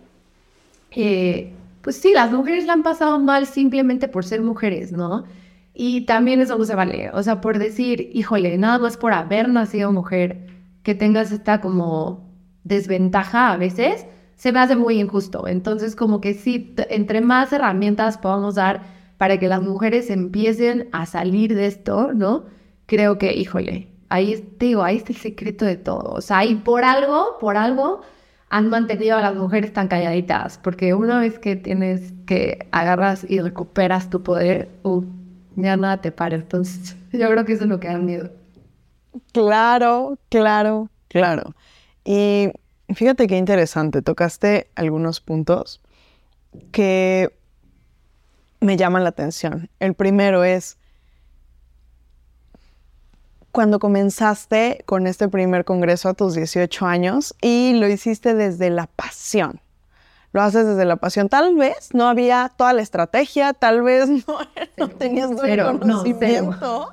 eh, 0.91 1.53
pues 1.87 2.01
sí, 2.01 2.11
las 2.11 2.33
mujeres 2.33 2.65
la 2.65 2.73
han 2.73 2.83
pasado 2.83 3.17
mal 3.17 3.45
simplemente 3.45 4.09
por 4.09 4.25
ser 4.25 4.41
mujeres, 4.41 4.91
¿no? 4.91 5.23
Y 5.73 6.01
también 6.01 6.41
eso 6.41 6.57
no 6.57 6.65
se 6.65 6.75
vale, 6.75 7.11
o 7.13 7.23
sea, 7.23 7.39
por 7.39 7.59
decir, 7.59 8.09
híjole, 8.13 8.57
nada 8.57 8.77
más 8.77 8.97
por 8.97 9.13
haber 9.13 9.47
nacido 9.47 9.93
mujer, 9.93 10.47
que 10.83 10.95
tengas 10.95 11.31
esta 11.31 11.61
como 11.61 12.29
desventaja 12.65 13.53
a 13.53 13.55
veces, 13.55 14.05
se 14.35 14.51
me 14.51 14.59
hace 14.59 14.75
muy 14.75 14.99
injusto. 14.99 15.47
Entonces, 15.47 15.95
como 15.95 16.19
que 16.19 16.33
sí, 16.33 16.75
entre 16.89 17.21
más 17.21 17.53
herramientas 17.53 18.17
podamos 18.17 18.55
dar 18.55 18.81
para 19.17 19.39
que 19.39 19.47
las 19.47 19.61
mujeres 19.61 20.09
empiecen 20.09 20.89
a 20.91 21.05
salir 21.05 21.55
de 21.55 21.67
esto, 21.67 22.11
¿no? 22.13 22.43
creo 22.85 23.17
que, 23.17 23.33
híjole, 23.33 23.87
ahí 24.09 24.45
digo, 24.59 24.83
ahí 24.83 24.97
está 24.97 25.13
el 25.13 25.19
secreto 25.19 25.63
de 25.63 25.77
todo. 25.77 26.11
O 26.11 26.19
sea, 26.19 26.43
y 26.43 26.55
por 26.55 26.83
algo, 26.83 27.37
por 27.39 27.55
algo, 27.55 28.01
han 28.49 28.69
mantenido 28.69 29.17
a 29.17 29.21
las 29.21 29.35
mujeres 29.35 29.73
tan 29.73 29.87
calladitas, 29.87 30.57
porque 30.57 30.93
una 30.93 31.19
vez 31.19 31.37
que 31.39 31.55
tienes 31.55 32.13
que 32.25 32.67
agarras 32.71 33.25
y 33.27 33.39
recuperas 33.41 34.09
tu 34.09 34.23
poder, 34.23 34.69
uh, 34.83 35.03
ya 35.55 35.75
nada 35.75 36.01
te 36.01 36.11
para. 36.11 36.35
Entonces, 36.35 36.95
yo 37.11 37.29
creo 37.29 37.45
que 37.45 37.53
eso 37.53 37.63
es 37.63 37.69
lo 37.69 37.79
que 37.79 37.87
da 37.87 37.97
miedo. 37.97 38.31
Claro, 39.33 40.17
claro, 40.29 40.89
claro. 41.09 41.55
Y 42.05 42.49
fíjate 42.93 43.27
qué 43.27 43.37
interesante, 43.37 44.01
tocaste 44.01 44.69
algunos 44.75 45.19
puntos 45.19 45.81
que 46.71 47.33
me 48.61 48.77
llaman 48.77 49.03
la 49.03 49.09
atención. 49.09 49.69
El 49.79 49.93
primero 49.93 50.43
es, 50.43 50.77
cuando 53.57 53.79
comenzaste 53.79 54.83
con 54.85 55.07
este 55.07 55.29
primer 55.29 55.65
congreso 55.65 56.09
a 56.09 56.13
tus 56.13 56.35
18 56.35 56.85
años 56.85 57.33
y 57.41 57.73
lo 57.73 57.87
hiciste 57.87 58.35
desde 58.35 58.69
la 58.69 58.85
pasión. 58.85 59.61
Lo 60.31 60.43
haces 60.43 60.67
desde 60.67 60.85
la 60.85 60.97
pasión. 60.97 61.27
Tal 61.27 61.55
vez 61.55 61.89
no 61.91 62.07
había 62.07 62.51
toda 62.55 62.73
la 62.73 62.83
estrategia, 62.83 63.53
tal 63.53 63.81
vez 63.81 64.09
no, 64.77 64.89
tenías 64.89 65.31
todo 65.31 65.45
el 65.45 65.79
conocimiento. 65.79 66.91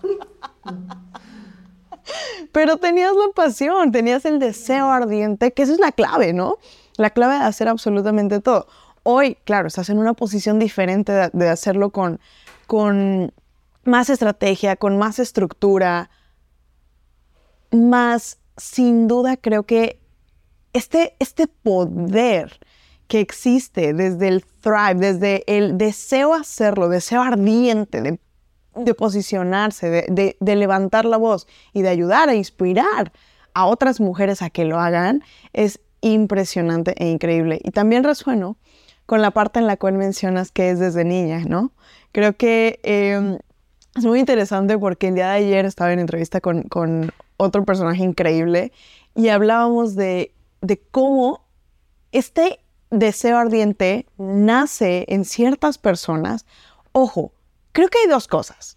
Pero 2.52 2.78
tenías 2.78 3.12
la 3.12 3.34
pasión, 3.34 3.92
tenías 3.92 4.24
el 4.24 4.38
deseo 4.38 4.90
ardiente, 4.90 5.52
que 5.52 5.64
esa 5.64 5.74
es 5.74 5.80
la 5.80 5.92
clave, 5.92 6.32
¿no? 6.32 6.56
La 6.96 7.10
clave 7.10 7.34
de 7.34 7.40
hacer 7.40 7.68
absolutamente 7.68 8.40
todo. 8.40 8.68
Hoy, 9.02 9.36
claro, 9.44 9.68
estás 9.68 9.90
en 9.90 9.98
una 9.98 10.14
posición 10.14 10.58
diferente 10.58 11.12
de, 11.12 11.28
de 11.30 11.50
hacerlo 11.50 11.90
con, 11.90 12.20
con 12.66 13.34
más 13.84 14.08
estrategia, 14.08 14.76
con 14.76 14.96
más 14.96 15.18
estructura, 15.18 16.08
más, 17.74 18.38
sin 18.56 19.08
duda, 19.08 19.36
creo 19.36 19.64
que 19.64 20.00
este, 20.72 21.14
este 21.18 21.46
poder 21.46 22.58
que 23.06 23.20
existe 23.20 23.92
desde 23.92 24.28
el 24.28 24.44
thrive, 24.44 24.94
desde 24.94 25.44
el 25.46 25.78
deseo 25.78 26.34
hacerlo, 26.34 26.88
deseo 26.88 27.22
ardiente 27.22 28.00
de, 28.02 28.94
posicionarse, 28.94 30.06
de, 30.08 30.56
levantar 30.56 31.04
la 31.04 31.16
voz 31.16 31.46
y 31.72 31.82
de 31.82 31.90
ayudar 31.90 32.28
a 32.28 32.34
inspirar 32.34 33.12
a 33.52 33.66
otras 33.66 34.00
mujeres 34.00 34.42
a 34.42 34.50
que 34.50 34.64
lo 34.64 34.80
hagan, 34.80 35.22
es 35.52 35.80
impresionante 36.00 36.94
e 36.98 37.08
increíble. 37.08 37.60
Y 37.62 37.70
también 37.70 38.02
resueno 38.04 38.56
con 39.06 39.22
la 39.22 39.30
parte 39.30 39.60
en 39.60 39.66
la 39.66 39.76
cual 39.76 39.94
mencionas 39.94 40.50
que 40.50 40.70
es 40.70 40.78
desde 40.78 41.04
niña, 41.04 41.44
¿no? 41.46 41.72
Creo 42.10 42.36
que 42.36 42.80
em, 42.82 43.38
es 43.96 44.04
muy 44.04 44.18
interesante 44.18 44.78
porque 44.78 45.08
el 45.08 45.14
día 45.14 45.28
de 45.28 45.36
ayer 45.36 45.66
estaba 45.66 45.92
en 45.92 46.00
entrevista 46.00 46.40
con 46.40 46.64
otro 47.36 47.64
personaje 47.64 48.02
increíble, 48.02 48.72
y 49.14 49.28
hablábamos 49.28 49.94
de, 49.94 50.34
de 50.60 50.80
cómo 50.90 51.44
este 52.12 52.60
deseo 52.90 53.36
ardiente 53.38 54.06
nace 54.18 55.04
en 55.08 55.24
ciertas 55.24 55.78
personas. 55.78 56.46
Ojo, 56.92 57.32
creo 57.72 57.88
que 57.88 57.98
hay 57.98 58.08
dos 58.08 58.28
cosas. 58.28 58.76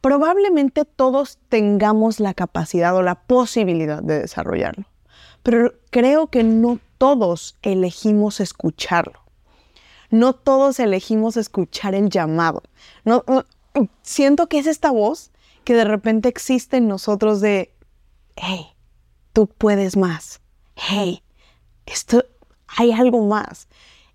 Probablemente 0.00 0.84
todos 0.84 1.38
tengamos 1.48 2.20
la 2.20 2.34
capacidad 2.34 2.94
o 2.96 3.02
la 3.02 3.16
posibilidad 3.16 4.02
de 4.02 4.20
desarrollarlo, 4.20 4.84
pero 5.42 5.74
creo 5.90 6.28
que 6.28 6.42
no 6.42 6.78
todos 6.98 7.56
elegimos 7.62 8.40
escucharlo. 8.40 9.20
No 10.10 10.32
todos 10.32 10.80
elegimos 10.80 11.36
escuchar 11.36 11.94
el 11.94 12.08
llamado. 12.08 12.62
no, 13.04 13.24
siento 14.02 14.48
que 14.48 14.58
es 14.58 14.66
esta 14.66 14.90
voz 14.90 15.30
que 15.64 15.74
de 15.74 15.84
repente 15.84 16.28
existe 16.28 16.76
en 16.78 16.88
nosotros 16.88 17.40
de, 17.40 17.74
hey, 18.36 18.66
tú 19.32 19.46
puedes 19.46 19.96
más, 19.96 20.40
hey, 20.76 21.22
esto, 21.86 22.24
hay 22.66 22.92
algo 22.92 23.26
más. 23.26 23.68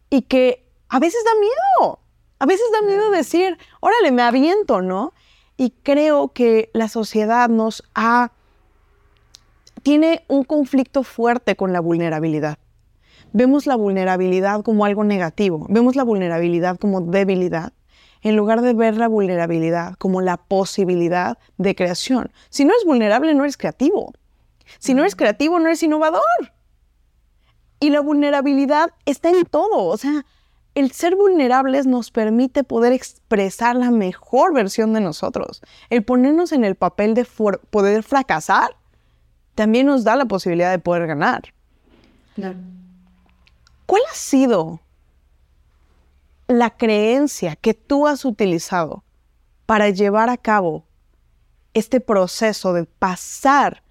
Y 0.09 0.23
que 0.23 0.65
a 0.89 0.99
veces 0.99 1.23
da 1.23 1.39
miedo, 1.39 1.99
a 2.39 2.45
veces 2.45 2.65
da 2.71 2.81
miedo 2.81 3.09
decir, 3.11 3.57
órale, 3.79 4.11
me 4.11 4.21
aviento, 4.21 4.81
¿no? 4.81 5.13
Y 5.57 5.71
creo 5.71 6.29
que 6.29 6.69
la 6.73 6.87
sociedad 6.87 7.49
nos 7.49 7.83
ha, 7.95 8.31
tiene 9.83 10.25
un 10.27 10.43
conflicto 10.43 11.03
fuerte 11.03 11.55
con 11.55 11.73
la 11.73 11.79
vulnerabilidad. 11.79 12.57
Vemos 13.33 13.67
la 13.67 13.75
vulnerabilidad 13.75 14.61
como 14.61 14.85
algo 14.85 15.03
negativo, 15.03 15.65
vemos 15.69 15.95
la 15.95 16.03
vulnerabilidad 16.03 16.77
como 16.77 17.01
debilidad 17.01 17.73
en 18.25 18.35
lugar 18.35 18.63
de 18.63 18.73
ver 18.73 18.97
la 18.97 19.07
vulnerabilidad 19.07 19.93
como 19.99 20.19
la 20.19 20.37
posibilidad 20.37 21.37
de 21.59 21.75
creación. 21.75 22.31
Si 22.49 22.65
no 22.65 22.71
eres 22.71 22.83
vulnerable, 22.83 23.35
no 23.35 23.43
eres 23.43 23.55
creativo. 23.55 24.13
Si 24.79 24.95
no 24.95 25.01
eres 25.03 25.15
creativo, 25.15 25.59
no 25.59 25.67
eres 25.67 25.83
innovador. 25.83 26.23
Y 27.79 27.91
la 27.91 27.99
vulnerabilidad 27.99 28.89
está 29.05 29.29
en 29.29 29.45
todo. 29.45 29.85
O 29.85 29.95
sea, 29.97 30.25
el 30.73 30.91
ser 30.91 31.15
vulnerables 31.15 31.85
nos 31.85 32.09
permite 32.09 32.63
poder 32.63 32.93
expresar 32.93 33.75
la 33.75 33.91
mejor 33.91 34.55
versión 34.55 34.91
de 34.93 35.01
nosotros. 35.01 35.61
El 35.91 36.03
ponernos 36.03 36.51
en 36.51 36.65
el 36.65 36.73
papel 36.73 37.13
de 37.13 37.27
poder 37.69 38.01
fracasar 38.01 38.75
también 39.53 39.85
nos 39.85 40.03
da 40.03 40.15
la 40.15 40.25
posibilidad 40.25 40.71
de 40.71 40.79
poder 40.79 41.05
ganar. 41.05 41.53
¿Cuál 43.85 44.01
ha 44.11 44.15
sido 44.15 44.79
la 46.47 46.71
creencia 46.71 47.55
que 47.55 47.73
tú 47.73 48.07
has 48.07 48.25
utilizado 48.25 49.03
para 49.65 49.89
llevar 49.89 50.29
a 50.29 50.37
cabo 50.37 50.85
este 51.73 51.99
proceso 51.99 52.73
de 52.73 52.85
pasar 52.85 53.83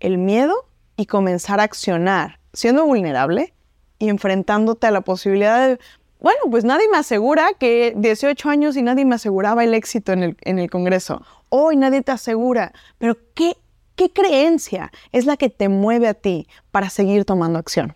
el 0.00 0.18
miedo 0.18 0.68
y 0.96 1.06
comenzar 1.06 1.60
a 1.60 1.64
accionar, 1.64 2.40
siendo 2.52 2.84
vulnerable 2.84 3.54
y 3.98 4.08
enfrentándote 4.08 4.86
a 4.86 4.90
la 4.90 5.02
posibilidad 5.02 5.68
de 5.68 5.78
bueno, 6.20 6.40
pues 6.50 6.64
nadie 6.64 6.88
me 6.90 6.96
asegura 6.96 7.50
que 7.58 7.94
18 7.96 8.48
años 8.48 8.76
y 8.76 8.82
nadie 8.82 9.04
me 9.04 9.14
aseguraba 9.14 9.62
el 9.62 9.72
éxito 9.72 10.12
en 10.12 10.24
el, 10.24 10.36
en 10.40 10.58
el 10.58 10.68
Congreso. 10.68 11.22
Hoy 11.48 11.76
nadie 11.76 12.02
te 12.02 12.10
asegura, 12.10 12.72
pero 12.98 13.16
¿qué, 13.34 13.56
¿qué 13.94 14.10
creencia 14.10 14.90
es 15.12 15.26
la 15.26 15.36
que 15.36 15.48
te 15.48 15.68
mueve 15.68 16.08
a 16.08 16.14
ti 16.14 16.48
para 16.72 16.90
seguir 16.90 17.24
tomando 17.24 17.60
acción? 17.60 17.94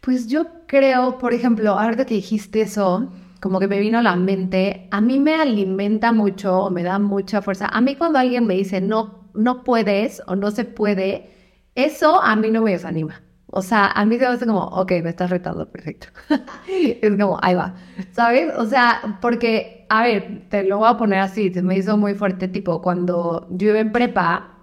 Pues 0.00 0.28
yo 0.28 0.46
creo, 0.72 1.18
por 1.18 1.34
ejemplo, 1.34 1.78
ahora 1.78 1.96
que 1.96 2.14
dijiste 2.14 2.62
eso, 2.62 3.12
como 3.40 3.60
que 3.60 3.68
me 3.68 3.78
vino 3.78 3.98
a 3.98 4.02
la 4.02 4.16
mente, 4.16 4.88
a 4.90 5.02
mí 5.02 5.20
me 5.20 5.34
alimenta 5.34 6.12
mucho, 6.12 6.70
me 6.70 6.82
da 6.82 6.98
mucha 6.98 7.42
fuerza. 7.42 7.66
A 7.66 7.82
mí 7.82 7.94
cuando 7.94 8.18
alguien 8.18 8.46
me 8.46 8.54
dice 8.54 8.80
no, 8.80 9.28
no 9.34 9.64
puedes 9.64 10.22
o 10.26 10.34
no 10.34 10.50
se 10.50 10.64
puede, 10.64 11.28
eso 11.74 12.22
a 12.22 12.34
mí 12.36 12.50
no 12.50 12.62
me 12.62 12.70
desanima. 12.70 13.20
O 13.48 13.60
sea, 13.60 13.88
a 13.88 14.06
mí 14.06 14.16
se 14.16 14.22
me 14.22 14.28
hace 14.28 14.46
como, 14.46 14.62
ok, 14.62 14.92
me 15.02 15.10
estás 15.10 15.28
retando, 15.28 15.70
perfecto. 15.70 16.06
es 16.66 17.10
como, 17.18 17.38
ahí 17.42 17.54
va, 17.54 17.74
¿sabes? 18.12 18.54
O 18.56 18.64
sea, 18.64 19.18
porque, 19.20 19.84
a 19.90 20.04
ver, 20.04 20.48
te 20.48 20.64
lo 20.64 20.78
voy 20.78 20.88
a 20.88 20.96
poner 20.96 21.18
así, 21.18 21.52
se 21.52 21.60
me 21.60 21.76
hizo 21.76 21.98
muy 21.98 22.14
fuerte, 22.14 22.48
tipo, 22.48 22.80
cuando 22.80 23.46
yo 23.50 23.68
iba 23.68 23.80
en 23.80 23.92
prepa, 23.92 24.56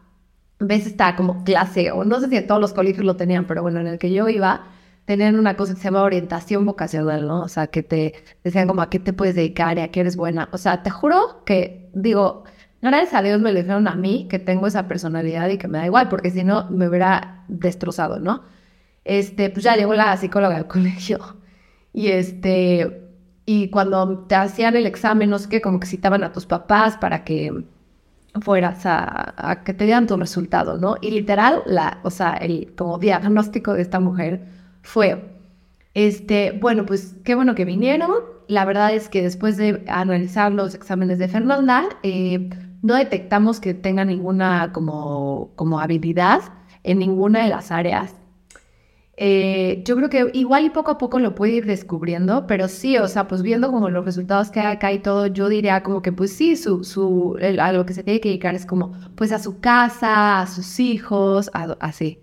ves 0.57 0.88
esta 0.88 1.16
como 1.16 1.43
clase, 1.43 1.91
o 1.91 2.03
no 2.03 2.20
sé 2.20 2.30
si 2.30 2.38
en 2.38 2.47
todos 2.47 2.60
los 2.60 2.74
colegios 2.74 3.05
lo 3.05 3.16
tenían, 3.16 3.45
pero 3.45 3.62
bueno, 3.62 3.80
en 3.80 3.86
el 3.86 3.99
que 3.99 4.12
yo 4.12 4.28
iba, 4.28 4.64
tenían 5.10 5.39
una 5.39 5.57
cosa 5.57 5.74
que 5.74 5.80
se 5.80 5.86
llama 5.86 6.03
orientación 6.03 6.66
vocacional, 6.66 7.28
¿no? 7.28 7.41
O 7.41 7.47
sea, 7.47 7.68
que 7.68 7.82
te 7.82 8.14
decían 8.43 8.68
como 8.68 8.84
a 8.84 8.89
qué 8.91 8.99
te 8.99 9.12
puedes 9.12 9.34
dedicar 9.34 9.78
y 9.78 9.82
a 9.82 9.89
qué 9.89 10.01
eres 10.01 10.16
buena. 10.16 10.49
O 10.51 10.60
sea, 10.60 10.84
te 10.84 10.91
juro 10.91 11.43
que, 11.45 11.89
digo, 11.95 12.43
gracias 12.82 13.16
a 13.16 13.24
Dios 13.24 13.41
me 13.41 13.51
lo 13.51 13.60
dijeron 13.60 13.88
a 13.88 13.95
mí, 13.95 14.28
que 14.30 14.38
tengo 14.38 14.68
esa 14.68 14.88
personalidad 14.88 15.49
y 15.49 15.57
que 15.57 15.68
me 15.68 15.80
da 15.80 15.86
igual, 15.88 16.10
porque 16.10 16.30
si 16.30 16.43
no, 16.43 16.70
me 16.70 16.88
hubiera 16.88 17.43
destrozado, 17.47 18.20
¿no? 18.20 18.43
este, 19.10 19.49
pues 19.49 19.64
ya 19.64 19.76
llegó 19.76 19.93
la 19.95 20.16
psicóloga 20.18 20.55
del 20.55 20.68
colegio. 20.68 21.20
Y 21.93 22.10
este, 22.10 23.10
y 23.45 23.70
cuando 23.70 24.20
te 24.28 24.36
hacían 24.36 24.76
el 24.76 24.86
examen, 24.86 25.30
no 25.30 25.39
sé 25.39 25.49
qué, 25.49 25.62
como 25.62 25.80
que 25.80 25.88
citaban 25.88 26.24
a 26.24 26.32
tus 26.32 26.45
papás 26.45 26.97
para 26.97 27.24
que 27.24 27.66
fueras 28.41 28.82
a, 28.86 29.64
que 29.66 29.74
te 29.74 29.86
dieran 29.86 30.05
tu 30.07 30.16
resultado, 30.18 30.78
¿no? 30.78 30.97
Y 31.01 31.12
literal, 31.12 31.64
la, 31.66 31.99
o 32.03 32.12
sea, 32.12 32.34
el 32.34 32.74
como 32.76 32.99
diagnóstico 32.99 33.74
de 33.74 33.82
esta 33.82 33.99
mujer 33.99 34.59
fue, 34.82 35.23
este, 35.93 36.51
bueno, 36.59 36.86
pues 36.86 37.15
qué 37.23 37.36
bueno 37.36 37.55
que 37.55 37.65
vinieron. 37.65 38.11
La 38.47 38.65
verdad 38.65 38.93
es 38.93 39.09
que 39.09 39.21
después 39.21 39.57
de 39.57 39.84
analizar 39.88 40.51
los 40.51 40.75
exámenes 40.75 41.19
de 41.19 41.27
Fernanda, 41.27 41.89
eh, 42.03 42.49
no 42.82 42.95
detectamos 42.95 43.59
que 43.59 43.73
tenga 43.73 44.05
ninguna 44.05 44.71
como, 44.73 45.51
como 45.55 45.80
habilidad 45.80 46.41
en 46.84 46.99
ninguna 46.99 47.43
de 47.43 47.49
las 47.49 47.71
áreas 47.71 48.15
eh, 49.21 49.82
yo 49.84 49.97
creo 49.97 50.09
que 50.09 50.32
igual 50.34 50.63
y 50.63 50.69
poco 50.69 50.91
a 50.91 50.97
poco 50.97 51.19
lo 51.19 51.36
puede 51.36 51.51
ir 51.51 51.65
descubriendo, 51.65 52.47
pero 52.47 52.69
sí, 52.69 52.97
o 52.97 53.05
sea, 53.09 53.27
pues 53.27 53.41
viendo 53.41 53.69
como 53.69 53.89
los 53.89 54.05
resultados 54.05 54.49
que 54.49 54.61
hay 54.61 54.67
acá 54.67 54.93
y 54.93 54.99
todo, 54.99 55.27
yo 55.27 55.49
diría 55.49 55.84
como 55.84 56.01
que 56.01 56.13
pues 56.13 56.32
sí, 56.32 56.55
su, 56.55 56.86
su, 56.86 57.38
a 57.59 57.73
lo 57.73 57.86
que 57.86 57.93
se 57.93 58.01
tiene 58.05 58.21
que 58.21 58.30
dedicar 58.30 58.55
es 58.55 58.65
como 58.65 58.93
pues 59.15 59.34
a 59.34 59.39
su 59.39 59.59
casa, 59.59 60.39
a 60.39 60.47
sus 60.47 60.80
hijos, 60.80 61.51
así. 61.82 62.21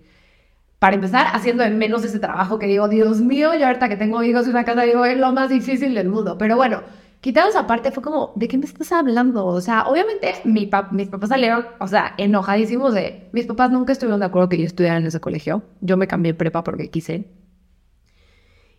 Para 0.79 0.95
empezar, 0.95 1.27
haciendo 1.33 1.63
en 1.63 1.77
menos 1.77 2.03
ese 2.03 2.19
trabajo 2.19 2.59
que 2.59 2.67
digo, 2.67 2.87
Dios 2.87 3.19
mío, 3.19 3.55
yo 3.55 3.65
ahorita 3.65 3.89
que 3.89 3.95
tengo 3.97 4.21
hijos 4.21 4.45
y 4.47 4.51
una 4.51 4.63
casa, 4.63 4.83
digo, 4.83 5.05
es 5.05 5.17
lo 5.17 5.31
más 5.31 5.49
difícil 5.49 5.95
del 5.95 6.09
mundo. 6.09 6.37
Pero 6.37 6.55
bueno, 6.55 6.83
quitados 7.19 7.55
aparte, 7.55 7.91
fue 7.91 8.03
como, 8.03 8.31
¿de 8.35 8.47
qué 8.47 8.59
me 8.59 8.65
estás 8.65 8.91
hablando? 8.91 9.45
O 9.47 9.59
sea, 9.59 9.87
obviamente 9.87 10.35
mi 10.43 10.69
mis 10.91 11.07
papás 11.09 11.29
salieron, 11.29 11.65
o 11.79 11.87
sea, 11.87 12.13
enojadísimos 12.17 12.93
de, 12.93 13.27
mis 13.31 13.47
papás 13.47 13.71
nunca 13.71 13.91
estuvieron 13.91 14.19
de 14.19 14.27
acuerdo 14.27 14.49
que 14.49 14.57
yo 14.59 14.65
estudiara 14.65 14.97
en 14.97 15.07
ese 15.07 15.19
colegio. 15.19 15.63
Yo 15.81 15.97
me 15.97 16.07
cambié 16.07 16.35
prepa 16.35 16.63
porque 16.63 16.89
quise. 16.91 17.25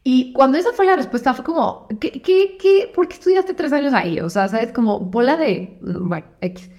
Y 0.04 0.32
cuando 0.32 0.56
esa 0.56 0.72
fue 0.72 0.86
la 0.86 0.96
respuesta, 0.96 1.34
fue 1.34 1.44
como, 1.44 1.88
¿qué, 2.00 2.12
qué, 2.22 2.56
qué, 2.58 2.90
por 2.94 3.08
qué 3.08 3.14
estudiaste 3.14 3.54
tres 3.54 3.72
años 3.72 3.92
ahí? 3.92 4.20
O 4.20 4.30
sea, 4.30 4.48
¿sabes? 4.48 4.72
Como 4.72 5.00
bola 5.00 5.36
de, 5.36 5.78
bueno, 5.82 6.26
X. 6.40 6.70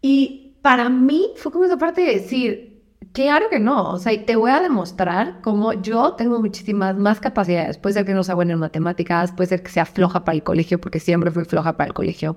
Y 0.00 0.56
para 0.62 0.88
mí 0.88 1.32
fue 1.36 1.52
como 1.52 1.66
esa 1.66 1.76
parte 1.78 2.00
de 2.00 2.14
decir, 2.14 2.73
Claro 3.14 3.46
que 3.48 3.60
no, 3.60 3.92
o 3.92 3.98
sea, 3.98 4.12
y 4.12 4.24
te 4.24 4.34
voy 4.34 4.50
a 4.50 4.60
demostrar 4.60 5.40
cómo 5.40 5.72
yo 5.72 6.14
tengo 6.14 6.40
muchísimas 6.40 6.96
más 6.96 7.20
capacidades. 7.20 7.78
Puede 7.78 7.92
ser 7.94 8.04
que 8.04 8.12
no 8.12 8.24
sea 8.24 8.34
buena 8.34 8.54
en 8.54 8.58
matemáticas, 8.58 9.30
puede 9.30 9.50
ser 9.50 9.62
que 9.62 9.70
sea 9.70 9.84
floja 9.86 10.24
para 10.24 10.34
el 10.34 10.42
colegio, 10.42 10.80
porque 10.80 10.98
siempre 10.98 11.30
fui 11.30 11.44
floja 11.44 11.76
para 11.76 11.86
el 11.86 11.94
colegio, 11.94 12.36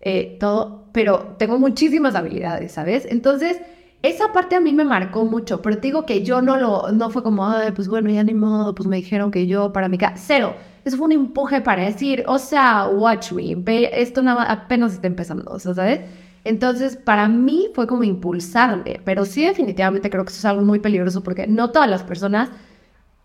eh, 0.00 0.38
todo, 0.40 0.88
pero 0.92 1.36
tengo 1.38 1.58
muchísimas 1.58 2.14
habilidades, 2.14 2.72
¿sabes? 2.72 3.06
Entonces, 3.10 3.60
esa 4.02 4.32
parte 4.32 4.56
a 4.56 4.60
mí 4.60 4.72
me 4.72 4.84
marcó 4.84 5.26
mucho, 5.26 5.60
pero 5.60 5.76
te 5.76 5.88
digo 5.88 6.06
que 6.06 6.24
yo 6.24 6.40
no 6.40 6.56
lo, 6.56 6.90
no 6.92 7.10
fue 7.10 7.22
como, 7.22 7.46
Ay, 7.46 7.72
pues 7.72 7.88
bueno, 7.88 8.08
ya 8.08 8.24
ni 8.24 8.32
modo, 8.32 8.74
pues 8.74 8.88
me 8.88 8.96
dijeron 8.96 9.30
que 9.30 9.46
yo 9.46 9.74
para 9.74 9.90
mi 9.90 9.98
casa, 9.98 10.14
cero. 10.16 10.54
Eso 10.86 10.96
fue 10.96 11.06
un 11.06 11.12
empuje 11.12 11.60
para 11.60 11.84
decir, 11.84 12.24
o 12.26 12.38
sea, 12.38 12.88
watch 12.88 13.32
me, 13.32 13.54
esto 13.92 14.22
nada, 14.22 14.44
apenas 14.44 14.94
está 14.94 15.06
empezando, 15.06 15.50
o 15.50 15.58
sea, 15.58 15.74
¿sabes? 15.74 16.00
Entonces, 16.44 16.96
para 16.96 17.26
mí 17.26 17.68
fue 17.74 17.86
como 17.86 18.04
impulsarme, 18.04 19.00
pero 19.04 19.24
sí 19.24 19.44
definitivamente 19.44 20.10
creo 20.10 20.24
que 20.24 20.30
eso 20.30 20.38
es 20.38 20.44
algo 20.44 20.62
muy 20.62 20.78
peligroso 20.78 21.22
porque 21.22 21.46
no 21.46 21.70
todas 21.70 21.88
las 21.88 22.02
personas 22.02 22.50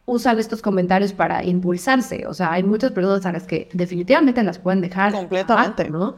usan 0.05 0.39
estos 0.39 0.61
comentarios 0.61 1.13
para 1.13 1.43
impulsarse. 1.43 2.25
O 2.27 2.33
sea, 2.33 2.53
hay 2.53 2.63
muchas 2.63 2.91
personas 2.91 3.25
a 3.25 3.31
las 3.31 3.43
que 3.43 3.69
definitivamente 3.73 4.41
las 4.43 4.57
pueden 4.57 4.81
dejar. 4.81 5.11
Completamente. 5.13 5.89
¿no? 5.89 6.15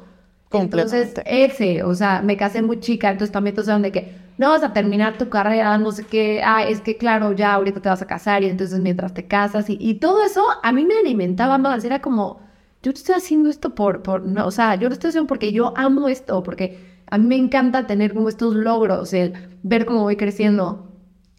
Entonces, 0.51 1.13
ese, 1.25 1.83
o 1.83 1.95
sea, 1.95 2.21
me 2.21 2.37
casé 2.37 2.61
muy 2.61 2.79
chica, 2.79 3.09
entonces 3.09 3.31
también 3.31 3.55
tú 3.55 3.63
sabes 3.63 3.83
de 3.83 3.91
que 3.91 4.15
no 4.37 4.49
vas 4.49 4.63
a 4.63 4.73
terminar 4.73 5.17
tu 5.17 5.29
carrera, 5.29 5.77
no 5.77 5.91
sé 5.91 6.03
qué, 6.05 6.41
ah, 6.43 6.63
es 6.63 6.81
que 6.81 6.97
claro, 6.97 7.31
ya 7.31 7.53
ahorita 7.53 7.79
te 7.79 7.89
vas 7.89 8.01
a 8.01 8.07
casar 8.07 8.43
y 8.43 8.47
entonces 8.47 8.79
mientras 8.79 9.13
te 9.13 9.27
casas 9.27 9.69
y, 9.69 9.77
y 9.79 9.95
todo 9.95 10.23
eso 10.23 10.43
a 10.61 10.71
mí 10.71 10.85
me 10.85 10.97
alimentaba 10.97 11.57
más, 11.57 11.85
era 11.85 12.01
como, 12.01 12.41
yo 12.83 12.91
estoy 12.91 13.15
haciendo 13.15 13.49
esto 13.49 13.75
por, 13.75 14.01
por, 14.03 14.23
no, 14.23 14.45
o 14.45 14.51
sea, 14.51 14.75
yo 14.75 14.89
lo 14.89 14.93
estoy 14.93 15.09
haciendo 15.09 15.27
porque 15.27 15.53
yo 15.53 15.73
amo 15.77 16.09
esto, 16.09 16.43
porque 16.43 16.90
a 17.11 17.17
mí 17.17 17.27
me 17.27 17.35
encanta 17.35 17.85
tener 17.85 18.13
como 18.13 18.29
estos 18.29 18.55
logros, 18.55 19.13
el 19.13 19.33
ver 19.63 19.85
cómo 19.85 20.01
voy 20.01 20.15
creciendo, 20.15 20.87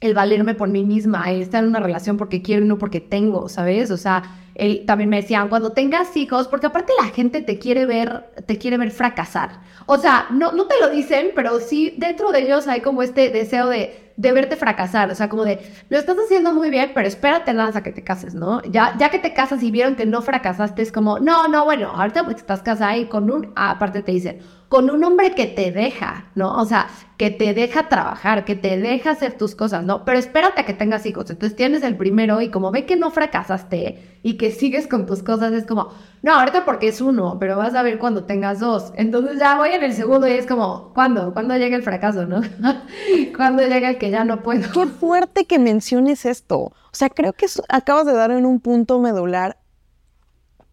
el 0.00 0.14
valerme 0.14 0.54
por 0.54 0.68
mí 0.68 0.84
misma, 0.84 1.30
el 1.30 1.40
estar 1.40 1.64
en 1.64 1.70
una 1.70 1.80
relación 1.80 2.18
porque 2.18 2.42
quiero 2.42 2.64
y 2.64 2.68
no 2.68 2.76
porque 2.76 3.00
tengo, 3.00 3.48
¿sabes? 3.48 3.90
O 3.90 3.96
sea, 3.96 4.22
él 4.54 4.84
también 4.86 5.08
me 5.08 5.16
decían, 5.16 5.48
cuando 5.48 5.70
tengas 5.70 6.14
hijos, 6.16 6.46
porque 6.46 6.66
aparte 6.66 6.92
la 7.00 7.08
gente 7.08 7.40
te 7.40 7.58
quiere 7.58 7.86
ver, 7.86 8.30
te 8.46 8.58
quiere 8.58 8.76
ver 8.76 8.90
fracasar. 8.90 9.60
O 9.86 9.96
sea, 9.96 10.26
no, 10.30 10.52
no 10.52 10.66
te 10.66 10.74
lo 10.78 10.90
dicen, 10.90 11.30
pero 11.34 11.58
sí 11.58 11.94
dentro 11.96 12.32
de 12.32 12.42
ellos 12.42 12.68
hay 12.68 12.82
como 12.82 13.02
este 13.02 13.30
deseo 13.30 13.68
de, 13.68 14.12
de 14.16 14.32
verte 14.32 14.56
fracasar. 14.56 15.10
O 15.10 15.14
sea, 15.14 15.28
como 15.28 15.44
de, 15.44 15.60
lo 15.88 15.98
estás 15.98 16.16
haciendo 16.22 16.52
muy 16.52 16.68
bien, 16.68 16.90
pero 16.94 17.08
espérate 17.08 17.52
nada 17.54 17.68
hasta 17.68 17.82
que 17.82 17.92
te 17.92 18.04
cases, 18.04 18.34
¿no? 18.34 18.62
Ya, 18.64 18.94
ya 18.98 19.08
que 19.10 19.18
te 19.18 19.32
casas 19.32 19.62
y 19.62 19.70
vieron 19.70 19.94
que 19.94 20.04
no 20.04 20.20
fracasaste, 20.20 20.82
es 20.82 20.92
como, 20.92 21.18
no, 21.18 21.48
no, 21.48 21.64
bueno, 21.64 21.90
ahorita 21.94 22.24
pues 22.24 22.36
estás 22.36 22.62
casada 22.62 22.96
y 22.96 23.06
con 23.06 23.30
un, 23.30 23.52
aparte 23.56 24.02
te 24.02 24.12
dicen, 24.12 24.40
con 24.72 24.88
un 24.88 25.04
hombre 25.04 25.34
que 25.34 25.46
te 25.46 25.70
deja, 25.70 26.30
¿no? 26.34 26.56
O 26.56 26.64
sea, 26.64 26.88
que 27.18 27.28
te 27.28 27.52
deja 27.52 27.90
trabajar, 27.90 28.46
que 28.46 28.56
te 28.56 28.78
deja 28.78 29.10
hacer 29.10 29.36
tus 29.36 29.54
cosas, 29.54 29.84
¿no? 29.84 30.06
Pero 30.06 30.18
espérate 30.18 30.62
a 30.62 30.64
que 30.64 30.72
tengas 30.72 31.04
hijos. 31.04 31.28
Entonces 31.28 31.54
tienes 31.54 31.82
el 31.82 31.98
primero 31.98 32.40
y 32.40 32.48
como 32.50 32.70
ve 32.70 32.86
que 32.86 32.96
no 32.96 33.10
fracasaste 33.10 34.18
y 34.22 34.38
que 34.38 34.50
sigues 34.50 34.86
con 34.86 35.04
tus 35.04 35.22
cosas, 35.22 35.52
es 35.52 35.66
como, 35.66 35.90
no, 36.22 36.32
ahorita 36.32 36.64
porque 36.64 36.88
es 36.88 37.02
uno, 37.02 37.36
pero 37.38 37.58
vas 37.58 37.74
a 37.74 37.82
ver 37.82 37.98
cuando 37.98 38.24
tengas 38.24 38.60
dos. 38.60 38.94
Entonces 38.96 39.38
ya 39.38 39.58
voy 39.58 39.72
en 39.72 39.82
el 39.82 39.92
segundo 39.92 40.26
y 40.26 40.30
es 40.30 40.46
como, 40.46 40.94
¿cuándo? 40.94 41.34
¿Cuándo 41.34 41.54
llega 41.58 41.76
el 41.76 41.82
fracaso, 41.82 42.24
no? 42.24 42.40
¿Cuándo 43.36 43.62
llega 43.66 43.90
el 43.90 43.98
que 43.98 44.08
ya 44.08 44.24
no 44.24 44.42
puedo? 44.42 44.72
Qué 44.72 44.86
fuerte 44.86 45.44
que 45.44 45.58
menciones 45.58 46.24
esto. 46.24 46.58
O 46.58 46.92
sea, 46.92 47.10
creo 47.10 47.34
que 47.34 47.44
acabas 47.68 48.06
de 48.06 48.14
dar 48.14 48.30
en 48.30 48.46
un 48.46 48.58
punto 48.58 48.98
medular 49.00 49.58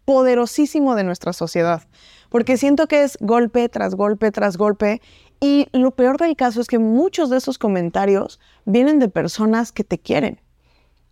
poderosísimo 0.05 0.95
de 0.95 1.03
nuestra 1.03 1.33
sociedad 1.33 1.83
porque 2.29 2.57
siento 2.57 2.87
que 2.87 3.03
es 3.03 3.17
golpe 3.19 3.67
tras 3.69 3.95
golpe 3.95 4.31
tras 4.31 4.57
golpe 4.57 5.01
y 5.39 5.67
lo 5.71 5.91
peor 5.91 6.17
del 6.17 6.35
caso 6.35 6.61
es 6.61 6.67
que 6.67 6.79
muchos 6.79 7.29
de 7.29 7.37
esos 7.37 7.57
comentarios 7.57 8.39
vienen 8.65 8.99
de 8.99 9.09
personas 9.09 9.71
que 9.71 9.83
te 9.83 9.99
quieren. 9.99 10.39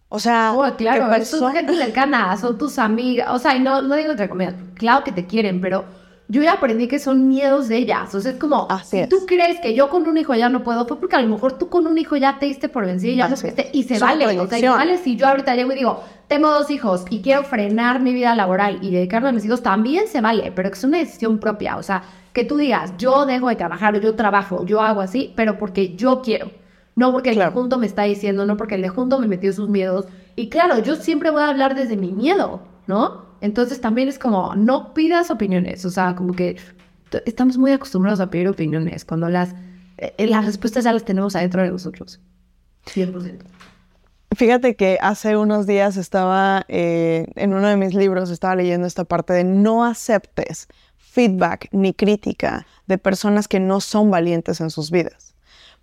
O 0.09 0.19
sea, 0.19 0.53
oh, 0.55 0.75
claro, 0.77 1.25
son 1.25 1.53
gente 1.53 1.75
cercana, 1.75 2.37
son 2.37 2.57
tus 2.57 2.79
amigas, 2.79 3.27
o 3.29 3.39
sea, 3.39 3.55
y 3.55 3.59
no, 3.59 3.81
no 3.81 3.95
digo 3.95 4.13
otra 4.13 4.29
comida, 4.29 4.55
claro 4.75 5.03
que 5.03 5.11
te 5.11 5.25
quieren, 5.25 5.59
pero 5.59 5.83
yo 6.29 6.43
ya 6.43 6.53
aprendí 6.53 6.87
que 6.87 6.99
son 6.99 7.27
miedos 7.27 7.67
de 7.67 7.77
ellas. 7.77 8.13
O 8.13 8.19
sea, 8.19 8.31
es 8.31 8.37
como, 8.37 8.67
si 8.83 9.07
tú 9.07 9.25
crees 9.25 9.59
que 9.61 9.73
yo 9.73 9.89
con 9.89 10.07
un 10.07 10.17
hijo 10.17 10.35
ya 10.35 10.49
no 10.49 10.63
puedo, 10.63 10.85
fue 10.85 10.99
porque 10.99 11.15
a 11.15 11.21
lo 11.21 11.29
mejor 11.29 11.57
tú 11.57 11.69
con 11.69 11.87
un 11.87 11.97
hijo 11.97 12.17
ya 12.17 12.37
te 12.37 12.47
diste 12.47 12.67
por 12.67 12.85
vencido 12.85 13.13
y 13.13 13.17
ya 13.17 13.29
no 13.29 13.35
y 13.71 13.83
se 13.83 13.99
vale. 13.99 14.39
O 14.39 14.47
sea, 14.47 14.59
y 14.59 14.67
vale 14.67 14.97
si 14.97 15.15
yo 15.15 15.27
ahorita 15.27 15.55
llego 15.55 15.71
y 15.71 15.75
digo, 15.75 16.03
tengo 16.27 16.51
dos 16.51 16.69
hijos 16.69 17.05
y 17.09 17.21
quiero 17.21 17.43
frenar 17.43 18.01
mi 18.01 18.13
vida 18.13 18.35
laboral 18.35 18.79
y 18.81 18.91
dedicarme 18.91 19.29
a 19.29 19.31
mis 19.31 19.45
hijos, 19.45 19.63
también 19.63 20.07
se 20.07 20.19
vale, 20.19 20.51
pero 20.53 20.69
que 20.69 20.77
es 20.77 20.83
una 20.83 20.97
decisión 20.97 21.39
propia. 21.39 21.77
O 21.77 21.83
sea, 21.83 22.03
que 22.33 22.43
tú 22.43 22.57
digas, 22.57 22.93
yo 22.97 23.25
dejo 23.25 23.47
de 23.47 23.55
trabajar, 23.55 23.99
yo 23.99 24.15
trabajo, 24.15 24.65
yo 24.65 24.81
hago 24.81 25.01
así, 25.01 25.33
pero 25.35 25.57
porque 25.57 25.95
yo 25.95 26.21
quiero. 26.21 26.51
No 26.95 27.11
porque 27.11 27.29
el 27.29 27.37
de 27.37 27.47
junto 27.47 27.77
me 27.77 27.85
está 27.85 28.03
diciendo, 28.03 28.45
no 28.45 28.57
porque 28.57 28.75
el 28.75 28.81
de 28.81 28.89
junto 28.89 29.19
me 29.19 29.27
metió 29.27 29.53
sus 29.53 29.69
miedos. 29.69 30.07
Y 30.35 30.49
claro, 30.49 30.79
yo 30.79 30.95
siempre 30.95 31.29
voy 31.29 31.43
a 31.43 31.49
hablar 31.49 31.75
desde 31.75 31.95
mi 31.95 32.11
miedo, 32.11 32.61
¿no? 32.87 33.26
Entonces 33.41 33.81
también 33.81 34.07
es 34.07 34.19
como, 34.19 34.55
no 34.55 34.93
pidas 34.93 35.31
opiniones, 35.31 35.85
o 35.85 35.89
sea, 35.89 36.15
como 36.15 36.33
que 36.33 36.57
estamos 37.25 37.57
muy 37.57 37.71
acostumbrados 37.71 38.19
a 38.19 38.29
pedir 38.29 38.47
opiniones 38.47 39.05
cuando 39.05 39.29
las, 39.29 39.53
eh, 39.97 40.27
las 40.27 40.45
respuestas 40.45 40.83
ya 40.83 40.93
las 40.93 41.05
tenemos 41.05 41.35
adentro 41.35 41.61
de 41.61 41.69
nosotros. 41.69 42.19
100%. 42.85 43.39
Fíjate 44.35 44.75
que 44.75 44.97
hace 45.01 45.37
unos 45.37 45.65
días 45.67 45.97
estaba 45.97 46.65
eh, 46.67 47.27
en 47.35 47.53
uno 47.53 47.67
de 47.67 47.77
mis 47.77 47.93
libros, 47.93 48.29
estaba 48.29 48.55
leyendo 48.55 48.85
esta 48.85 49.05
parte 49.05 49.33
de 49.33 49.43
no 49.43 49.85
aceptes 49.85 50.67
feedback 50.97 51.69
ni 51.71 51.93
crítica 51.93 52.67
de 52.85 52.97
personas 52.97 53.47
que 53.47 53.59
no 53.59 53.81
son 53.81 54.11
valientes 54.11 54.61
en 54.61 54.69
sus 54.69 54.91
vidas. 54.91 55.26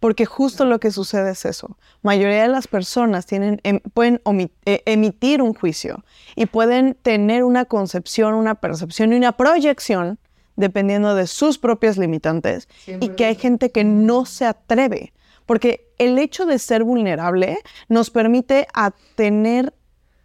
Porque 0.01 0.27
justo 0.27 0.65
lo 0.65 0.81
que 0.81 0.91
sucede 0.91 1.31
es 1.31 1.45
eso. 1.45 1.77
mayoría 2.03 2.43
de 2.43 2.49
las 2.49 2.69
personas 2.69 3.25
tienen, 3.25 3.61
em, 3.63 3.81
pueden 3.81 4.21
e, 4.67 4.83
emitir 4.85 5.41
un 5.41 5.55
juicio 5.55 6.05
y 6.37 6.47
pueden 6.47 6.95
tener 6.95 7.45
una 7.45 7.65
concepción, 7.65 8.35
una 8.35 8.57
percepción 8.57 9.13
y 9.13 9.17
una 9.17 9.33
proyección 9.33 10.19
dependiendo 10.57 11.15
de 11.15 11.27
sus 11.27 11.59
propias 11.59 11.97
limitantes 11.99 12.69
y 12.87 13.09
que 13.11 13.25
hay 13.25 13.35
gente 13.35 13.71
que 13.71 13.83
no 13.83 14.25
se 14.27 14.45
atreve 14.45 15.13
porque 15.47 15.93
el 15.99 16.19
hecho 16.19 16.47
de 16.47 16.59
ser 16.59 16.85
vulnerable 16.85 17.59
nos 17.89 18.11
permite 18.11 18.67
a 18.73 18.93
tener 19.15 19.75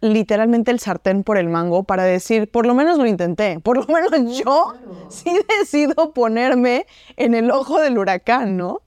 literalmente 0.00 0.70
el 0.70 0.80
sartén 0.80 1.24
por 1.24 1.36
el 1.36 1.48
mango 1.48 1.84
para 1.84 2.04
decir, 2.04 2.50
por 2.50 2.64
lo 2.64 2.74
menos 2.74 2.96
lo 2.96 3.06
intenté, 3.06 3.60
por 3.60 3.76
lo 3.76 3.86
menos 3.92 4.38
yo 4.38 4.74
sí 5.08 5.30
decido 5.60 6.12
ponerme 6.12 6.86
en 7.16 7.34
el 7.34 7.50
ojo 7.50 7.80
del 7.80 7.98
huracán, 7.98 8.56
¿no? 8.56 8.80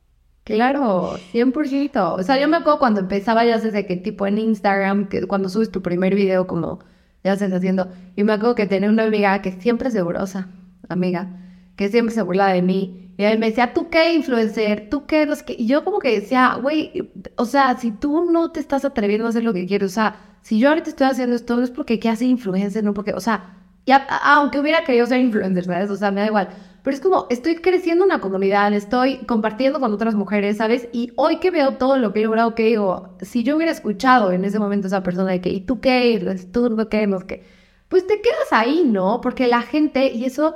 Claro, 0.43 1.17
100%. 1.31 2.15
O 2.19 2.23
sea, 2.23 2.39
yo 2.39 2.47
me 2.47 2.57
acuerdo 2.57 2.79
cuando 2.79 2.99
empezaba, 2.99 3.45
ya 3.45 3.59
sé 3.59 3.85
que 3.85 3.95
tipo 3.97 4.27
en 4.27 4.37
Instagram, 4.37 5.07
que 5.07 5.25
cuando 5.25 5.49
subes 5.49 5.71
tu 5.71 5.81
primer 5.81 6.15
video, 6.15 6.47
como 6.47 6.79
ya 7.23 7.33
estás 7.33 7.53
haciendo, 7.53 7.89
y 8.15 8.23
me 8.23 8.33
acuerdo 8.33 8.55
que 8.55 8.67
tenía 8.67 8.89
una 8.89 9.03
amiga 9.03 9.41
que 9.41 9.53
siempre 9.53 9.87
es 9.87 9.93
segurosa, 9.93 10.49
amiga, 10.89 11.29
que 11.77 11.87
siempre 11.89 12.13
se 12.13 12.21
burla 12.21 12.47
de 12.47 12.61
mí 12.61 13.03
y 13.17 13.23
él 13.23 13.39
me 13.39 13.47
decía, 13.47 13.73
¿tú 13.73 13.89
qué 13.89 14.13
influencer? 14.13 14.89
¿Tú 14.89 15.05
qué? 15.05 15.25
Los 15.25 15.43
que... 15.43 15.55
Y 15.57 15.67
yo 15.67 15.83
como 15.83 15.99
que 15.99 16.19
decía, 16.19 16.57
güey, 16.61 17.11
o 17.35 17.45
sea, 17.45 17.77
si 17.77 17.91
tú 17.91 18.29
no 18.31 18.51
te 18.51 18.59
estás 18.59 18.85
atreviendo 18.85 19.27
a 19.27 19.29
hacer 19.29 19.43
lo 19.43 19.53
que 19.53 19.67
quieres, 19.67 19.91
o 19.91 19.93
sea, 19.93 20.15
si 20.41 20.59
yo 20.59 20.69
ahorita 20.69 20.89
estoy 20.89 21.07
haciendo 21.07 21.35
esto, 21.35 21.55
no 21.55 21.63
es 21.63 21.69
porque 21.69 21.99
qué 21.99 22.09
hace 22.09 22.25
influencer, 22.25 22.83
no 22.83 22.93
porque, 22.93 23.13
o 23.13 23.19
sea, 23.19 23.57
ya, 23.85 24.07
aunque 24.23 24.59
hubiera 24.59 24.83
querido 24.83 25.05
ser 25.05 25.19
influencer, 25.19 25.65
¿sabes? 25.65 25.89
O 25.91 25.95
sea, 25.95 26.11
me 26.11 26.21
da 26.21 26.27
igual. 26.27 26.49
Pero 26.83 26.95
es 26.95 27.01
como, 27.01 27.27
estoy 27.29 27.55
creciendo 27.55 28.03
una 28.03 28.19
comunidad, 28.19 28.73
estoy 28.73 29.19
compartiendo 29.25 29.79
con 29.79 29.93
otras 29.93 30.15
mujeres, 30.15 30.57
¿sabes? 30.57 30.89
Y 30.91 31.13
hoy 31.15 31.39
que 31.39 31.49
veo 31.49 31.77
todo 31.77 31.97
lo 31.97 32.11
que 32.11 32.19
he 32.19 32.23
logrado, 32.23 32.55
que 32.55 32.65
digo, 32.65 33.15
si 33.21 33.43
yo 33.43 33.55
hubiera 33.55 33.71
escuchado 33.71 34.31
en 34.33 34.43
ese 34.43 34.59
momento 34.59 34.87
a 34.87 34.89
esa 34.89 35.03
persona 35.03 35.31
de 35.31 35.41
que, 35.41 35.49
¿y 35.49 35.61
tú 35.61 35.79
qué? 35.79 36.37
¿Tú 36.51 36.69
no 36.69 36.89
qué? 36.89 37.07
No 37.07 37.19
qué? 37.21 37.43
Pues 37.87 38.05
te 38.05 38.21
quedas 38.21 38.51
ahí, 38.51 38.83
¿no? 38.85 39.21
Porque 39.21 39.47
la 39.47 39.61
gente, 39.61 40.11
y 40.11 40.25
eso 40.25 40.55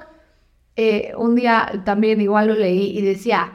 eh, 0.75 1.13
un 1.17 1.35
día 1.35 1.81
también 1.85 2.21
igual 2.21 2.49
lo 2.49 2.53
leí 2.55 2.97
y 2.97 3.01
decía, 3.01 3.51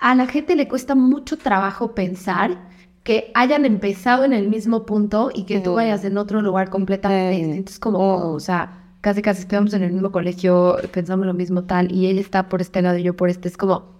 a 0.00 0.14
la 0.14 0.26
gente 0.26 0.54
le 0.56 0.68
cuesta 0.68 0.94
mucho 0.94 1.38
trabajo 1.38 1.94
pensar 1.94 2.68
que 3.04 3.30
hayan 3.34 3.64
empezado 3.64 4.24
en 4.24 4.34
el 4.34 4.48
mismo 4.48 4.84
punto 4.84 5.30
y 5.34 5.44
que 5.44 5.60
tú 5.60 5.74
vayas 5.74 6.04
en 6.04 6.18
otro 6.18 6.42
lugar 6.42 6.68
completamente 6.68 7.38
distinto. 7.38 7.70
Es 7.72 7.78
como, 7.78 7.98
oh. 7.98 8.34
o 8.34 8.40
sea, 8.40 8.87
casi 9.00 9.22
casi 9.22 9.42
estamos 9.42 9.72
en 9.74 9.82
el 9.82 9.92
mismo 9.92 10.12
colegio, 10.12 10.76
pensamos 10.92 11.26
lo 11.26 11.34
mismo 11.34 11.64
tal, 11.64 11.92
y 11.92 12.06
él 12.06 12.18
está 12.18 12.48
por 12.48 12.60
este 12.60 12.82
lado 12.82 12.98
y 12.98 13.02
yo 13.02 13.14
por 13.14 13.28
este. 13.28 13.48
Es 13.48 13.56
como, 13.56 13.94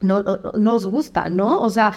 no, 0.00 0.22
no, 0.22 0.38
nos 0.58 0.86
gusta, 0.86 1.28
¿no? 1.28 1.60
O 1.60 1.70
sea, 1.70 1.92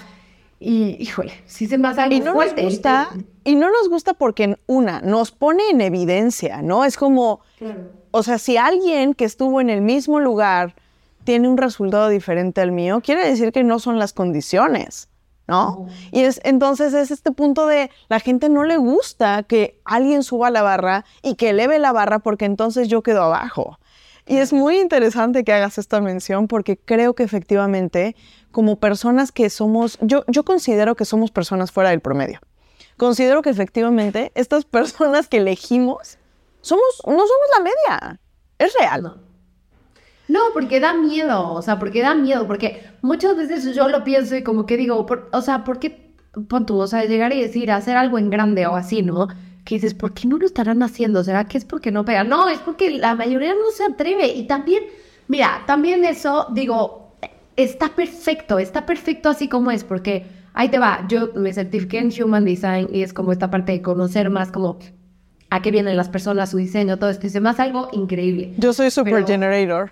y 0.60 0.98
híjole, 1.00 1.34
sí 1.45 1.68
se 1.68 1.78
me 1.78 1.88
hace 1.89 2.02
algo 2.02 2.16
y 2.16 2.20
no 2.20 2.34
Nos 2.34 2.56
gusta, 2.56 3.10
y 3.43 3.56
no 3.56 3.70
nos 3.70 3.89
gusta 3.89 4.14
porque, 4.14 4.58
una, 4.66 5.02
nos 5.02 5.32
pone 5.32 5.64
en 5.70 5.82
evidencia, 5.82 6.62
¿no? 6.62 6.86
Es 6.86 6.98
como, 6.98 7.41
o 8.12 8.24
sea, 8.24 8.38
si 8.38 8.58
alguien 8.58 9.14
que 9.14 9.26
estuvo 9.26 9.62
en 9.62 9.70
el 9.70 9.82
mismo 9.82 10.20
lugar 10.20 10.76
tiene 11.24 11.48
un 11.50 11.58
resultado 11.58 12.10
diferente 12.10 12.62
al 12.62 12.72
mío, 12.72 13.02
quiere 13.02 13.28
decir 13.28 13.52
que 13.52 13.64
no 13.64 13.80
son 13.80 14.00
las 14.00 14.14
condiciones, 14.14 15.10
¿no? 15.48 15.88
Y 16.12 16.22
es 16.22 16.39
entonces 16.43 16.93
es 16.93 17.12
este 17.12 17.32
punto 17.32 17.68
de 17.68 17.89
la 18.10 18.20
gente 18.20 18.50
no 18.50 18.64
le 18.64 18.78
gusta 18.78 19.43
que 19.43 19.80
alguien 19.86 20.24
suba 20.24 20.50
la 20.52 20.62
barra 20.62 21.06
y 21.22 21.36
que 21.36 21.52
eleve 21.52 21.80
la 21.80 21.91
barra 21.91 22.20
porque 22.20 22.45
entonces 22.45 22.88
yo 22.88 23.02
quedo 23.02 23.24
abajo. 23.24 23.80
Y 24.26 24.38
es 24.38 24.52
muy 24.52 24.78
interesante 24.78 25.45
que 25.45 25.54
hagas 25.54 25.78
esta 25.78 26.02
mención 26.02 26.48
porque 26.48 26.78
creo 26.78 27.14
que 27.14 27.24
efectivamente 27.24 28.16
como 28.52 28.78
personas 28.78 29.32
que 29.32 29.50
somos, 29.50 29.98
yo, 30.02 30.24
yo 30.28 30.43
considero 30.43 30.95
que 30.95 31.06
somos 31.06 31.32
personas 31.32 31.72
fuera 31.72 31.91
del 31.91 32.02
promedio. 32.02 32.39
Considero 32.98 33.41
que 33.41 33.50
efectivamente 33.50 34.32
estas 34.36 34.66
personas 34.66 35.28
que 35.28 35.38
elegimos 35.38 36.18
somos, 36.62 37.02
no 37.06 37.14
somos 37.14 37.48
la 37.58 37.64
media. 37.64 38.20
Es 38.60 38.74
real. 38.80 39.04
No. 39.04 39.26
Porque 40.53 40.80
da 40.80 40.93
miedo, 40.93 41.53
o 41.53 41.61
sea, 41.61 41.80
porque 41.80 42.01
da 42.01 42.15
miedo, 42.15 42.47
porque 42.47 42.84
muchas 43.01 43.38
veces 43.38 43.75
yo 43.75 43.88
lo 43.88 44.03
pienso 44.03 44.36
y 44.36 44.43
como 44.43 44.65
que 44.65 44.78
digo, 44.78 45.05
o 45.32 45.41
sea, 45.41 45.63
¿por 45.63 45.80
qué, 45.80 46.13
pon 46.47 46.65
tú, 46.65 46.78
o 46.78 46.88
sea, 46.88 47.05
llegar 47.05 47.34
y 47.34 47.41
decir, 47.41 47.71
hacer 47.71 47.95
algo 47.95 48.17
en 48.17 48.30
grande 48.30 48.65
o 48.67 48.75
así, 48.75 49.01
¿no? 49.01 49.28
Que 49.63 49.75
dices, 49.75 49.93
¿por 49.93 50.13
qué 50.13 50.28
no 50.28 50.38
lo 50.38 50.45
estarán 50.45 50.84
haciendo? 50.84 51.23
¿Será 51.23 51.45
que 51.45 51.57
es 51.57 51.65
porque 51.65 51.91
no 51.91 52.05
pegan? 52.05 52.30
No, 52.30 52.49
es 52.49 52.59
porque 52.59 52.91
la 52.91 53.15
mayoría 53.15 53.53
no 53.53 53.69
se 53.73 53.84
atreve. 53.84 54.28
Y 54.28 54.47
también, 54.47 54.84
mira, 55.28 55.63
también 55.67 56.05
eso, 56.05 56.47
digo, 56.53 57.15
está 57.55 57.89
perfecto, 57.89 58.59
está 58.59 58.86
perfecto 58.86 59.30
así 59.30 59.49
como 59.49 59.71
es, 59.71 59.84
porque 59.84 60.25
ahí 60.53 60.69
te 60.69 60.80
va, 60.80 61.05
yo 61.09 61.32
me 61.36 61.53
certifiqué 61.53 61.99
en 61.99 62.11
Human 62.23 62.45
Design 62.45 62.88
y 62.91 63.01
es 63.01 63.13
como 63.13 63.32
esta 63.32 63.51
parte 63.51 63.73
de 63.73 63.82
conocer 63.82 64.30
más 64.30 64.51
como 64.51 64.80
a 65.49 65.61
qué 65.61 65.71
vienen 65.71 65.97
las 65.97 66.09
personas, 66.09 66.51
su 66.51 66.57
diseño, 66.57 66.97
todo 66.97 67.09
esto. 67.09 67.28
Y 67.28 67.47
hace 67.47 67.61
algo 67.61 67.89
increíble. 67.93 68.53
Yo 68.57 68.73
soy 68.73 68.91
super 68.91 69.25
generator. 69.25 69.91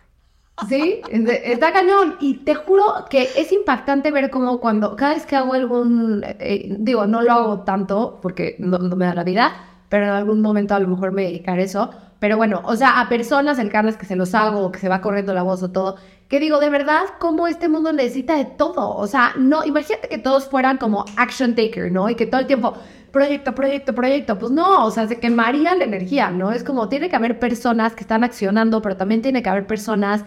Sí, 0.69 1.01
está 1.09 1.73
cañón. 1.73 2.15
Y 2.21 2.35
te 2.37 2.55
juro 2.55 3.05
que 3.09 3.23
es 3.35 3.51
impactante 3.51 4.11
ver 4.11 4.29
cómo 4.29 4.59
cuando, 4.59 4.95
cada 4.95 5.13
vez 5.13 5.25
que 5.25 5.35
hago 5.35 5.53
algún, 5.53 6.23
eh, 6.23 6.75
digo, 6.79 7.05
no 7.07 7.21
lo 7.21 7.31
hago 7.31 7.59
tanto 7.61 8.19
porque 8.21 8.55
no, 8.59 8.79
me 8.79 9.05
da 9.05 9.13
la 9.13 9.23
vida, 9.23 9.51
pero 9.89 10.05
en 10.05 10.11
algún 10.11 10.41
momento 10.41 10.73
a 10.73 10.79
lo 10.79 10.87
mejor 10.87 11.11
me 11.11 11.23
dedicaré 11.23 11.63
a 11.63 11.65
eso. 11.65 11.89
Pero 12.19 12.37
bueno, 12.37 12.61
o 12.63 12.75
sea, 12.75 13.01
a 13.01 13.09
personas 13.09 13.57
cercanas 13.57 13.97
que 13.97 14.05
se 14.05 14.15
los 14.15 14.33
hago, 14.33 14.71
que 14.71 14.79
se 14.79 14.87
va 14.87 15.01
corriendo 15.01 15.33
la 15.33 15.43
voz 15.43 15.61
o 15.61 15.71
todo, 15.71 15.97
que 16.29 16.39
digo, 16.39 16.59
de 16.59 16.69
verdad, 16.69 17.03
cómo 17.19 17.47
este 17.47 17.67
mundo 17.67 17.91
necesita 17.91 18.37
de 18.37 18.45
todo. 18.45 18.95
O 18.95 19.05
sea, 19.07 19.33
no, 19.37 19.65
imagínate 19.65 20.07
que 20.07 20.17
todos 20.17 20.47
fueran 20.47 20.77
como 20.77 21.05
action 21.17 21.53
taker, 21.53 21.91
¿no? 21.91 22.09
Y 22.09 22.15
que 22.15 22.25
todo 22.25 22.39
el 22.39 22.47
tiempo, 22.47 22.73
proyecto, 23.11 23.53
proyecto, 23.53 23.93
proyecto. 23.93 24.39
Pues 24.39 24.51
no, 24.51 24.85
o 24.85 24.91
sea, 24.91 25.07
se 25.07 25.19
quemaría 25.19 25.75
la 25.75 25.83
energía, 25.83 26.31
¿no? 26.31 26.51
Es 26.51 26.63
como 26.63 26.87
tiene 26.87 27.09
que 27.09 27.15
haber 27.17 27.39
personas 27.39 27.93
que 27.93 28.01
están 28.01 28.23
accionando, 28.23 28.81
pero 28.81 28.95
también 28.95 29.21
tiene 29.21 29.43
que 29.43 29.49
haber 29.49 29.67
personas 29.67 30.23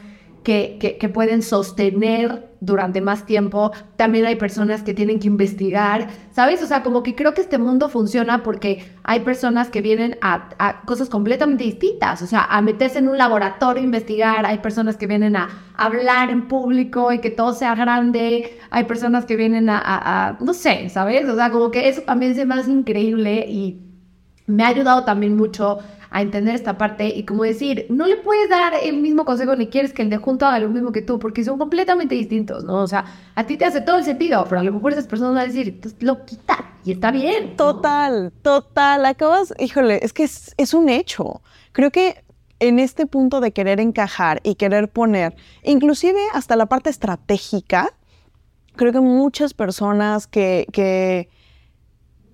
que, 0.49 0.97
que, 0.99 1.09
pueden 1.11 1.43
sostener 1.43 2.49
durante 2.61 3.03
más 3.03 3.27
tiempo. 3.27 3.71
También 3.97 4.25
hay 4.25 4.37
personas 4.37 4.83
que 4.83 4.95
tienen 4.95 5.19
que 5.19 5.27
investigar, 5.27 6.09
¿sabes? 6.33 6.63
O 6.63 6.67
sea, 6.67 6.83
como 6.83 7.03
que 7.03 7.15
creo 7.15 7.35
que 7.35 7.43
este 7.43 7.59
mundo 7.59 7.91
funciona 7.91 8.43
porque 8.43 8.83
hay 9.03 9.21
personas 9.21 9.69
que 9.69 9.83
vienen 9.83 10.17
a, 10.23 10.49
a 10.59 10.81
cosas 10.87 11.11
completamente 11.11 11.65
distintas, 11.65 12.23
o 12.23 12.27
sea, 12.27 12.45
a 12.45 12.63
meterse 12.63 12.99
en 12.99 13.09
un 13.09 13.19
laboratorio, 13.19 13.85
investigar. 13.85 14.47
Hay 14.47 14.61
personas 14.61 14.97
que 14.97 15.07
vienen 15.07 15.37
a 15.37 15.51
hablar 15.77 16.31
en 16.31 16.49
público 16.49 17.13
y 17.13 17.19
que 17.19 17.29
todo 17.29 17.53
sea 17.53 17.75
grande. 17.75 18.59
Hay 18.71 18.85
personas 18.85 19.27
que 19.27 19.37
vienen 19.37 19.69
a, 19.69 19.79
a, 19.79 20.29
a 20.29 20.39
no 20.41 20.55
sé, 20.55 20.89
¿sabes? 20.89 21.29
O 21.29 21.37
sea, 21.37 21.51
como 21.51 21.71
que 21.71 21.91
eso 21.91 22.01
también 22.01 22.35
me 22.49 22.55
hace 22.55 22.71
increíble 22.71 23.45
y 23.47 23.83
me 24.47 24.65
ha 24.65 24.69
ayudado 24.69 25.05
también 25.05 25.37
mucho 25.37 25.81
a 26.11 26.23
entender 26.23 26.55
esta 26.55 26.79
parte 26.79 27.09
y 27.09 27.25
como 27.25 27.45
decir, 27.45 27.87
no 27.91 28.07
le 28.07 28.17
puedes 28.17 28.49
dar 28.49 28.73
el 28.83 28.97
mismo 28.99 29.25
consejo 29.25 29.57
ni 29.57 29.69
quieres 29.69 29.93
que 29.93 30.03
el 30.03 30.11
de 30.11 30.17
junto 30.17 30.47
haga 30.47 30.59
lo 30.59 30.69
mismo 30.69 30.93
que 30.93 31.03
tú, 31.03 31.19
porque 31.19 31.45
son 31.45 31.59
completamente 31.59 32.15
distintos, 32.15 32.65
¿no? 32.65 32.83
O 32.83 32.87
sea, 32.87 33.05
a 33.35 33.45
ti 33.45 33.57
te 33.57 33.65
hace 33.65 33.81
todo 33.81 33.99
el 33.99 34.05
sentido, 34.05 34.45
pero 34.49 34.61
a 34.61 34.65
lo 34.65 34.73
mejor 34.73 34.93
esas 34.93 35.07
personas 35.07 35.35
van 35.35 35.43
a 35.43 35.47
decir, 35.47 35.81
lo 36.01 36.25
quita 36.25 36.73
y 36.85 36.93
está 36.93 37.11
bien. 37.11 37.57
Total, 37.57 38.33
total, 38.43 39.07
acabas, 39.07 39.53
híjole, 39.59 40.01
es 40.03 40.13
que 40.13 40.25
es, 40.25 40.55
es 40.57 40.75
un 40.75 40.89
hecho. 40.89 41.43
Creo 41.73 41.91
que 41.91 42.25
en 42.61 42.79
este 42.79 43.07
punto 43.07 43.41
de 43.41 43.53
querer 43.53 43.81
encajar 43.81 44.41
y 44.43 44.55
querer 44.57 44.91
poner, 44.91 45.37
inclusive 45.63 46.21
hasta 46.33 46.57
la 46.57 46.67
parte 46.67 46.91
estratégica, 46.91 47.95
creo 48.77 48.93
que 48.93 49.01
muchas 49.01 49.55
personas 49.55 50.27
que, 50.27 50.67
que 50.73 51.29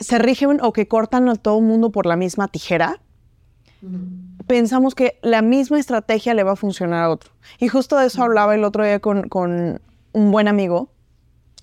se 0.00 0.18
rigen 0.18 0.60
o 0.62 0.72
que 0.72 0.86
cortan 0.86 1.28
a 1.28 1.34
todo 1.34 1.58
el 1.58 1.64
mundo 1.64 1.90
por 1.90 2.06
la 2.06 2.16
misma 2.16 2.48
tijera, 2.48 3.00
pensamos 4.46 4.94
que 4.94 5.18
la 5.22 5.42
misma 5.42 5.78
estrategia 5.78 6.34
le 6.34 6.42
va 6.42 6.52
a 6.52 6.56
funcionar 6.56 7.04
a 7.04 7.10
otro. 7.10 7.32
Y 7.58 7.68
justo 7.68 7.96
de 7.96 8.06
eso 8.06 8.22
hablaba 8.22 8.54
el 8.54 8.64
otro 8.64 8.84
día 8.84 9.00
con, 9.00 9.28
con 9.28 9.80
un 10.12 10.30
buen 10.30 10.48
amigo 10.48 10.90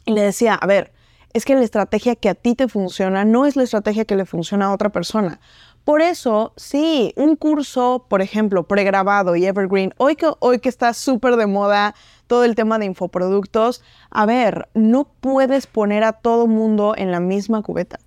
y 0.05 0.13
le 0.13 0.21
decía, 0.21 0.55
a 0.55 0.65
ver, 0.67 0.91
es 1.33 1.45
que 1.45 1.55
la 1.55 1.61
estrategia 1.61 2.15
que 2.15 2.29
a 2.29 2.35
ti 2.35 2.55
te 2.55 2.67
funciona 2.67 3.23
no 3.23 3.45
es 3.45 3.55
la 3.55 3.63
estrategia 3.63 4.05
que 4.05 4.15
le 4.15 4.25
funciona 4.25 4.65
a 4.65 4.73
otra 4.73 4.89
persona. 4.89 5.39
Por 5.83 6.01
eso, 6.01 6.53
sí, 6.57 7.13
un 7.15 7.35
curso, 7.35 8.05
por 8.07 8.21
ejemplo, 8.21 8.67
pregrabado 8.67 9.35
y 9.35 9.45
evergreen, 9.45 9.93
hoy 9.97 10.15
que, 10.15 10.31
hoy 10.39 10.59
que 10.59 10.69
está 10.69 10.93
súper 10.93 11.37
de 11.37 11.47
moda 11.47 11.95
todo 12.27 12.43
el 12.43 12.55
tema 12.55 12.77
de 12.77 12.85
infoproductos, 12.85 13.83
a 14.11 14.25
ver, 14.25 14.69
no 14.75 15.05
puedes 15.05 15.65
poner 15.65 16.03
a 16.03 16.13
todo 16.13 16.45
mundo 16.45 16.93
en 16.95 17.11
la 17.11 17.19
misma 17.19 17.63
cubeta. 17.63 17.99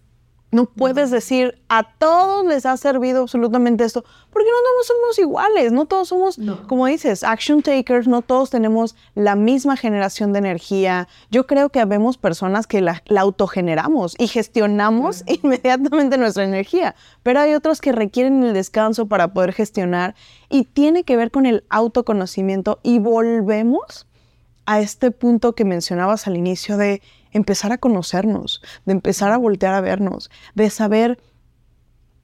No 0.54 0.66
puedes 0.66 1.10
decir 1.10 1.60
a 1.68 1.82
todos 1.82 2.46
les 2.46 2.64
ha 2.64 2.76
servido 2.76 3.22
absolutamente 3.22 3.82
esto, 3.82 4.04
porque 4.30 4.48
no 4.48 4.56
todos 4.62 4.86
somos 4.86 5.18
iguales, 5.18 5.72
no 5.72 5.86
todos 5.86 6.06
somos, 6.06 6.38
como 6.68 6.86
dices, 6.86 7.24
action 7.24 7.60
takers, 7.60 8.06
no 8.06 8.22
todos 8.22 8.50
tenemos 8.50 8.94
la 9.16 9.34
misma 9.34 9.76
generación 9.76 10.32
de 10.32 10.38
energía. 10.38 11.08
Yo 11.28 11.48
creo 11.48 11.70
que 11.70 11.80
habemos 11.80 12.18
personas 12.18 12.68
que 12.68 12.80
la, 12.82 13.02
autogeneramos 13.18 14.14
y 14.16 14.28
gestionamos 14.28 15.24
inmediatamente 15.26 16.18
nuestra 16.18 16.44
energía, 16.44 16.94
pero 17.24 17.40
hay 17.40 17.54
otros 17.54 17.80
que 17.80 17.90
requieren 17.90 18.44
el 18.44 18.54
descanso 18.54 19.06
para 19.06 19.32
poder 19.32 19.54
gestionar 19.54 20.14
y 20.48 20.62
tiene 20.62 21.02
que 21.02 21.16
ver 21.16 21.32
con 21.32 21.46
el 21.46 21.64
autoconocimiento. 21.68 22.78
Y 22.84 23.00
volvemos 23.00 24.06
a 24.66 24.80
este 24.80 25.10
punto 25.10 25.56
que 25.56 25.64
mencionabas 25.64 26.28
al 26.28 26.36
inicio 26.36 26.76
de 26.76 27.02
empezar 27.34 27.72
a 27.72 27.78
conocernos, 27.78 28.62
de 28.86 28.92
empezar 28.92 29.30
a 29.32 29.36
voltear 29.36 29.74
a 29.74 29.82
vernos, 29.82 30.30
de 30.54 30.70
saber 30.70 31.18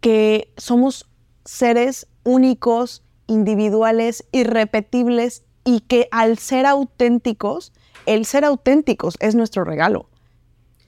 que 0.00 0.52
somos 0.56 1.06
seres 1.44 2.06
únicos, 2.24 3.02
individuales, 3.26 4.24
irrepetibles 4.32 5.44
y 5.64 5.80
que 5.80 6.08
al 6.10 6.38
ser 6.38 6.64
auténticos, 6.64 7.72
el 8.06 8.24
ser 8.24 8.44
auténticos 8.44 9.16
es 9.20 9.34
nuestro 9.34 9.64
regalo. 9.64 10.08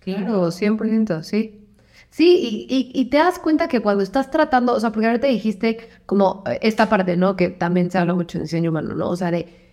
Claro, 0.00 0.50
100%, 0.50 1.22
sí. 1.22 1.58
Sí, 2.10 2.66
y, 2.68 3.04
te 3.06 3.16
das 3.16 3.38
cuenta 3.38 3.68
que 3.68 3.80
cuando 3.80 4.02
estás 4.02 4.30
tratando, 4.30 4.74
o 4.74 4.80
sea, 4.80 4.92
porque 4.92 5.06
ahora 5.06 5.20
te 5.20 5.28
dijiste 5.28 5.88
como 6.04 6.44
esta 6.60 6.90
parte, 6.90 7.16
¿no? 7.16 7.36
Que 7.36 7.48
también 7.48 7.90
se 7.90 7.96
habla 7.96 8.12
mucho 8.12 8.36
en 8.36 8.44
diseño 8.44 8.68
humano, 8.68 8.94
¿no? 8.94 9.08
O 9.08 9.16
sea, 9.16 9.30
de 9.30 9.71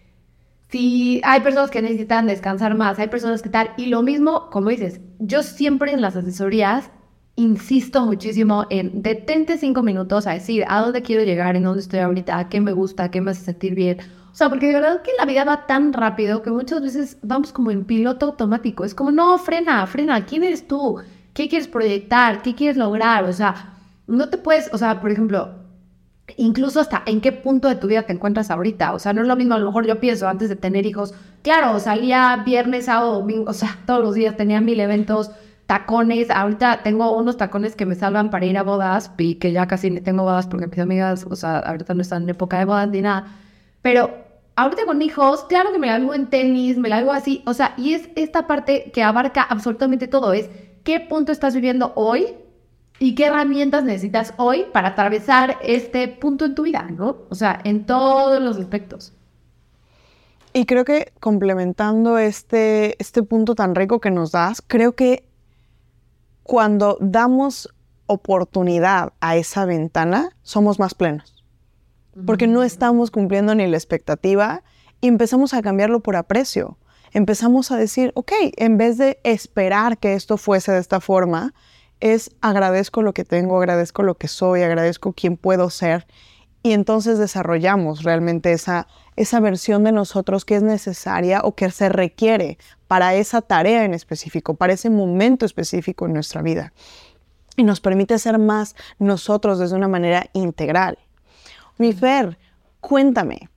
si 0.69 1.21
hay 1.23 1.41
personas 1.41 1.71
que 1.71 1.81
necesitan 1.81 2.27
descansar 2.27 2.75
más, 2.75 2.99
hay 2.99 3.07
personas 3.07 3.41
que 3.41 3.49
tal, 3.49 3.71
y 3.77 3.87
lo 3.87 4.03
mismo, 4.03 4.49
como 4.51 4.69
dices, 4.69 5.01
yo 5.19 5.43
siempre 5.43 5.91
en 5.91 6.01
las 6.01 6.15
asesorías 6.15 6.91
insisto 7.35 8.05
muchísimo 8.05 8.65
en 8.69 9.01
detente 9.01 9.57
cinco 9.57 9.81
minutos 9.81 10.27
a 10.27 10.33
decir 10.33 10.65
a 10.67 10.81
dónde 10.81 11.01
quiero 11.01 11.23
llegar, 11.23 11.55
en 11.55 11.63
dónde 11.63 11.79
estoy 11.79 11.99
ahorita, 11.99 12.49
qué 12.49 12.59
me 12.59 12.73
gusta, 12.73 13.09
qué 13.09 13.21
me 13.21 13.31
hace 13.31 13.45
sentir 13.45 13.75
bien. 13.75 13.97
O 14.31 14.35
sea, 14.35 14.49
porque 14.49 14.67
de 14.67 14.73
verdad 14.73 15.01
que 15.01 15.11
la 15.17 15.25
vida 15.25 15.43
va 15.43 15.65
tan 15.65 15.93
rápido 15.93 16.43
que 16.43 16.51
muchas 16.51 16.81
veces 16.81 17.17
vamos 17.23 17.51
como 17.51 17.71
en 17.71 17.85
piloto 17.85 18.27
automático. 18.27 18.85
Es 18.85 18.93
como, 18.93 19.11
no, 19.11 19.37
frena, 19.37 19.87
frena, 19.87 20.25
¿quién 20.25 20.43
eres 20.43 20.67
tú? 20.67 20.99
¿Qué 21.33 21.47
quieres 21.47 21.67
proyectar? 21.67 22.41
¿Qué 22.41 22.53
quieres 22.53 22.77
lograr? 22.77 23.23
O 23.23 23.33
sea, 23.33 23.73
no 24.05 24.29
te 24.29 24.37
puedes, 24.37 24.69
o 24.73 24.77
sea, 24.77 24.99
por 25.01 25.11
ejemplo, 25.11 25.58
incluso 26.39 26.79
hasta 26.79 27.03
en 27.05 27.19
qué 27.19 27.33
punto 27.33 27.67
de 27.67 27.75
tu 27.75 27.87
vida 27.87 28.03
te 28.03 28.13
encuentras 28.13 28.49
ahorita. 28.49 28.93
O 28.93 28.99
sea, 28.99 29.11
no 29.11 29.21
es 29.21 29.27
lo 29.27 29.35
mismo, 29.35 29.55
a 29.55 29.59
lo 29.59 29.65
mejor 29.65 29.85
yo 29.85 29.99
pienso 29.99 30.27
antes 30.27 30.47
de 30.47 30.55
tener 30.55 30.85
hijos, 30.85 31.13
claro, 31.41 31.77
salía 31.79 32.43
viernes, 32.45 32.85
sábado, 32.85 33.15
domingo, 33.15 33.51
o 33.51 33.53
sea, 33.53 33.77
todos 33.85 34.01
los 34.01 34.15
días 34.15 34.37
tenía 34.37 34.61
mil 34.61 34.79
eventos, 34.79 35.31
tacones, 35.67 36.31
ahorita 36.31 36.81
tengo 36.81 37.15
unos 37.15 37.35
tacones 37.35 37.75
que 37.75 37.85
me 37.85 37.93
salvan 37.93 38.29
para 38.29 38.45
ir 38.45 38.57
a 38.57 38.63
bodas 38.63 39.11
y 39.17 39.35
que 39.35 39.51
ya 39.51 39.67
casi 39.67 39.91
tengo 40.01 40.23
bodas 40.23 40.47
porque 40.47 40.67
mis 40.67 40.79
amigas, 40.79 41.27
o 41.29 41.35
sea, 41.35 41.59
ahorita 41.59 41.93
no 41.93 42.01
están 42.01 42.23
en 42.23 42.29
época 42.29 42.57
de 42.57 42.65
bodas 42.65 42.87
ni 42.87 43.01
nada, 43.01 43.27
pero 43.81 44.09
ahorita 44.55 44.85
con 44.85 45.01
hijos, 45.01 45.43
claro 45.43 45.73
que 45.73 45.77
me 45.77 45.87
la 45.87 45.95
hago 45.95 46.13
en 46.13 46.27
tenis, 46.27 46.77
me 46.77 46.87
la 46.87 46.97
hago 46.97 47.11
así, 47.11 47.43
o 47.45 47.53
sea, 47.53 47.73
y 47.77 47.93
es 47.93 48.09
esta 48.15 48.47
parte 48.47 48.91
que 48.93 49.03
abarca 49.03 49.41
absolutamente 49.41 50.07
todo, 50.07 50.31
es 50.31 50.49
qué 50.85 51.01
punto 51.01 51.33
estás 51.33 51.53
viviendo 51.53 51.91
hoy 51.95 52.27
¿Y 52.99 53.15
qué 53.15 53.27
herramientas 53.27 53.83
necesitas 53.85 54.33
hoy 54.37 54.65
para 54.73 54.89
atravesar 54.89 55.57
este 55.63 56.07
punto 56.09 56.45
en 56.45 56.55
tu 56.55 56.63
vida, 56.63 56.83
¿no? 56.91 57.17
O 57.29 57.35
sea, 57.35 57.59
en 57.63 57.85
todos 57.85 58.41
los 58.41 58.57
aspectos. 58.57 59.13
Y 60.51 60.65
creo 60.65 60.83
que 60.83 61.13
complementando 61.19 62.17
este, 62.17 63.01
este 63.01 63.23
punto 63.23 63.55
tan 63.55 63.75
rico 63.75 64.01
que 64.01 64.11
nos 64.11 64.31
das, 64.31 64.61
creo 64.65 64.95
que 64.95 65.29
cuando 66.43 66.97
damos 66.99 67.73
oportunidad 68.07 69.13
a 69.21 69.37
esa 69.37 69.65
ventana, 69.65 70.35
somos 70.41 70.79
más 70.79 70.93
plenos. 70.93 71.45
Porque 72.25 72.47
no 72.47 72.63
estamos 72.63 73.11
cumpliendo 73.11 73.55
ni 73.55 73.67
la 73.67 73.77
expectativa 73.77 74.63
y 74.99 75.07
empezamos 75.07 75.53
a 75.53 75.61
cambiarlo 75.61 76.01
por 76.01 76.15
aprecio. 76.15 76.77
Empezamos 77.13 77.71
a 77.71 77.77
decir, 77.77 78.11
ok, 78.15 78.31
en 78.57 78.77
vez 78.77 78.97
de 78.97 79.19
esperar 79.23 79.99
que 79.99 80.15
esto 80.15 80.37
fuese 80.37 80.71
de 80.71 80.79
esta 80.79 80.99
forma, 80.99 81.53
es 81.99 82.31
agradezco 82.41 83.01
lo 83.01 83.13
que 83.13 83.25
tengo, 83.25 83.57
agradezco 83.57 84.03
lo 84.03 84.15
que 84.15 84.27
soy, 84.27 84.61
agradezco 84.61 85.13
quién 85.13 85.37
puedo 85.37 85.69
ser. 85.69 86.07
Y 86.61 86.73
entonces 86.73 87.17
desarrollamos 87.19 88.03
realmente 88.03 88.51
esa, 88.51 88.87
esa 89.15 89.39
versión 89.39 89.83
de 89.83 89.91
nosotros 89.91 90.43
que 90.43 90.55
es 90.55 90.63
necesaria 90.63 91.41
o 91.43 91.55
que 91.55 91.71
se 91.71 91.89
requiere 91.89 92.57
para 92.87 93.15
esa 93.15 93.41
tarea 93.41 93.85
en 93.85 93.93
específico, 93.93 94.55
para 94.55 94.73
ese 94.73 94.89
momento 94.89 95.45
específico 95.45 96.05
en 96.05 96.13
nuestra 96.13 96.41
vida. 96.41 96.73
Y 97.55 97.63
nos 97.63 97.79
permite 97.81 98.17
ser 98.19 98.39
más 98.39 98.75
nosotros 98.99 99.59
desde 99.59 99.75
una 99.75 99.87
manera 99.87 100.29
integral. 100.33 100.97
Mi 101.77 101.93
Fer, 101.93 102.37
cuéntame, 102.81 103.49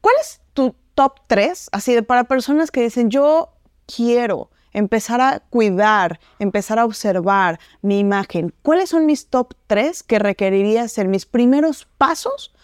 ¿cuál 0.00 0.14
es 0.20 0.40
tu 0.52 0.74
top 0.94 1.20
3? 1.26 1.70
Así 1.72 1.94
de 1.94 2.02
para 2.02 2.24
personas 2.24 2.70
que 2.70 2.82
dicen, 2.82 3.10
yo 3.10 3.50
quiero 3.86 4.50
empezar 4.76 5.22
a 5.22 5.40
cuidar, 5.40 6.20
empezar 6.38 6.78
a 6.78 6.84
observar 6.84 7.58
mi 7.80 7.98
imagen. 7.98 8.52
¿Cuáles 8.60 8.90
son 8.90 9.06
mis 9.06 9.28
top 9.28 9.54
3 9.66 10.02
que 10.02 10.18
requeriría 10.18 10.86
ser 10.86 11.08
mis 11.08 11.24
primeros 11.24 11.88
pasos 11.96 12.54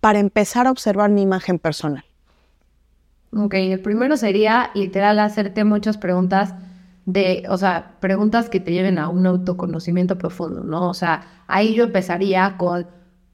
para 0.00 0.18
empezar 0.18 0.66
a 0.66 0.70
observar 0.70 1.10
mi 1.10 1.22
imagen 1.22 1.58
personal? 1.58 2.04
Ok, 3.34 3.54
el 3.54 3.80
primero 3.80 4.18
sería 4.18 4.70
literal 4.74 5.18
hacerte 5.18 5.64
muchas 5.64 5.96
preguntas 5.96 6.54
de, 7.06 7.44
o 7.48 7.56
sea, 7.56 7.96
preguntas 8.00 8.50
que 8.50 8.60
te 8.60 8.72
lleven 8.72 8.98
a 8.98 9.08
un 9.08 9.26
autoconocimiento 9.26 10.18
profundo, 10.18 10.62
¿no? 10.62 10.90
O 10.90 10.94
sea, 10.94 11.42
ahí 11.46 11.72
yo 11.72 11.84
empezaría 11.84 12.58
con 12.58 12.86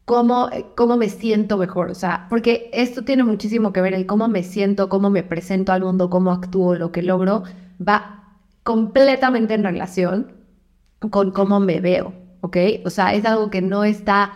cómo, 0.05 0.49
cómo 0.77 0.97
me 0.97 1.09
siento 1.09 1.57
mejor, 1.57 1.91
o 1.91 1.95
sea, 1.97 2.29
porque 2.31 2.71
esto 2.73 3.03
tiene 3.03 3.25
muchísimo 3.25 3.73
que 3.73 3.81
ver 3.81 3.95
el 3.95 4.07
cómo 4.07 4.29
me 4.29 4.45
siento, 4.45 4.89
cómo 4.89 5.11
me 5.11 5.25
presento 5.25 5.73
al 5.73 5.83
mundo, 5.83 6.09
cómo 6.09 6.31
actúo, 6.31 6.77
lo 6.77 6.93
que 6.93 7.03
logro, 7.03 7.43
va 7.87 8.18
completamente 8.69 9.55
en 9.55 9.65
relación 9.65 10.27
con 11.09 11.31
cómo 11.31 11.59
me 11.59 11.81
veo, 11.81 12.13
¿ok? 12.43 12.59
O 12.85 12.91
sea, 12.91 13.15
es 13.15 13.25
algo 13.25 13.49
que 13.49 13.63
no 13.63 13.83
está, 13.83 14.33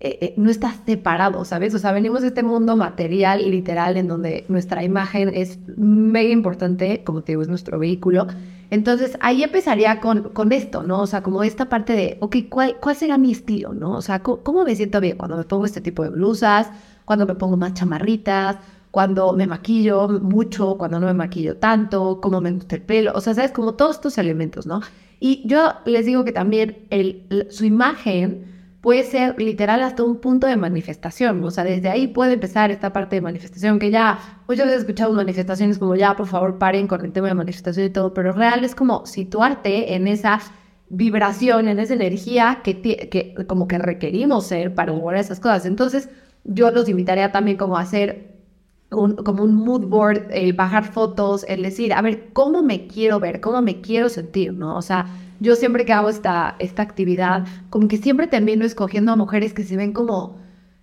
eh, 0.00 0.18
eh, 0.20 0.34
no 0.36 0.50
está 0.50 0.74
separado, 0.84 1.44
¿sabes? 1.44 1.76
O 1.76 1.78
sea, 1.78 1.92
venimos 1.92 2.22
de 2.22 2.28
este 2.28 2.42
mundo 2.42 2.74
material 2.74 3.40
y 3.40 3.48
literal 3.50 3.96
en 3.96 4.08
donde 4.08 4.44
nuestra 4.48 4.82
imagen 4.82 5.30
es 5.32 5.60
mega 5.76 6.30
importante, 6.30 7.04
como 7.04 7.22
te 7.22 7.30
digo, 7.30 7.42
es 7.42 7.46
nuestro 7.46 7.78
vehículo. 7.78 8.26
Entonces, 8.70 9.16
ahí 9.20 9.44
empezaría 9.44 10.00
con, 10.00 10.30
con 10.30 10.50
esto, 10.50 10.82
¿no? 10.82 11.00
O 11.00 11.06
sea, 11.06 11.22
como 11.22 11.44
esta 11.44 11.68
parte 11.68 11.92
de, 11.92 12.16
ok, 12.18 12.36
¿cuál, 12.48 12.78
cuál 12.80 12.96
será 12.96 13.16
mi 13.16 13.30
estilo, 13.30 13.74
¿no? 13.74 13.92
O 13.92 14.02
sea, 14.02 14.24
¿cómo, 14.24 14.38
¿cómo 14.38 14.64
me 14.64 14.74
siento 14.74 15.00
bien 15.00 15.16
cuando 15.16 15.36
me 15.36 15.44
pongo 15.44 15.66
este 15.66 15.80
tipo 15.80 16.02
de 16.02 16.10
blusas? 16.10 16.68
Cuando 17.04 17.26
me 17.26 17.36
pongo 17.36 17.56
más 17.56 17.74
chamarritas, 17.74 18.56
cuando 18.90 19.32
me 19.32 19.46
maquillo 19.46 20.08
mucho, 20.08 20.76
cuando 20.78 20.98
no 20.98 21.06
me 21.06 21.14
maquillo 21.14 21.56
tanto, 21.56 22.20
cómo 22.20 22.40
me 22.40 22.52
gusta 22.52 22.76
el 22.76 22.82
pelo, 22.82 23.12
o 23.14 23.20
sea, 23.20 23.34
sabes, 23.34 23.52
como 23.52 23.74
todos 23.74 23.96
estos 23.96 24.18
elementos, 24.18 24.66
¿no? 24.66 24.80
Y 25.20 25.46
yo 25.46 25.74
les 25.84 26.06
digo 26.06 26.24
que 26.24 26.32
también 26.32 26.86
el, 26.90 27.48
su 27.50 27.64
imagen 27.64 28.56
puede 28.80 29.02
ser 29.02 29.34
literal 29.38 29.82
hasta 29.82 30.04
un 30.04 30.20
punto 30.20 30.46
de 30.46 30.56
manifestación, 30.56 31.42
o 31.44 31.50
sea, 31.50 31.64
desde 31.64 31.88
ahí 31.88 32.06
puede 32.06 32.34
empezar 32.34 32.70
esta 32.70 32.92
parte 32.92 33.16
de 33.16 33.22
manifestación, 33.22 33.78
que 33.78 33.90
ya 33.90 34.18
muchas 34.48 34.66
veces 34.66 34.80
he 34.80 34.82
escuchado 34.82 35.12
manifestaciones 35.12 35.78
como 35.78 35.96
ya, 35.96 36.16
por 36.16 36.26
favor, 36.26 36.58
paren 36.58 36.86
con 36.86 37.04
el 37.04 37.12
tema 37.12 37.28
de 37.28 37.34
manifestación 37.34 37.86
y 37.86 37.90
todo, 37.90 38.14
pero 38.14 38.32
real 38.32 38.64
es 38.64 38.74
como 38.74 39.04
situarte 39.04 39.94
en 39.94 40.06
esa 40.06 40.40
vibración, 40.90 41.68
en 41.68 41.78
esa 41.80 41.94
energía 41.94 42.60
que, 42.64 42.80
que 42.80 43.34
como 43.46 43.68
que 43.68 43.78
requerimos 43.78 44.46
ser 44.46 44.74
para 44.74 44.92
lograr 44.92 45.20
esas 45.20 45.40
cosas. 45.40 45.66
Entonces, 45.66 46.08
yo 46.44 46.70
los 46.70 46.88
invitaría 46.88 47.30
también 47.30 47.58
como 47.58 47.76
a 47.76 47.82
hacer 47.82 48.37
como 48.90 49.42
un 49.42 49.54
mood 49.54 49.86
board, 49.86 50.28
el 50.30 50.54
bajar 50.54 50.84
fotos, 50.84 51.44
el 51.48 51.62
decir, 51.62 51.92
a 51.92 52.00
ver, 52.00 52.30
¿cómo 52.32 52.62
me 52.62 52.86
quiero 52.86 53.20
ver? 53.20 53.40
¿Cómo 53.40 53.60
me 53.60 53.80
quiero 53.80 54.08
sentir? 54.08 54.54
¿no? 54.54 54.76
O 54.76 54.82
sea, 54.82 55.06
yo 55.40 55.56
siempre 55.56 55.84
que 55.84 55.92
hago 55.92 56.08
esta, 56.08 56.56
esta 56.58 56.82
actividad, 56.82 57.46
como 57.70 57.88
que 57.88 57.98
siempre 57.98 58.26
termino 58.26 58.64
escogiendo 58.64 59.12
a 59.12 59.16
mujeres 59.16 59.52
que 59.52 59.62
se 59.64 59.76
ven 59.76 59.92
como 59.92 60.38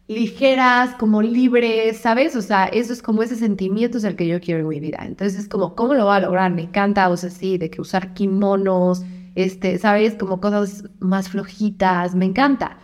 ligeras, 0.07 0.95
como 0.95 1.21
libres, 1.21 1.97
¿sabes? 1.97 2.35
O 2.35 2.41
sea, 2.41 2.65
eso 2.65 2.93
es 2.93 3.01
como 3.01 3.23
ese 3.23 3.35
sentimiento 3.35 3.97
es 3.97 4.03
el 4.03 4.15
que 4.15 4.27
yo 4.27 4.39
quiero 4.39 4.61
en 4.61 4.67
mi 4.67 4.79
vida. 4.79 4.99
Entonces, 5.01 5.39
es 5.39 5.49
como, 5.49 5.75
¿cómo 5.75 5.95
lo 5.95 6.05
voy 6.05 6.15
a 6.15 6.19
lograr? 6.19 6.51
Me 6.53 6.63
encanta, 6.63 7.09
o 7.09 7.17
sea, 7.17 7.29
sí, 7.31 7.57
de 7.57 7.69
que 7.71 7.81
usar 7.81 8.13
kimonos, 8.13 9.03
este, 9.33 9.77
¿sabes? 9.79 10.15
Como 10.15 10.39
cosas 10.39 10.83
más 10.99 11.29
flojitas, 11.29 12.13
me 12.15 12.25
encanta. 12.25 12.77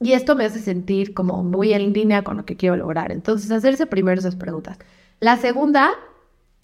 Y 0.00 0.12
esto 0.12 0.36
me 0.36 0.44
hace 0.44 0.58
sentir 0.60 1.14
como 1.14 1.42
muy 1.42 1.72
en 1.72 1.92
línea 1.92 2.22
con 2.22 2.36
lo 2.36 2.44
que 2.44 2.56
quiero 2.56 2.76
lograr. 2.76 3.12
Entonces, 3.12 3.50
hacerse 3.50 3.86
primero 3.86 4.18
esas 4.18 4.36
preguntas. 4.36 4.78
La 5.20 5.36
segunda 5.36 5.92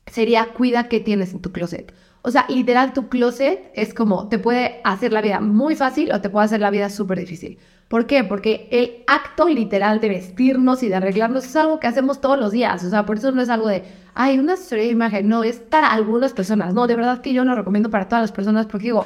sería 0.06 0.52
cuida 0.52 0.88
qué 0.88 1.00
tienes 1.00 1.32
en 1.32 1.40
tu 1.40 1.52
closet. 1.52 1.94
O 2.22 2.30
sea, 2.30 2.46
literal, 2.48 2.92
tu 2.92 3.08
closet 3.08 3.72
es 3.74 3.94
como, 3.94 4.28
te 4.28 4.38
puede 4.38 4.80
hacer 4.84 5.12
la 5.12 5.22
vida 5.22 5.40
muy 5.40 5.74
fácil 5.74 6.12
o 6.12 6.20
te 6.20 6.30
puede 6.30 6.44
hacer 6.44 6.60
la 6.60 6.70
vida 6.70 6.88
súper 6.88 7.18
difícil. 7.18 7.58
¿Por 7.88 8.06
qué? 8.06 8.22
Porque 8.22 8.68
el 8.70 9.02
acto 9.06 9.48
literal 9.48 10.00
de 10.00 10.08
vestirnos 10.08 10.82
y 10.82 10.88
de 10.88 10.94
arreglarnos 10.94 11.44
es 11.44 11.56
algo 11.56 11.80
que 11.80 11.88
hacemos 11.88 12.20
todos 12.20 12.38
los 12.38 12.52
días. 12.52 12.84
O 12.84 12.90
sea, 12.90 13.04
por 13.04 13.18
eso 13.18 13.32
no 13.32 13.42
es 13.42 13.48
algo 13.48 13.68
de, 13.68 13.82
ay, 14.14 14.38
una 14.38 14.54
asesoría 14.54 14.84
de 14.84 14.90
imagen. 14.92 15.28
No, 15.28 15.42
es 15.42 15.58
para 15.58 15.92
algunas 15.92 16.32
personas. 16.32 16.74
No, 16.74 16.86
de 16.86 16.96
verdad 16.96 17.20
que 17.20 17.32
yo 17.32 17.44
lo 17.44 17.54
recomiendo 17.54 17.90
para 17.90 18.08
todas 18.08 18.22
las 18.22 18.32
personas 18.32 18.66
porque 18.66 18.84
digo, 18.84 19.04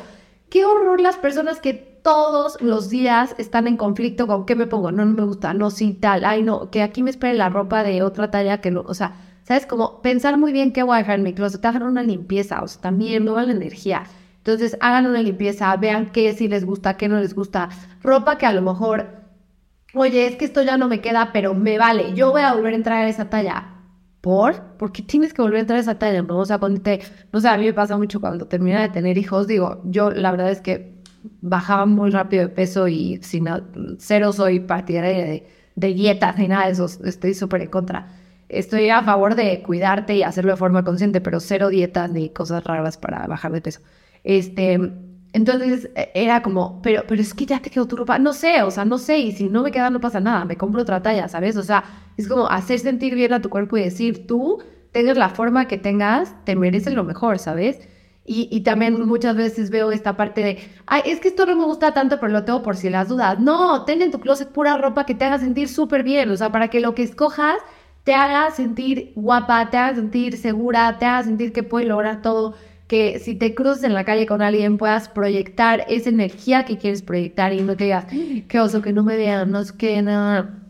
Qué 0.51 0.65
horror 0.65 1.01
las 1.01 1.17
personas 1.17 1.61
que 1.61 1.75
todos 1.75 2.61
los 2.63 2.89
días 2.89 3.35
están 3.37 3.67
en 3.67 3.77
conflicto 3.77 4.27
con 4.29 4.47
qué 4.47 4.55
me 4.55 4.69
pongo, 4.69 4.93
no, 4.93 5.05
no 5.05 5.13
me 5.13 5.25
gusta, 5.25 5.55
no, 5.55 5.71
sí, 5.71 5.93
tal, 5.93 6.25
ay, 6.25 6.43
no, 6.43 6.71
que 6.71 6.83
aquí 6.83 7.03
me 7.03 7.11
espere 7.11 7.35
la 7.35 7.49
ropa 7.49 7.83
de 7.83 8.03
otra 8.03 8.31
talla 8.31 8.61
que 8.61 8.71
no, 8.71 8.83
o 8.83 8.95
sea, 8.95 9.17
¿sabes? 9.43 9.67
Como 9.67 10.03
pensar 10.03 10.39
muy 10.39 10.53
bien 10.53 10.73
qué 10.73 10.85
voy 10.85 10.95
a 10.95 10.99
dejar 10.99 11.17
en 11.17 11.25
mi 11.25 11.35
closet, 11.35 11.65
hagan 11.65 11.83
una 11.83 12.05
limpieza, 12.05 12.63
o 12.63 12.69
sea, 12.69 12.81
también 12.81 13.25
no 13.25 13.35
la 13.41 13.51
energía. 13.51 14.05
Entonces, 14.39 14.77
hagan 14.81 15.07
una 15.07 15.21
limpieza, 15.21 15.75
vean 15.77 16.13
qué 16.13 16.33
sí 16.33 16.47
les 16.47 16.65
gusta, 16.65 16.97
qué 16.97 17.09
no 17.09 17.19
les 17.19 17.35
gusta. 17.35 17.69
Ropa 18.05 18.39
que 18.39 18.47
a 18.47 18.53
lo 18.53 18.63
mejor, 18.63 19.09
oye, 19.95 20.29
es 20.29 20.37
que 20.37 20.45
esto 20.45 20.63
ya 20.63 20.77
no 20.77 20.87
me 20.87 21.01
queda, 21.01 21.31
pero 21.33 21.55
me 21.55 21.79
vale, 21.79 22.15
yo 22.15 22.31
voy 22.31 22.43
a 22.43 22.55
volver 22.55 22.73
a 22.73 22.77
entrar 22.77 22.99
a 23.05 23.09
esa 23.09 23.29
talla. 23.29 23.76
¿Por? 24.27 24.61
¿Por 24.77 24.91
qué 24.91 25.03
tienes 25.03 25.33
que 25.33 25.41
volver 25.41 25.59
a 25.59 25.61
entrar 25.61 25.77
a 25.77 25.83
esa 25.83 26.01
talla? 26.01 26.21
No, 26.21 26.39
o 26.39 26.45
sea, 26.45 26.59
ponte, 26.59 27.01
no 27.33 27.41
sé, 27.41 27.47
a 27.49 27.57
mí 27.57 27.67
me 27.67 27.73
pasa 27.73 27.97
mucho 27.97 28.21
cuando 28.21 28.49
termina 28.49 28.83
de 28.83 28.89
tener 28.89 29.17
hijos, 29.19 29.47
digo, 29.47 29.81
yo 29.85 30.11
la 30.11 30.33
verdad 30.33 30.51
es 30.51 30.61
que 30.61 30.97
bajaba 31.43 31.87
muy 31.87 32.11
rápido 32.11 32.43
de 32.43 32.49
peso 32.49 32.89
y 32.89 33.23
sin 33.23 33.47
cero 34.01 34.33
soy 34.33 34.59
partidaria 34.59 35.25
de, 35.25 35.47
de 35.77 35.95
dietas 35.95 36.37
ni 36.39 36.49
nada 36.49 36.67
de 36.67 36.73
eso, 36.73 36.87
estoy 37.05 37.35
súper 37.35 37.63
en 37.63 37.71
contra. 37.71 38.09
Estoy 38.49 38.91
a 38.91 39.01
favor 39.05 39.37
de 39.37 39.63
cuidarte 39.63 40.17
y 40.17 40.25
hacerlo 40.25 40.51
de 40.51 40.57
forma 40.57 40.83
consciente, 40.83 41.21
pero 41.21 41.39
cero 41.39 41.69
dietas 41.69 42.11
ni 42.11 42.31
cosas 42.31 42.65
raras 42.65 42.99
para 42.99 43.29
bajar 43.29 43.53
de 43.53 43.61
peso. 43.61 43.81
Este, 44.25 44.93
entonces 45.37 45.91
e, 45.95 46.11
era 46.15 46.43
como, 46.43 46.81
pero, 46.83 47.05
pero 47.07 47.21
es 47.21 47.35
que 47.35 47.45
ya 47.45 47.61
te 47.61 47.69
quedó 47.69 47.87
tu 47.87 47.95
ropa. 47.95 48.19
No 48.19 48.33
sé, 48.33 48.63
o 48.63 48.71
sea, 48.71 48.87
no 48.87 48.97
sé, 48.97 49.19
y 49.19 49.33
si 49.33 49.51
no 49.51 49.63
me 49.63 49.71
queda 49.71 49.91
no 49.91 50.01
pasa 50.01 50.19
nada, 50.19 50.47
me 50.47 50.57
compro 50.57 50.81
otra 50.81 51.03
talla, 51.03 51.29
¿sabes? 51.29 51.59
O 51.59 51.63
sea, 51.63 51.85
es 52.17 52.27
como 52.27 52.49
hacer 52.49 52.79
sentir 52.79 53.15
bien 53.15 53.35
a 53.35 53.43
tu 53.43 53.51
cuerpo 53.51 53.77
y 53.77 53.83
decir, 53.83 54.27
tú 54.27 54.63
tengas 54.93 55.19
la 55.19 55.29
forma 55.29 55.69
que 55.69 55.77
tengas, 55.77 56.35
te 56.45 56.57
mereces 56.57 56.95
lo 56.95 57.05
mejor, 57.05 57.39
¿sabes? 57.39 57.81
Y, 58.25 58.49
y, 58.51 58.63
también 58.63 59.07
muchas 59.07 59.37
veces 59.37 59.71
veo 59.71 59.93
esta 59.93 60.17
parte 60.17 60.43
de, 60.43 60.59
ay, 60.87 61.03
es 61.05 61.21
que 61.21 61.29
esto 61.29 61.47
no 61.47 61.55
me 61.55 61.65
gusta 61.65 61.93
tanto, 61.93 62.19
pero 62.19 62.33
lo 62.33 62.45
tengo 62.45 62.63
por 62.63 62.77
si 62.77 62.91
las 62.91 63.09
dudas. 63.09 63.39
No, 63.39 63.85
ten 63.85 64.03
en 64.03 64.11
tu 64.11 64.19
closet 64.19 64.49
pura 64.49 64.79
ropa 64.79 65.07
que 65.07 65.15
te 65.15 65.27
haga 65.27 65.39
sentir 65.39 65.69
súper 65.69 66.03
bien, 66.03 66.31
o 66.31 66.37
sea, 66.37 66.51
para 66.51 66.69
que 66.69 66.81
lo 66.81 66.95
que 66.95 67.03
escojas 67.03 67.59
te 68.05 68.15
haga 68.15 68.51
sentir 68.53 69.13
guapa, 69.17 69.69
te 69.69 69.77
haga 69.77 69.95
sentir 69.97 70.39
segura, 70.39 70.97
te 70.99 71.05
haga 71.05 71.25
sentir 71.25 71.53
que 71.53 71.63
puedes 71.63 71.89
lograr 71.89 72.23
todo 72.23 72.55
que 72.87 73.19
si 73.19 73.35
te 73.35 73.55
cruzas 73.55 73.83
en 73.83 73.95
la 73.95 74.05
calle 74.05 74.27
con 74.27 74.43
alguien 74.43 74.79
puedas 74.79 75.09
proyectar 75.09 75.85
esa 75.89 76.09
energía 76.09 76.65
que 76.65 76.79
quieres 76.79 77.03
proyectar 77.03 77.53
y 77.53 77.61
no 77.61 77.77
te 77.77 77.85
digas, 77.85 78.07
qué 78.49 78.61
oso, 78.61 78.81
que 78.81 78.93
no 78.93 79.03
me 79.03 79.17
vean, 79.17 79.51
no 79.51 79.61
es 79.61 79.73
que 79.73 80.01
nada. 80.03 80.63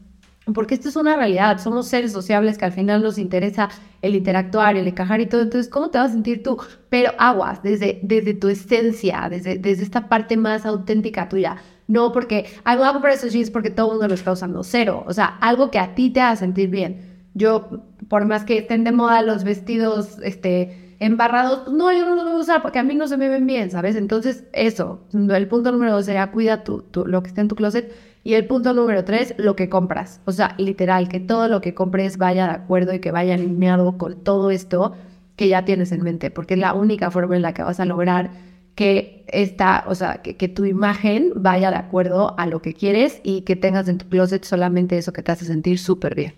Porque 0.54 0.74
esto 0.74 0.88
es 0.88 0.96
una 0.96 1.16
realidad, 1.16 1.58
somos 1.58 1.88
seres 1.88 2.12
sociables 2.12 2.56
que 2.56 2.64
al 2.64 2.72
final 2.72 3.02
nos 3.02 3.18
interesa 3.18 3.68
el 4.00 4.14
interactuar, 4.14 4.76
el 4.76 4.86
encajar 4.86 5.20
y 5.20 5.26
todo. 5.26 5.42
Entonces, 5.42 5.68
¿cómo 5.68 5.90
te 5.90 5.98
vas 5.98 6.10
a 6.10 6.12
sentir 6.12 6.42
tú? 6.42 6.56
Pero 6.88 7.10
aguas, 7.18 7.62
desde, 7.62 7.98
desde 8.02 8.32
tu 8.32 8.48
esencia, 8.48 9.26
desde, 9.28 9.58
desde 9.58 9.82
esta 9.82 10.08
parte 10.08 10.36
más 10.36 10.64
auténtica 10.64 11.28
tuya. 11.28 11.56
No 11.88 12.12
porque 12.12 12.46
algo 12.62 12.84
hago 12.84 13.00
por 13.00 13.10
esos 13.10 13.32
jeans 13.32 13.50
porque 13.50 13.70
todo 13.70 13.86
el 13.86 13.92
mundo 13.94 14.08
lo 14.08 14.14
está 14.14 14.32
usando. 14.32 14.62
Cero. 14.62 15.04
O 15.06 15.12
sea, 15.12 15.36
algo 15.40 15.70
que 15.70 15.80
a 15.80 15.96
ti 15.96 16.10
te 16.10 16.20
haga 16.20 16.36
sentir 16.36 16.70
bien. 16.70 17.24
Yo, 17.34 17.82
por 18.08 18.24
más 18.24 18.44
que 18.44 18.58
estén 18.58 18.84
de 18.84 18.92
moda 18.92 19.22
los 19.22 19.42
vestidos, 19.42 20.18
este, 20.22 20.85
embarrados, 20.98 21.72
no, 21.72 21.92
yo 21.92 22.06
no 22.06 22.14
los 22.14 22.24
voy 22.24 22.32
a 22.34 22.36
usar 22.36 22.62
porque 22.62 22.78
a 22.78 22.82
mí 22.82 22.94
no 22.94 23.08
se 23.08 23.16
me 23.16 23.28
ven 23.28 23.46
bien, 23.46 23.70
¿sabes? 23.70 23.96
Entonces, 23.96 24.44
eso, 24.52 25.00
el 25.12 25.48
punto 25.48 25.72
número 25.72 25.92
dos 25.92 26.06
sería 26.06 26.30
cuida 26.30 26.64
tu, 26.64 26.84
lo 27.06 27.22
que 27.22 27.28
está 27.28 27.40
en 27.40 27.48
tu 27.48 27.56
closet. 27.56 27.92
Y 28.24 28.34
el 28.34 28.46
punto 28.46 28.72
número 28.72 29.04
tres, 29.04 29.34
lo 29.38 29.54
que 29.54 29.68
compras. 29.68 30.20
O 30.24 30.32
sea, 30.32 30.54
literal, 30.58 31.08
que 31.08 31.20
todo 31.20 31.46
lo 31.46 31.60
que 31.60 31.74
compres 31.74 32.18
vaya 32.18 32.46
de 32.46 32.54
acuerdo 32.54 32.92
y 32.92 32.98
que 32.98 33.12
vaya 33.12 33.34
alineado 33.34 33.98
con 33.98 34.16
todo 34.24 34.50
esto 34.50 34.94
que 35.36 35.48
ya 35.48 35.64
tienes 35.64 35.92
en 35.92 36.02
mente, 36.02 36.30
porque 36.30 36.54
es 36.54 36.60
la 36.60 36.72
única 36.72 37.10
forma 37.10 37.36
en 37.36 37.42
la 37.42 37.52
que 37.52 37.62
vas 37.62 37.78
a 37.78 37.84
lograr 37.84 38.30
que 38.74 39.24
esta, 39.28 39.84
o 39.86 39.94
sea, 39.94 40.22
que, 40.22 40.36
que, 40.36 40.48
tu 40.48 40.64
imagen 40.64 41.32
vaya 41.36 41.70
de 41.70 41.76
acuerdo 41.76 42.38
a 42.38 42.46
lo 42.46 42.60
que 42.62 42.74
quieres 42.74 43.20
y 43.22 43.42
que 43.42 43.54
tengas 43.54 43.88
en 43.88 43.98
tu 43.98 44.08
closet 44.08 44.44
solamente 44.44 44.98
eso 44.98 45.12
que 45.12 45.22
te 45.22 45.32
hace 45.32 45.44
sentir 45.44 45.78
súper 45.78 46.14
bien. 46.14 46.34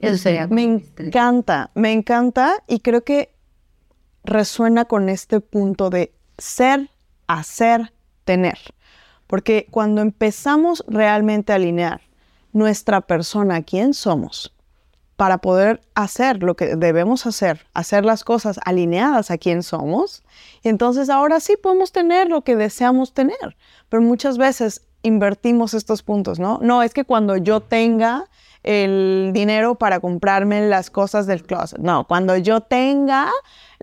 Eso 0.00 0.18
sería. 0.18 0.46
Me 0.48 0.62
encanta, 0.62 1.70
me 1.74 1.92
encanta 1.92 2.54
y 2.66 2.80
creo 2.80 3.02
que 3.04 3.33
resuena 4.24 4.86
con 4.86 5.08
este 5.08 5.40
punto 5.40 5.90
de 5.90 6.12
ser, 6.38 6.90
hacer, 7.26 7.92
tener. 8.24 8.58
Porque 9.26 9.66
cuando 9.70 10.00
empezamos 10.00 10.84
realmente 10.88 11.52
a 11.52 11.56
alinear 11.56 12.00
nuestra 12.52 13.00
persona, 13.02 13.62
quién 13.62 13.94
somos, 13.94 14.54
para 15.16 15.38
poder 15.38 15.80
hacer 15.94 16.42
lo 16.42 16.56
que 16.56 16.76
debemos 16.76 17.26
hacer, 17.26 17.66
hacer 17.72 18.04
las 18.04 18.24
cosas 18.24 18.58
alineadas 18.64 19.30
a 19.30 19.38
quién 19.38 19.62
somos, 19.62 20.22
y 20.62 20.68
entonces 20.68 21.08
ahora 21.08 21.40
sí 21.40 21.56
podemos 21.56 21.92
tener 21.92 22.28
lo 22.28 22.42
que 22.42 22.56
deseamos 22.56 23.12
tener. 23.12 23.56
Pero 23.88 24.02
muchas 24.02 24.38
veces 24.38 24.82
invertimos 25.02 25.74
estos 25.74 26.02
puntos, 26.02 26.38
¿no? 26.38 26.58
No, 26.62 26.82
es 26.82 26.94
que 26.94 27.04
cuando 27.04 27.36
yo 27.36 27.60
tenga 27.60 28.24
el 28.62 29.30
dinero 29.34 29.74
para 29.76 30.00
comprarme 30.00 30.66
las 30.66 30.90
cosas 30.90 31.26
del 31.26 31.44
closet, 31.44 31.78
no, 31.78 32.06
cuando 32.06 32.36
yo 32.36 32.62
tenga 32.62 33.30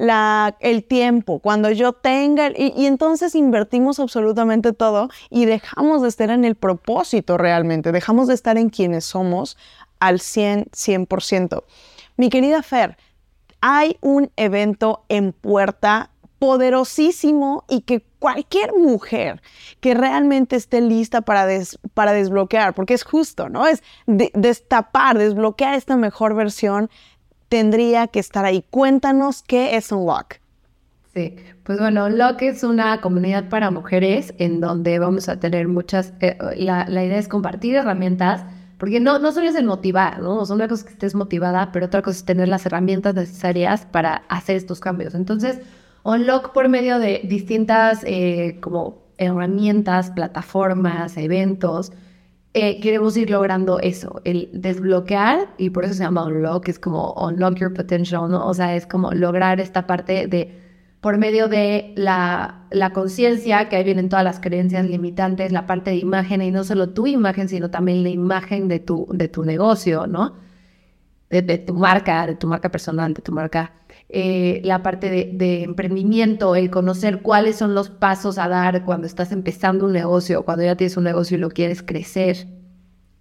la, 0.02 0.56
el 0.62 0.84
tiempo, 0.84 1.38
cuando 1.38 1.70
yo 1.70 1.94
tenga, 1.94 2.50
y, 2.58 2.88
entonces 2.88 3.36
invertimos 3.36 4.00
absolutamente 4.00 4.74
todo 4.74 5.10
y 5.30 5.46
dejamos 5.46 6.02
de 6.02 6.08
estar 6.08 6.32
en 6.32 6.44
el 6.44 6.56
propósito 6.56 7.38
realmente, 7.38 7.92
dejamos 7.92 8.28
de 8.28 8.34
estar 8.34 8.58
en 8.58 8.70
quienes 8.70 9.06
somos 9.06 9.58
al 10.00 10.20
100, 10.20 10.72
100%. 10.72 11.64
Mi 12.18 12.30
querida 12.30 12.64
Fer, 12.64 12.98
hay 13.62 13.98
un 14.02 14.32
evento 14.38 15.06
en 15.08 15.34
puerta 15.34 16.10
poderosísimo 16.40 17.66
y 17.70 17.82
que 17.82 18.04
cualquier 18.18 18.74
mujer 18.74 19.44
que 19.82 19.94
realmente 19.94 20.56
esté 20.56 20.82
lista 20.82 21.22
para, 21.22 21.48
para 21.94 22.14
desbloquear, 22.14 22.74
porque 22.74 22.96
es 22.96 23.04
justo, 23.04 23.50
¿no? 23.50 23.68
Es 23.68 23.84
destapar, 24.08 25.20
desbloquear 25.20 25.76
esta 25.76 25.96
mejor 25.96 26.34
versión 26.34 26.90
tendría 27.52 28.08
que 28.08 28.22
estar 28.22 28.46
ahí. 28.46 28.64
Cuéntanos 28.70 29.44
qué 29.44 29.76
es 29.76 29.92
Unlock. 29.92 30.36
Sí, 31.14 31.36
pues 31.64 31.80
bueno, 31.80 32.06
Unlock 32.06 32.42
es 32.44 32.64
una 32.64 33.02
comunidad 33.02 33.50
para 33.50 33.70
mujeres 33.72 34.34
en 34.38 34.62
donde 34.62 35.00
vamos 35.00 35.28
a 35.28 35.38
tener 35.38 35.68
muchas, 35.68 36.14
eh, 36.22 36.38
la, 36.56 36.86
idea 36.90 37.18
es 37.18 37.28
compartir 37.28 37.76
herramientas, 37.76 38.46
porque 38.78 39.02
no, 39.02 39.20
no 39.20 39.34
solo 39.34 39.50
es 39.50 39.56
el 39.56 39.66
motivar, 39.66 40.22
¿no? 40.22 40.40
O 40.40 40.54
una 40.54 40.70
cosa 40.70 40.80
es 40.80 40.84
que 40.86 40.94
estés 40.94 41.14
motivada, 41.14 41.74
pero 41.74 41.88
otra 41.88 42.02
cosa 42.02 42.20
es 42.20 42.24
tener 42.24 42.48
las 42.48 42.66
herramientas 42.66 43.16
necesarias 43.16 43.86
para 43.86 44.24
hacer 44.30 44.56
estos 44.56 44.80
cambios. 44.80 45.14
Entonces, 45.14 45.60
Unlock 46.04 46.54
por 46.54 46.70
medio 46.70 47.00
de 47.00 47.20
distintas 47.26 48.06
eh, 48.06 48.60
como 48.62 49.02
herramientas, 49.18 50.10
plataformas, 50.12 51.18
eventos, 51.18 51.92
eh, 52.54 52.82
queremos 52.82 53.16
ir 53.16 53.30
logrando 53.30 53.80
eso, 53.80 54.22
el 54.26 54.50
desbloquear, 54.54 55.54
y 55.58 55.70
por 55.70 55.86
eso 55.86 55.94
se 55.94 56.04
llama 56.04 56.26
unlock, 56.26 56.68
es 56.68 56.80
como 56.80 57.14
unlock 57.14 57.56
your 57.60 57.74
potential, 57.74 58.30
¿no? 58.30 58.46
O 58.46 58.54
sea, 58.54 58.76
es 58.76 58.86
como 58.86 59.12
lograr 59.12 59.62
esta 59.62 59.88
parte 59.88 60.28
de, 60.28 60.60
por 61.00 61.18
medio 61.18 61.48
de 61.48 61.94
la, 61.96 62.66
la 62.72 62.92
conciencia, 62.92 63.70
que 63.70 63.78
ahí 63.78 63.86
vienen 63.86 64.10
todas 64.10 64.26
las 64.26 64.42
creencias 64.42 64.86
limitantes, 64.86 65.54
la 65.54 65.66
parte 65.66 65.92
de 65.92 65.98
imagen, 65.98 66.42
y 66.42 66.52
no 66.52 66.66
solo 66.66 66.90
tu 66.90 67.08
imagen, 67.08 67.48
sino 67.48 67.72
también 67.72 68.04
la 68.04 68.10
imagen 68.10 68.68
de 68.68 68.80
tu, 68.80 69.08
de 69.14 69.30
tu 69.30 69.46
negocio, 69.46 70.06
¿no? 70.08 70.36
De, 71.30 71.42
de 71.42 71.58
tu 71.58 71.74
marca, 71.74 72.28
de 72.28 72.36
tu 72.36 72.48
marca 72.48 72.70
personal, 72.70 73.14
de 73.14 73.22
tu 73.22 73.32
marca 73.32 73.74
eh, 74.14 74.60
la 74.66 74.84
parte 74.84 75.10
de, 75.10 75.64
emprendimiento, 75.64 76.56
el 76.58 76.70
conocer 76.70 77.22
cuáles 77.22 77.56
son 77.56 77.74
los 77.74 77.90
pasos 77.90 78.38
a 78.38 78.50
dar 78.50 78.84
cuando 78.84 79.08
estás 79.08 79.32
empezando 79.32 79.86
un 79.86 79.94
negocio, 79.94 80.44
cuando 80.44 80.66
ya 80.66 80.76
tienes 80.76 80.98
un 80.98 81.06
negocio 81.06 81.38
y 81.38 81.40
lo 81.40 81.50
quieres 81.50 81.82
crecer, 81.82 82.48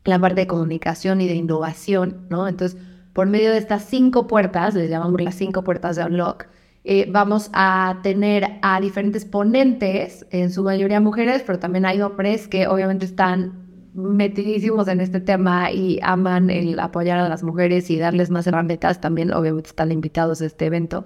la 0.05 0.19
parte 0.19 0.41
de 0.41 0.47
comunicación 0.49 1.21
y 1.21 1.29
de 1.29 1.35
innovación, 1.35 2.27
¿no? 2.29 2.49
Entonces, 2.49 2.81
por 3.13 3.29
medio 3.29 3.53
de 3.53 3.59
estas 3.59 3.85
cinco 3.85 4.27
puertas, 4.27 4.75
les 4.75 4.91
llamamos 4.91 5.21
las 5.21 5.37
cinco 5.37 5.63
puertas 5.63 5.95
de 5.95 6.05
Unlock, 6.05 6.47
eh, 6.83 7.07
vamos 7.09 7.51
a 7.53 8.01
tener 8.03 8.59
a 8.63 8.81
diferentes 8.81 9.25
ponentes, 9.25 10.27
en 10.31 10.51
su 10.51 10.65
mayoría 10.65 10.99
mujeres, 10.99 11.45
pero 11.47 11.61
también 11.61 11.87
hay 11.87 12.01
hombres 12.01 12.49
que 12.49 12.67
obviamente 12.67 13.05
están 13.05 13.70
metidísimos 13.95 14.89
en 14.89 15.01
este 15.01 15.21
tema 15.21 15.71
y 15.71 15.99
aman 16.03 16.51
el 16.51 16.79
apoyar 16.79 17.19
a 17.19 17.29
las 17.29 17.43
mujeres 17.43 17.91
y 17.91 17.99
darles 17.99 18.31
más 18.31 18.47
herramientas, 18.47 19.01
también 19.01 19.33
obviamente 19.33 19.69
están 19.69 19.93
invitados 19.93 20.41
a 20.43 20.47
este 20.47 20.67
evento. 20.67 21.05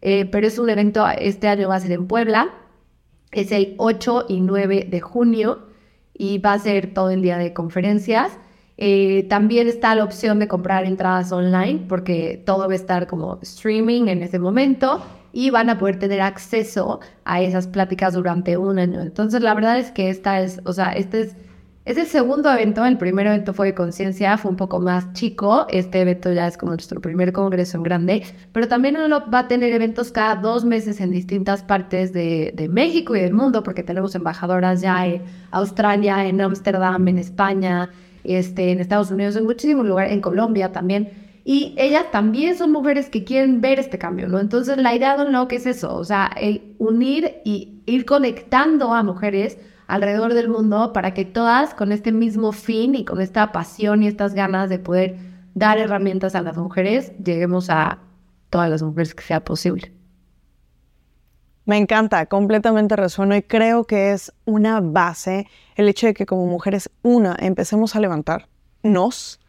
Eh, 0.00 0.26
pero 0.26 0.46
es 0.46 0.58
un 0.58 0.68
evento, 0.68 1.06
este 1.08 1.48
año 1.48 1.68
va 1.68 1.76
a 1.76 1.80
ser 1.80 1.92
en 1.92 2.06
Puebla, 2.06 2.50
es 3.30 3.52
el 3.52 3.74
8 3.78 4.26
y 4.28 4.40
9 4.40 4.88
de 4.90 5.00
junio 5.00 5.66
y 6.12 6.38
va 6.38 6.54
a 6.54 6.58
ser 6.58 6.92
todo 6.92 7.10
el 7.10 7.22
día 7.22 7.38
de 7.38 7.52
conferencias. 7.52 8.38
Eh, 8.78 9.26
también 9.28 9.68
está 9.68 9.94
la 9.94 10.04
opción 10.04 10.38
de 10.38 10.48
comprar 10.48 10.84
entradas 10.84 11.30
online 11.30 11.84
porque 11.88 12.42
todo 12.44 12.66
va 12.66 12.72
a 12.72 12.76
estar 12.76 13.06
como 13.06 13.38
streaming 13.42 14.08
en 14.08 14.22
ese 14.22 14.38
momento 14.38 15.02
y 15.32 15.50
van 15.50 15.70
a 15.70 15.78
poder 15.78 15.98
tener 15.98 16.20
acceso 16.20 17.00
a 17.24 17.40
esas 17.40 17.66
pláticas 17.66 18.14
durante 18.14 18.56
un 18.56 18.78
año. 18.78 19.00
Entonces, 19.00 19.42
la 19.42 19.54
verdad 19.54 19.78
es 19.78 19.90
que 19.90 20.10
esta 20.10 20.40
es, 20.40 20.60
o 20.64 20.72
sea, 20.72 20.92
este 20.92 21.22
es 21.22 21.36
Es 21.84 21.98
el 21.98 22.06
segundo 22.06 22.48
evento, 22.48 22.84
el 22.84 22.96
primer 22.96 23.26
evento 23.26 23.52
fue 23.52 23.66
de 23.66 23.74
conciencia, 23.74 24.38
fue 24.38 24.52
un 24.52 24.56
poco 24.56 24.78
más 24.78 25.12
chico, 25.14 25.66
este 25.68 26.00
evento 26.00 26.32
ya 26.32 26.46
es 26.46 26.56
como 26.56 26.70
nuestro 26.70 27.00
primer 27.00 27.32
congreso 27.32 27.76
en 27.76 27.82
grande, 27.82 28.22
pero 28.52 28.68
también 28.68 28.94
va 28.94 29.38
a 29.40 29.48
tener 29.48 29.72
eventos 29.72 30.12
cada 30.12 30.36
dos 30.36 30.64
meses 30.64 31.00
en 31.00 31.10
distintas 31.10 31.64
partes 31.64 32.12
de, 32.12 32.52
de 32.54 32.68
México 32.68 33.16
y 33.16 33.20
del 33.20 33.32
mundo, 33.34 33.64
porque 33.64 33.82
tenemos 33.82 34.14
embajadoras 34.14 34.80
ya 34.80 35.04
en 35.08 35.22
Australia, 35.50 36.24
en 36.24 36.40
Ámsterdam, 36.40 37.08
en 37.08 37.18
España, 37.18 37.90
este, 38.22 38.70
en 38.70 38.78
Estados 38.78 39.10
Unidos, 39.10 39.34
en 39.34 39.42
muchísimos 39.42 39.84
lugares, 39.84 40.12
en 40.12 40.20
Colombia 40.20 40.70
también. 40.70 41.10
Y 41.44 41.74
ellas 41.76 42.12
también 42.12 42.56
son 42.56 42.70
mujeres 42.70 43.10
que 43.10 43.24
quieren 43.24 43.60
ver 43.60 43.80
este 43.80 43.98
cambio, 43.98 44.28
¿no? 44.28 44.38
Entonces 44.38 44.78
la 44.78 44.94
idea 44.94 45.16
de 45.16 45.24
Unlock 45.24 45.50
es 45.54 45.66
eso, 45.66 45.96
o 45.96 46.04
sea, 46.04 46.30
el 46.40 46.76
unir 46.78 47.38
y 47.44 47.82
ir 47.86 48.04
conectando 48.04 48.94
a 48.94 49.02
mujeres 49.02 49.58
alrededor 49.86 50.34
del 50.34 50.48
mundo 50.48 50.92
para 50.92 51.14
que 51.14 51.24
todas 51.24 51.74
con 51.74 51.92
este 51.92 52.12
mismo 52.12 52.52
fin 52.52 52.94
y 52.94 53.04
con 53.04 53.20
esta 53.20 53.52
pasión 53.52 54.02
y 54.02 54.06
estas 54.06 54.34
ganas 54.34 54.68
de 54.68 54.78
poder 54.78 55.16
dar 55.54 55.78
herramientas 55.78 56.34
a 56.34 56.42
las 56.42 56.56
mujeres, 56.56 57.12
lleguemos 57.22 57.70
a 57.70 57.98
todas 58.50 58.70
las 58.70 58.82
mujeres 58.82 59.14
que 59.14 59.22
sea 59.22 59.44
posible. 59.44 59.92
Me 61.64 61.76
encanta, 61.76 62.26
completamente 62.26 62.96
resueno 62.96 63.36
y 63.36 63.42
creo 63.42 63.84
que 63.84 64.12
es 64.12 64.32
una 64.44 64.80
base 64.80 65.46
el 65.76 65.88
hecho 65.88 66.08
de 66.08 66.14
que 66.14 66.26
como 66.26 66.46
mujeres, 66.46 66.90
una, 67.02 67.36
empecemos 67.38 67.94
a 67.94 68.00
levantarnos 68.00 69.40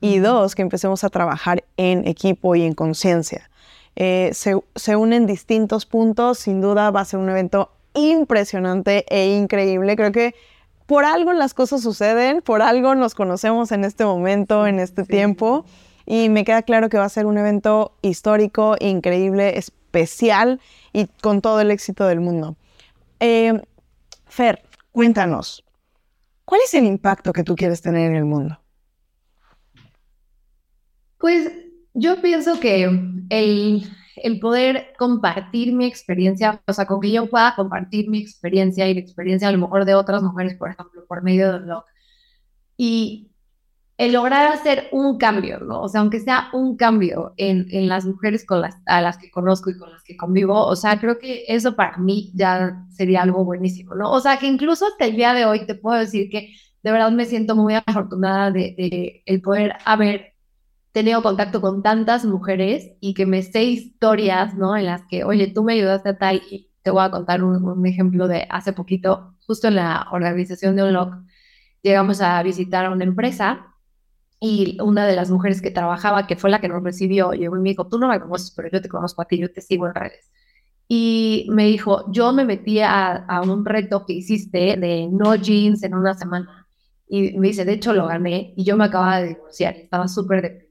y 0.00 0.18
dos, 0.18 0.54
que 0.54 0.62
empecemos 0.62 1.04
a 1.04 1.10
trabajar 1.10 1.64
en 1.76 2.06
equipo 2.06 2.54
y 2.54 2.62
en 2.62 2.72
conciencia. 2.72 3.50
Eh, 3.96 4.30
se, 4.32 4.58
se 4.76 4.96
unen 4.96 5.26
distintos 5.26 5.84
puntos, 5.84 6.38
sin 6.38 6.60
duda 6.60 6.90
va 6.90 7.00
a 7.00 7.04
ser 7.04 7.20
un 7.20 7.28
evento 7.28 7.72
impresionante 7.94 9.04
e 9.08 9.36
increíble. 9.36 9.96
Creo 9.96 10.12
que 10.12 10.34
por 10.86 11.04
algo 11.04 11.32
las 11.32 11.54
cosas 11.54 11.82
suceden, 11.82 12.40
por 12.40 12.62
algo 12.62 12.94
nos 12.94 13.14
conocemos 13.14 13.72
en 13.72 13.84
este 13.84 14.04
momento, 14.04 14.66
en 14.66 14.80
este 14.80 15.04
tiempo. 15.04 15.64
Y 16.06 16.30
me 16.30 16.44
queda 16.44 16.62
claro 16.62 16.88
que 16.88 16.96
va 16.96 17.04
a 17.04 17.10
ser 17.10 17.26
un 17.26 17.36
evento 17.36 17.92
histórico, 18.00 18.76
increíble, 18.80 19.58
especial 19.58 20.60
y 20.92 21.06
con 21.20 21.42
todo 21.42 21.60
el 21.60 21.70
éxito 21.70 22.06
del 22.06 22.20
mundo. 22.20 22.56
Eh, 23.20 23.60
Fer, 24.26 24.62
cuéntanos, 24.92 25.64
¿cuál 26.44 26.62
es 26.64 26.72
el 26.72 26.84
impacto 26.84 27.32
que 27.32 27.44
tú 27.44 27.56
quieres 27.56 27.82
tener 27.82 28.10
en 28.10 28.16
el 28.16 28.24
mundo? 28.24 28.58
Pues 31.18 31.50
yo 31.92 32.20
pienso 32.22 32.60
que 32.60 32.84
el 33.28 33.90
el 34.24 34.40
poder 34.40 34.92
compartir 34.98 35.72
mi 35.74 35.86
experiencia, 35.86 36.62
o 36.66 36.72
sea, 36.72 36.86
con 36.86 37.00
que 37.00 37.10
yo 37.10 37.28
pueda 37.28 37.54
compartir 37.56 38.08
mi 38.08 38.18
experiencia 38.18 38.88
y 38.88 38.94
la 38.94 39.00
experiencia 39.00 39.48
a 39.48 39.52
lo 39.52 39.58
mejor 39.58 39.84
de 39.84 39.94
otras 39.94 40.22
mujeres, 40.22 40.54
por 40.56 40.70
ejemplo, 40.70 41.04
por 41.06 41.22
medio 41.22 41.52
del 41.52 41.62
blog. 41.64 41.84
Y 42.76 43.30
el 43.98 44.12
lograr 44.12 44.52
hacer 44.52 44.88
un 44.92 45.18
cambio, 45.18 45.58
¿no? 45.58 45.82
O 45.82 45.88
sea, 45.88 46.00
aunque 46.02 46.20
sea 46.20 46.50
un 46.52 46.76
cambio 46.76 47.34
en, 47.36 47.66
en 47.70 47.88
las 47.88 48.06
mujeres 48.06 48.46
a 48.86 49.00
las 49.00 49.18
que 49.18 49.30
conozco 49.30 49.70
y 49.70 49.78
con 49.78 49.90
las 49.90 50.04
que 50.04 50.16
convivo, 50.16 50.64
o 50.64 50.76
sea, 50.76 51.00
creo 51.00 51.18
que 51.18 51.44
eso 51.48 51.74
para 51.74 51.98
mí 51.98 52.30
ya 52.34 52.84
sería 52.90 53.22
algo 53.22 53.44
buenísimo, 53.44 53.96
¿no? 53.96 54.12
O 54.12 54.20
sea, 54.20 54.38
que 54.38 54.46
incluso 54.46 54.86
hasta 54.86 55.06
el 55.06 55.16
día 55.16 55.34
de 55.34 55.46
hoy 55.46 55.66
te 55.66 55.74
puedo 55.74 55.98
decir 55.98 56.30
que 56.30 56.54
de 56.82 56.92
verdad 56.92 57.10
me 57.10 57.24
siento 57.26 57.56
muy 57.56 57.74
afortunada 57.74 58.52
de, 58.52 58.74
de 58.78 59.22
el 59.26 59.42
poder 59.42 59.74
haber 59.84 60.34
tenido 60.92 61.22
contacto 61.22 61.60
con 61.60 61.82
tantas 61.82 62.24
mujeres 62.24 62.92
y 63.00 63.14
que 63.14 63.26
me 63.26 63.42
sé 63.42 63.64
historias, 63.64 64.54
¿no? 64.54 64.76
En 64.76 64.86
las 64.86 65.02
que, 65.06 65.24
oye, 65.24 65.48
tú 65.48 65.64
me 65.64 65.74
ayudaste 65.74 66.10
a 66.10 66.18
tal 66.18 66.42
y 66.50 66.70
te 66.82 66.90
voy 66.90 67.04
a 67.04 67.10
contar 67.10 67.42
un, 67.44 67.86
ejemplo 67.86 68.28
de 68.28 68.46
hace 68.50 68.72
poquito, 68.72 69.34
justo 69.46 69.68
en 69.68 69.76
la 69.76 70.06
organización 70.12 70.76
de 70.76 70.84
Unlock, 70.84 71.14
llegamos 71.82 72.20
a 72.20 72.42
visitar 72.42 72.86
a 72.86 72.90
una 72.90 73.04
empresa 73.04 73.74
y 74.40 74.78
una 74.80 75.06
de 75.06 75.16
las 75.16 75.30
mujeres 75.30 75.60
que 75.60 75.70
trabajaba, 75.70 76.26
que 76.26 76.36
fue 76.36 76.50
la 76.50 76.60
que 76.60 76.68
nos 76.68 76.82
recibió, 76.82 77.32
llegó 77.32 77.56
y 77.56 77.60
me 77.60 77.70
dijo, 77.70 77.88
tú 77.88 77.98
no 77.98 78.08
me 78.08 78.20
conoces, 78.20 78.52
pero 78.52 78.70
yo 78.70 78.80
te 78.80 78.88
conozco 78.88 79.22
a 79.22 79.24
ti, 79.26 79.38
yo 79.38 79.52
te 79.52 79.60
sigo 79.60 79.86
en 79.86 79.94
redes. 79.94 80.30
Y 80.88 81.46
me 81.50 81.64
dijo, 81.66 82.10
yo 82.10 82.32
me 82.32 82.44
metí 82.44 82.80
a, 82.80 83.12
a 83.12 83.42
un 83.42 83.64
reto 83.64 84.06
que 84.06 84.14
hiciste 84.14 84.76
de 84.76 85.08
no 85.10 85.34
jeans 85.34 85.82
en 85.82 85.94
una 85.94 86.14
semana. 86.14 86.57
Y 87.08 87.38
me 87.38 87.48
dice, 87.48 87.64
de 87.64 87.72
hecho 87.74 87.92
lo 87.92 88.06
gané 88.06 88.52
y 88.56 88.64
yo 88.64 88.76
me 88.76 88.84
acababa 88.84 89.20
de 89.20 89.28
divorciar, 89.28 89.76
estaba 89.76 90.08
súper 90.08 90.42
deprimida 90.42 90.68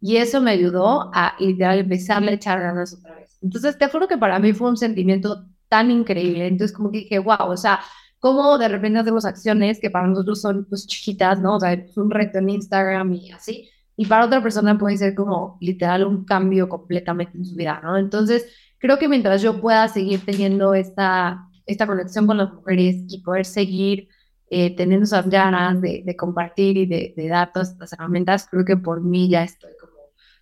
y 0.00 0.16
eso 0.18 0.40
me 0.40 0.50
ayudó 0.52 1.10
a 1.14 1.34
empezar 1.38 2.22
a 2.22 2.30
echar 2.30 2.60
ganas 2.60 2.94
otra 2.94 3.14
vez. 3.16 3.38
Entonces, 3.42 3.78
te 3.78 3.88
juro 3.88 4.06
que 4.08 4.18
para 4.18 4.38
mí 4.38 4.52
fue 4.52 4.68
un 4.68 4.76
sentimiento 4.76 5.46
tan 5.68 5.90
increíble. 5.90 6.46
Entonces, 6.46 6.76
como 6.76 6.90
que 6.90 6.98
dije, 6.98 7.18
wow, 7.18 7.48
o 7.48 7.56
sea, 7.56 7.80
cómo 8.18 8.58
de 8.58 8.68
repente 8.68 8.98
hacemos 8.98 9.24
acciones 9.24 9.80
que 9.80 9.90
para 9.90 10.06
nosotros 10.06 10.40
son 10.40 10.66
pues 10.68 10.86
chiquitas, 10.86 11.40
¿no? 11.40 11.56
O 11.56 11.60
sea, 11.60 11.72
es 11.72 11.96
un 11.96 12.10
reto 12.10 12.38
en 12.38 12.50
Instagram 12.50 13.14
y 13.14 13.32
así. 13.32 13.70
Y 13.96 14.06
para 14.06 14.26
otra 14.26 14.42
persona 14.42 14.78
puede 14.78 14.96
ser 14.98 15.14
como 15.14 15.56
literal 15.60 16.04
un 16.06 16.24
cambio 16.24 16.68
completamente 16.68 17.36
en 17.38 17.44
su 17.44 17.56
vida, 17.56 17.80
¿no? 17.82 17.96
Entonces, 17.96 18.46
creo 18.78 18.98
que 18.98 19.08
mientras 19.08 19.40
yo 19.42 19.60
pueda 19.60 19.88
seguir 19.88 20.24
teniendo 20.24 20.74
esta, 20.74 21.48
esta 21.64 21.86
conexión 21.86 22.26
con 22.26 22.36
las 22.36 22.52
mujeres 22.52 22.96
y 23.08 23.22
poder 23.22 23.46
seguir 23.46 24.08
eh, 24.50 24.74
teniendo 24.76 25.04
esas 25.04 25.28
ganas 25.28 25.80
de, 25.80 26.02
de 26.04 26.16
compartir 26.16 26.76
y 26.76 26.86
de, 26.86 27.14
de, 27.16 27.28
dar 27.28 27.52
todas 27.52 27.72
estas 27.72 27.92
herramientas, 27.92 28.48
creo 28.50 28.64
que 28.64 28.76
por 28.76 29.02
mí 29.02 29.28
ya 29.28 29.42
estoy 29.42 29.72
como 29.80 29.94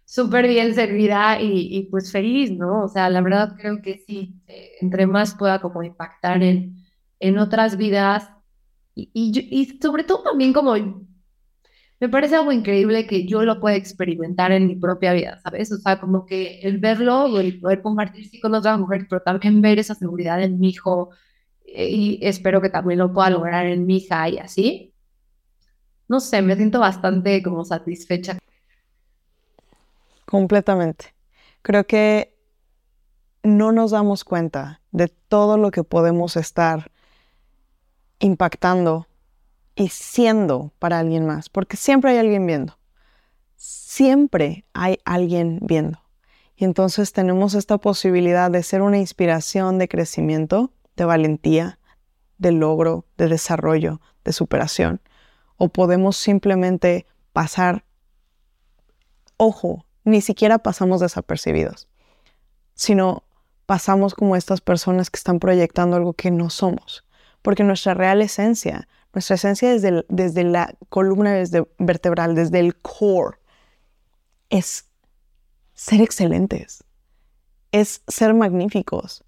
súper 0.05 0.47
bien 0.47 0.75
servida 0.75 1.41
y, 1.41 1.77
y, 1.77 1.83
pues 1.85 2.13
feliz, 2.13 2.51
¿no? 2.53 2.85
O 2.85 2.89
sea, 2.89 3.09
la 3.11 3.21
verdad 3.23 3.57
creo 3.59 3.81
que 3.83 4.05
sí, 4.07 4.43
eh, 4.47 4.73
entre 4.81 5.07
más 5.07 5.35
pueda 5.35 5.61
como 5.61 5.83
impactar 5.83 6.43
en, 6.43 6.77
en 7.21 7.39
otras 7.39 7.77
vidas 7.77 8.31
y, 8.95 9.11
y, 9.15 9.33
y, 9.51 9.79
sobre 9.81 10.05
todo 10.05 10.23
también 10.23 10.53
como 10.53 10.77
me 12.01 12.09
parece 12.11 12.37
algo 12.37 12.53
increíble 12.53 13.07
que 13.07 13.27
yo 13.27 13.45
lo 13.45 13.61
pueda 13.61 13.77
experimentar 13.77 14.53
en 14.53 14.67
mi 14.67 14.77
propia 14.77 15.13
vida, 15.15 15.39
¿sabes? 15.43 15.73
O 15.73 15.79
sea, 15.79 16.01
como 16.01 16.27
que 16.27 16.61
el 16.61 16.79
verlo, 16.79 17.41
el 17.41 17.61
poder 17.61 17.81
compartir 17.83 18.29
sí 18.29 18.41
con 18.41 18.55
otras 18.55 18.79
mujeres, 18.79 19.07
pero 19.09 19.23
también 19.23 19.63
ver 19.63 19.79
esa 19.79 19.95
seguridad 19.95 20.43
en 20.43 20.59
mi 20.59 20.69
hijo, 20.71 21.11
y 21.75 22.19
espero 22.23 22.61
que 22.61 22.71
también 22.71 22.99
lo 22.99 23.13
pueda 23.13 23.31
lograr 23.31 23.67
en 23.67 23.87
mi 23.87 23.97
hija 23.97 24.29
y 24.29 24.39
así. 24.39 24.95
No 26.09 26.21
sé, 26.21 26.43
me 26.43 26.55
siento 26.57 26.81
bastante 26.81 27.43
como 27.43 27.65
satisfecha. 27.65 28.39
Completamente. 30.27 31.15
Creo 31.63 31.87
que 31.87 32.37
no 33.43 33.73
nos 33.73 33.91
damos 33.91 34.25
cuenta 34.25 34.81
de 34.93 35.09
todo 35.09 35.59
lo 35.59 35.71
que 35.71 35.85
podemos 35.85 36.37
estar 36.37 36.91
impactando 38.21 39.07
y 39.75 39.89
siendo 39.89 40.73
para 40.79 40.99
alguien 40.99 41.27
más, 41.27 41.49
porque 41.49 41.77
siempre 41.77 42.13
hay 42.13 42.19
alguien 42.19 42.47
viendo. 42.47 42.79
Siempre 43.57 44.65
hay 44.73 44.99
alguien 45.05 45.59
viendo. 45.63 46.01
Y 46.57 46.65
entonces 46.65 47.13
tenemos 47.13 47.55
esta 47.55 47.79
posibilidad 47.79 48.51
de 48.51 48.63
ser 48.63 48.83
una 48.83 48.99
inspiración 48.99 49.79
de 49.79 49.89
crecimiento 49.89 50.71
de 50.97 51.05
valentía, 51.05 51.79
de 52.39 52.53
logro, 52.53 53.07
de 53.17 53.29
desarrollo, 53.29 54.01
de 54.25 54.33
superación. 54.33 55.01
O 55.57 55.69
podemos 55.69 56.17
simplemente 56.17 57.07
pasar, 57.33 57.85
ojo, 59.37 59.85
ni 60.05 60.21
siquiera 60.21 60.59
pasamos 60.59 61.01
desapercibidos, 61.01 61.89
sino 62.75 63.25
pasamos 63.67 64.15
como 64.15 64.37
estas 64.37 64.61
personas 64.61 65.11
que 65.11 65.17
están 65.17 65.39
proyectando 65.39 65.97
algo 65.97 66.13
que 66.13 66.31
no 66.31 66.51
somos. 66.51 67.05
Porque 67.43 67.65
nuestra 67.65 67.95
real 67.95 68.23
esencia, 68.23 68.89
nuestra 69.13 69.37
esencia 69.37 69.71
desde, 69.71 70.05
desde 70.09 70.45
la 70.45 70.75
columna 70.89 71.33
desde 71.33 71.67
vertebral, 71.79 72.35
desde 72.35 72.61
el 72.61 72.77
core, 72.77 73.39
es 74.51 74.87
ser 75.75 76.01
excelentes, 76.01 76.85
es 77.73 78.03
ser 78.07 78.35
magníficos, 78.35 79.25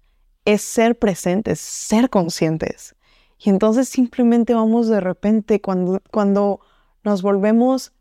es 0.47 0.61
ser 0.61 0.97
presentes, 0.97 1.59
ser 1.59 2.09
conscientes. 2.09 2.95
Y 3.37 3.49
entonces 3.49 3.89
simplemente 3.89 4.53
vamos 4.53 4.87
de 4.87 5.01
repente 5.01 5.59
cuando, 5.59 6.01
cuando 6.09 6.61
nos 7.03 7.21
volvemos 7.21 7.91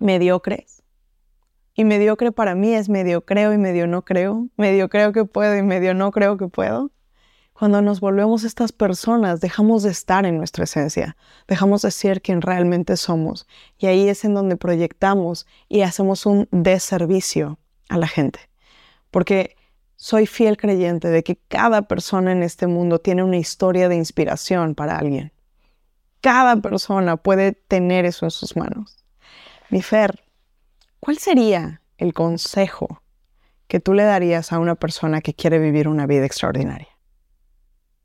mediocres. 0.00 0.82
Y 1.72 1.84
mediocre 1.84 2.32
para 2.32 2.56
mí 2.56 2.74
es 2.74 2.88
medio 2.88 3.24
creo 3.24 3.52
y 3.52 3.58
medio 3.58 3.86
no 3.86 4.04
creo, 4.04 4.48
medio 4.56 4.88
creo 4.88 5.12
que 5.12 5.24
puedo 5.24 5.56
y 5.56 5.62
medio 5.62 5.94
no 5.94 6.10
creo 6.10 6.36
que 6.36 6.48
puedo. 6.48 6.90
Cuando 7.52 7.80
nos 7.80 8.00
volvemos 8.00 8.42
estas 8.42 8.72
personas, 8.72 9.40
dejamos 9.40 9.84
de 9.84 9.90
estar 9.90 10.26
en 10.26 10.38
nuestra 10.38 10.64
esencia, 10.64 11.16
dejamos 11.46 11.82
de 11.82 11.92
ser 11.92 12.22
quien 12.22 12.42
realmente 12.42 12.96
somos. 12.96 13.46
Y 13.78 13.86
ahí 13.86 14.08
es 14.08 14.24
en 14.24 14.34
donde 14.34 14.56
proyectamos 14.56 15.46
y 15.68 15.82
hacemos 15.82 16.26
un 16.26 16.48
deservicio 16.50 17.60
a 17.88 17.98
la 17.98 18.08
gente. 18.08 18.40
Porque 19.12 19.55
soy 19.96 20.26
fiel 20.26 20.56
creyente 20.58 21.08
de 21.08 21.24
que 21.24 21.36
cada 21.48 21.82
persona 21.82 22.32
en 22.32 22.42
este 22.42 22.66
mundo 22.66 23.00
tiene 23.00 23.24
una 23.24 23.38
historia 23.38 23.88
de 23.88 23.96
inspiración 23.96 24.74
para 24.74 24.98
alguien. 24.98 25.32
Cada 26.20 26.56
persona 26.56 27.16
puede 27.16 27.52
tener 27.52 28.04
eso 28.04 28.26
en 28.26 28.30
sus 28.30 28.56
manos. 28.56 28.96
Mi 29.70 29.82
Fer, 29.82 30.22
¿cuál 31.00 31.18
sería 31.18 31.82
el 31.98 32.12
consejo 32.12 33.02
que 33.68 33.80
tú 33.80 33.94
le 33.94 34.04
darías 34.04 34.52
a 34.52 34.58
una 34.58 34.74
persona 34.74 35.20
que 35.20 35.34
quiere 35.34 35.58
vivir 35.58 35.88
una 35.88 36.06
vida 36.06 36.26
extraordinaria? 36.26 36.88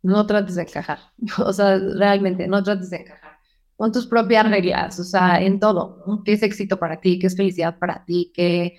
No 0.02 0.26
trates 0.26 0.56
de 0.56 0.64
encajar. 0.64 1.00
O 1.46 1.54
sea, 1.54 1.78
realmente, 1.78 2.48
no 2.48 2.64
trates 2.64 2.90
de 2.90 2.98
encajar. 2.98 3.38
con 3.76 3.92
tus 3.92 4.08
propias 4.08 4.50
reglas, 4.50 5.00
o 5.00 5.04
sea, 5.04 5.42
en 5.42 5.60
todo. 5.60 6.24
¿Qué 6.24 6.34
es 6.34 6.44
éxito 6.44 6.78
para 6.80 7.02
ti? 7.02 7.20
¿Qué 7.20 7.28
es 7.28 7.36
felicidad 7.36 7.78
para 7.80 8.06
ti? 8.06 8.32
¿Qué, 8.34 8.78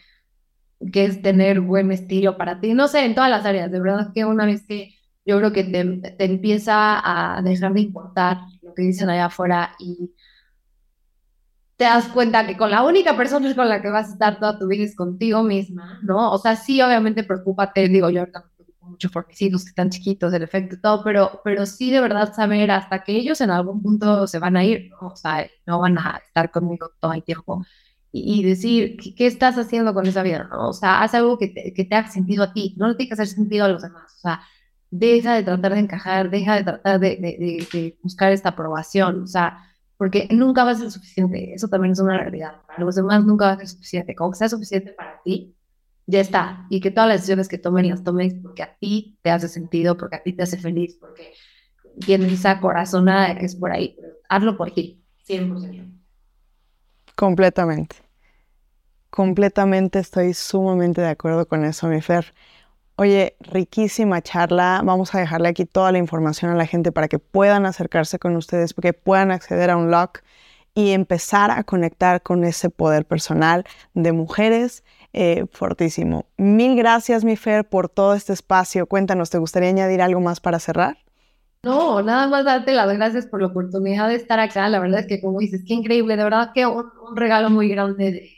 qué 0.93 1.05
es 1.05 1.23
tener 1.23 1.61
buen 1.61 1.93
estilo 1.93 2.37
para 2.37 2.61
ti? 2.61 2.75
No 2.75 2.89
sé, 2.89 3.05
en 3.05 3.15
todas 3.15 3.31
las 3.31 3.45
áreas, 3.45 3.71
de 3.71 3.81
verdad 3.81 4.13
que 4.15 4.25
una 4.25 4.47
vez 4.47 4.65
que 4.67 4.95
yo 5.25 5.39
creo 5.39 5.53
que 5.53 5.65
te, 5.65 5.85
te 6.13 6.25
empieza 6.25 7.37
a 7.37 7.43
dejar 7.43 7.73
de 7.75 7.81
importar 7.81 8.39
lo 8.63 8.75
que 8.75 8.83
dicen 8.83 9.11
allá 9.11 9.27
afuera 9.27 9.75
y 9.79 10.13
te 11.77 11.85
das 11.85 12.09
cuenta 12.09 12.47
que 12.47 12.57
con 12.57 12.71
la 12.71 12.85
única 12.85 13.17
persona 13.17 13.55
con 13.55 13.69
la 13.69 13.83
que 13.83 13.91
vas 13.91 14.09
a 14.11 14.13
estar 14.13 14.39
toda 14.39 14.59
tu 14.59 14.69
vida 14.69 14.85
es 14.85 14.95
contigo 14.95 15.43
misma, 15.43 15.99
¿no? 16.03 16.33
O 16.33 16.39
sea, 16.39 16.55
sí, 16.57 16.81
obviamente, 16.81 17.25
preocúpate, 17.25 17.89
digo, 17.89 18.09
yo 18.11 18.21
ahorita 18.21 18.41
me 18.41 18.51
preocupo 18.55 18.87
mucho 18.87 19.11
por 19.11 19.27
mis 19.27 19.43
hijos 19.43 19.65
que 19.65 19.71
están 19.71 19.91
chiquitos, 19.91 20.33
el 20.33 20.43
efecto 20.43 20.77
y 20.77 20.81
todo, 20.81 21.03
pero, 21.03 21.41
pero 21.45 21.67
sí 21.67 21.91
de 21.91 22.01
verdad 22.01 22.33
saber 22.35 22.71
hasta 22.71 23.03
que 23.03 23.17
ellos 23.17 23.41
en 23.41 23.51
algún 23.51 23.83
punto 23.83 24.27
se 24.29 24.39
van 24.39 24.57
a 24.57 24.65
ir, 24.65 24.91
¿no? 24.91 25.09
O 25.09 25.17
sea, 25.17 25.47
no 25.67 25.81
van 25.81 25.99
a 25.99 26.21
estar 26.25 26.51
conmigo 26.51 26.91
todo 27.01 27.13
el 27.15 27.25
tiempo. 27.25 27.65
Y, 28.15 28.45
decir, 28.45 28.99
¿qué, 29.17 29.27
estás 29.27 29.57
haciendo 29.57 29.95
con 29.95 30.07
esa 30.07 30.23
vida, 30.23 30.47
¿no? 30.51 30.69
O 30.69 30.73
sea, 30.75 31.03
haz 31.03 31.15
algo 31.15 31.39
que 31.39 31.49
te, 31.49 31.73
que 31.73 31.85
te 31.85 31.95
haga 31.95 32.09
sentido 32.09 32.45
a 32.45 32.53
ti, 32.53 32.75
no 32.77 32.89
le 32.89 32.95
tiene 32.95 33.09
que 33.09 33.15
hacer 33.15 33.27
sentido 33.27 33.65
a 33.65 33.69
los 33.69 33.83
demás, 33.83 34.13
o 34.17 34.21
sea, 34.21 34.43
deja 34.91 35.35
de 35.35 35.43
tratar 35.43 35.73
de 35.73 35.81
encajar, 35.81 36.29
deja 36.29 36.57
de 36.57 36.65
tratar 36.65 37.01
de, 37.01 37.17
de, 37.17 37.67
de 37.73 37.99
buscar 38.03 38.31
esta 38.33 38.51
aprobación, 38.51 39.23
o 39.23 39.27
sea, 39.27 39.73
porque 40.03 40.27
nunca 40.33 40.65
va 40.65 40.73
a 40.73 40.75
ser 40.75 40.91
suficiente. 40.91 41.55
Eso 41.55 41.69
también 41.69 41.93
es 41.93 42.01
una 42.01 42.19
realidad. 42.19 42.61
Para 42.67 42.81
los 42.81 42.97
demás 42.97 43.25
nunca 43.25 43.45
va 43.45 43.53
a 43.53 43.59
ser 43.59 43.69
suficiente. 43.69 44.17
Como 44.17 44.33
que 44.33 44.39
sea 44.39 44.49
suficiente 44.49 44.91
para 44.95 45.23
ti, 45.23 45.55
ya 46.07 46.19
está. 46.19 46.67
Y 46.71 46.81
que 46.81 46.91
todas 46.91 47.09
las 47.09 47.19
decisiones 47.19 47.47
que 47.47 47.57
tomen 47.57 47.89
las 47.89 48.03
tomes 48.03 48.35
porque 48.35 48.65
a 48.65 48.77
ti 48.81 49.17
te 49.23 49.31
hace 49.31 49.47
sentido, 49.47 49.97
porque 49.97 50.17
a 50.17 50.23
ti 50.25 50.33
te 50.33 50.43
hace 50.43 50.59
feliz, 50.59 50.97
porque 50.99 51.35
tienes 52.05 52.33
esa 52.33 52.59
corazonada 52.61 53.39
que 53.39 53.47
es 53.47 53.55
por 53.55 53.71
ahí. 53.71 53.97
hazlo 54.29 54.57
por 54.57 54.73
ti, 54.73 55.01
100%. 55.29 56.02
Completamente. 57.17 57.97
Completamente 59.11 59.99
estoy 59.99 60.33
sumamente 60.33 61.03
de 61.03 61.09
acuerdo 61.09 61.47
con 61.47 61.65
eso, 61.65 61.87
mi 61.87 62.01
Fer. 62.01 62.33
Oye, 62.97 63.37
riquísima 63.41 64.23
charla. 64.23 64.81
Vamos 64.85 65.15
a 65.15 65.19
dejarle 65.19 65.49
aquí 65.49 65.65
toda 65.67 65.93
la 65.93 65.99
información 65.99 66.51
a 66.51 66.55
la 66.55 66.67
gente 66.67 66.93
para 66.93 67.09
que 67.09 67.19
puedan 67.19 67.67
acercarse 67.67 68.19
con 68.19 68.37
ustedes, 68.37 68.75
porque 68.75 68.93
puedan 68.93 69.31
acceder 69.31 69.71
a 69.71 69.77
un 69.77 69.91
lock 69.91 70.21
y 70.75 70.93
empezar 70.93 71.51
a 71.51 71.65
conectar 71.65 72.23
con 72.23 72.45
ese 72.45 72.71
poder 72.71 73.05
personal 73.05 73.65
de 73.95 74.13
mujeres 74.13 74.85
eh, 75.13 75.45
fortísimo. 75.53 76.27
Mil 76.39 76.77
gracias, 76.77 77.25
mi 77.25 77.37
Fer, 77.37 77.69
por 77.69 77.89
todo 77.89 78.15
este 78.15 78.33
espacio. 78.33 78.87
Cuéntanos, 78.87 79.31
¿te 79.31 79.39
gustaría 79.39 79.69
añadir 79.69 80.01
algo 80.01 80.21
más 80.21 80.41
para 80.41 80.59
cerrar? 80.59 80.97
No, 81.65 82.03
nada 82.03 82.27
más 82.27 82.45
darte 82.45 82.73
las 82.73 82.93
gracias 82.93 83.27
por 83.27 83.41
la 83.41 83.47
oportunidad 83.49 84.09
de 84.09 84.17
estar 84.17 84.41
acá. 84.41 84.69
La 84.69 84.81
verdad 84.81 85.01
es 85.01 85.07
que, 85.07 85.21
como 85.21 85.39
dices, 85.39 85.63
qué 85.67 85.75
increíble. 85.75 86.17
De 86.17 86.25
verdad 86.25 86.51
que 86.53 86.67
un, 86.67 86.91
regalo 87.15 87.51
muy 87.51 87.69
grande 87.69 88.11
de, 88.11 88.31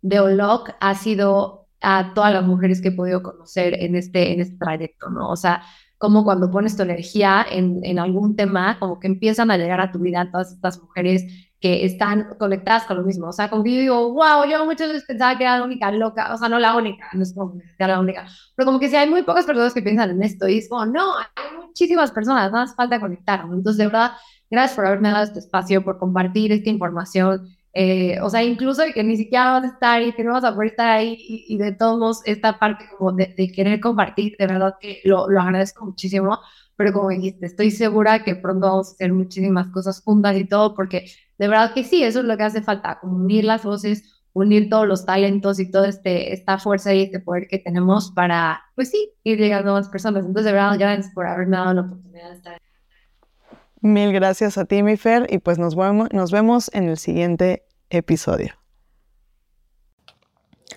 de 0.00 0.20
Unlock 0.22 0.70
ha 0.80 0.94
sido 0.94 1.68
a 1.82 2.14
todas 2.14 2.32
las 2.32 2.44
mujeres 2.44 2.80
que 2.80 2.88
he 2.88 2.92
podido 2.92 3.22
conocer 3.22 3.74
en 3.82 3.96
este, 3.96 4.32
en 4.32 4.40
este 4.40 4.56
trayecto, 4.56 5.10
¿no? 5.10 5.28
O 5.30 5.36
sea, 5.36 5.62
como 5.98 6.24
cuando 6.24 6.50
pones 6.50 6.74
tu 6.76 6.82
energía 6.82 7.44
en, 7.50 7.80
en 7.84 7.98
algún 7.98 8.34
tema, 8.34 8.78
como 8.78 8.98
que 8.98 9.08
empiezan 9.08 9.50
a 9.50 9.58
llegar 9.58 9.80
a 9.82 9.92
tu 9.92 9.98
vida 9.98 10.30
todas 10.30 10.52
estas 10.52 10.80
mujeres 10.80 11.24
que 11.64 11.86
están 11.86 12.36
conectadas 12.38 12.84
con 12.84 12.98
lo 12.98 13.04
mismo. 13.04 13.28
O 13.28 13.32
sea, 13.32 13.48
como 13.48 13.64
que 13.64 13.72
yo 13.72 13.80
digo, 13.80 14.12
wow, 14.12 14.44
yo 14.46 14.66
muchas 14.66 14.88
veces 14.88 15.04
pensaba 15.06 15.38
que 15.38 15.44
era 15.44 15.56
la 15.56 15.64
única 15.64 15.90
loca, 15.90 16.34
o 16.34 16.36
sea, 16.36 16.50
no 16.50 16.58
la 16.58 16.76
única, 16.76 17.08
no 17.14 17.22
es 17.22 17.32
como 17.32 17.54
que 17.54 17.64
sea 17.78 17.88
la 17.88 18.00
única, 18.00 18.26
pero 18.54 18.66
como 18.66 18.78
que 18.78 18.90
sí 18.90 18.96
hay 18.96 19.08
muy 19.08 19.22
pocas 19.22 19.46
personas 19.46 19.72
que 19.72 19.80
piensan 19.80 20.10
en 20.10 20.22
esto 20.22 20.46
y 20.46 20.58
es 20.58 20.68
como, 20.68 20.84
no, 20.84 21.16
hay 21.16 21.56
muchísimas 21.66 22.10
personas, 22.12 22.52
nada 22.52 22.66
más 22.66 22.76
falta 22.76 23.00
conectar. 23.00 23.40
Entonces, 23.44 23.78
de 23.78 23.86
verdad, 23.86 24.10
gracias 24.50 24.76
por 24.76 24.84
haberme 24.84 25.08
dado 25.10 25.24
este 25.24 25.38
espacio, 25.38 25.82
por 25.82 25.96
compartir 25.96 26.52
esta 26.52 26.68
información 26.68 27.48
eh, 27.72 28.20
o 28.20 28.30
sea, 28.30 28.44
incluso 28.44 28.82
que 28.94 29.02
ni 29.02 29.16
siquiera 29.16 29.52
vas 29.52 29.64
a 29.64 29.68
estar 29.68 30.02
y 30.02 30.12
que 30.12 30.22
no 30.22 30.32
vas 30.32 30.44
a 30.44 30.54
poder 30.54 30.70
estar 30.70 30.88
ahí 30.90 31.16
y, 31.48 31.56
de 31.58 31.72
todos 31.72 31.98
modos 31.98 32.20
esta 32.24 32.58
parte 32.58 32.84
como 32.98 33.12
de, 33.12 33.34
querer 33.52 33.80
compartir, 33.80 34.36
de 34.38 34.46
verdad 34.46 34.74
que 34.80 35.00
lo, 35.04 35.28
lo, 35.28 35.40
agradezco 35.40 35.84
muchísimo, 35.84 36.38
pero 36.76 36.92
como 36.92 37.08
dijiste, 37.08 37.46
estoy 37.46 37.70
segura 37.72 38.22
que 38.22 38.36
pronto 38.36 38.66
vamos 38.68 38.90
a 38.90 38.92
hacer 38.92 39.12
muchísimas 39.12 39.68
cosas 39.68 40.00
juntas 40.02 40.36
y 40.36 40.44
todo, 40.44 40.74
porque 40.74 41.06
de 41.38 41.48
verdad 41.48 41.74
que 41.74 41.84
sí, 41.84 42.02
eso 42.02 42.20
es 42.20 42.24
lo 42.24 42.36
que 42.36 42.44
hace 42.44 42.62
falta, 42.62 42.98
unir 43.02 43.44
las 43.44 43.64
voces, 43.64 44.22
unir 44.32 44.68
todos 44.68 44.86
los 44.86 45.06
talentos 45.06 45.60
y 45.60 45.70
toda 45.70 45.88
este, 45.88 46.32
esta 46.32 46.58
fuerza 46.58 46.92
y 46.92 47.02
este 47.02 47.20
poder 47.20 47.46
que 47.48 47.58
tenemos 47.58 48.12
para, 48.12 48.62
pues 48.74 48.90
sí, 48.90 49.12
ir 49.22 49.38
llegando 49.38 49.70
a 49.70 49.74
más 49.74 49.88
personas. 49.88 50.24
Entonces, 50.24 50.46
de 50.46 50.52
verdad, 50.52 50.76
gracias 50.78 51.12
por 51.14 51.26
haberme 51.26 51.56
dado 51.56 51.74
la 51.74 51.80
oportunidad 51.82 52.30
de 52.30 52.36
estar 52.36 52.58
Mil 53.80 54.14
gracias 54.14 54.56
a 54.56 54.64
ti, 54.64 54.82
mi 54.82 54.96
Fer, 54.96 55.26
y 55.28 55.40
pues 55.40 55.58
nos 55.58 55.76
vemos, 55.76 56.08
nos 56.10 56.30
vemos 56.32 56.70
en 56.72 56.88
el 56.88 56.96
siguiente 56.96 57.66
episodio. 57.90 58.54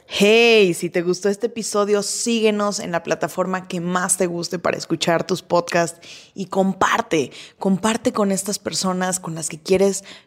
Hey, 0.07 0.73
si 0.73 0.89
te 0.89 1.01
gustó 1.01 1.29
este 1.29 1.47
episodio, 1.47 2.03
síguenos 2.03 2.79
en 2.79 2.91
la 2.91 3.03
plataforma 3.03 3.67
que 3.67 3.81
más 3.81 4.17
te 4.17 4.25
guste 4.25 4.59
para 4.59 4.77
escuchar 4.77 5.25
tus 5.25 5.41
podcasts 5.41 5.99
y 6.33 6.47
comparte, 6.47 7.31
comparte 7.59 8.11
con 8.11 8.31
estas 8.31 8.59
personas 8.59 9.19
con 9.19 9.35
las 9.35 9.49
que 9.49 9.61
quieres 9.61 10.03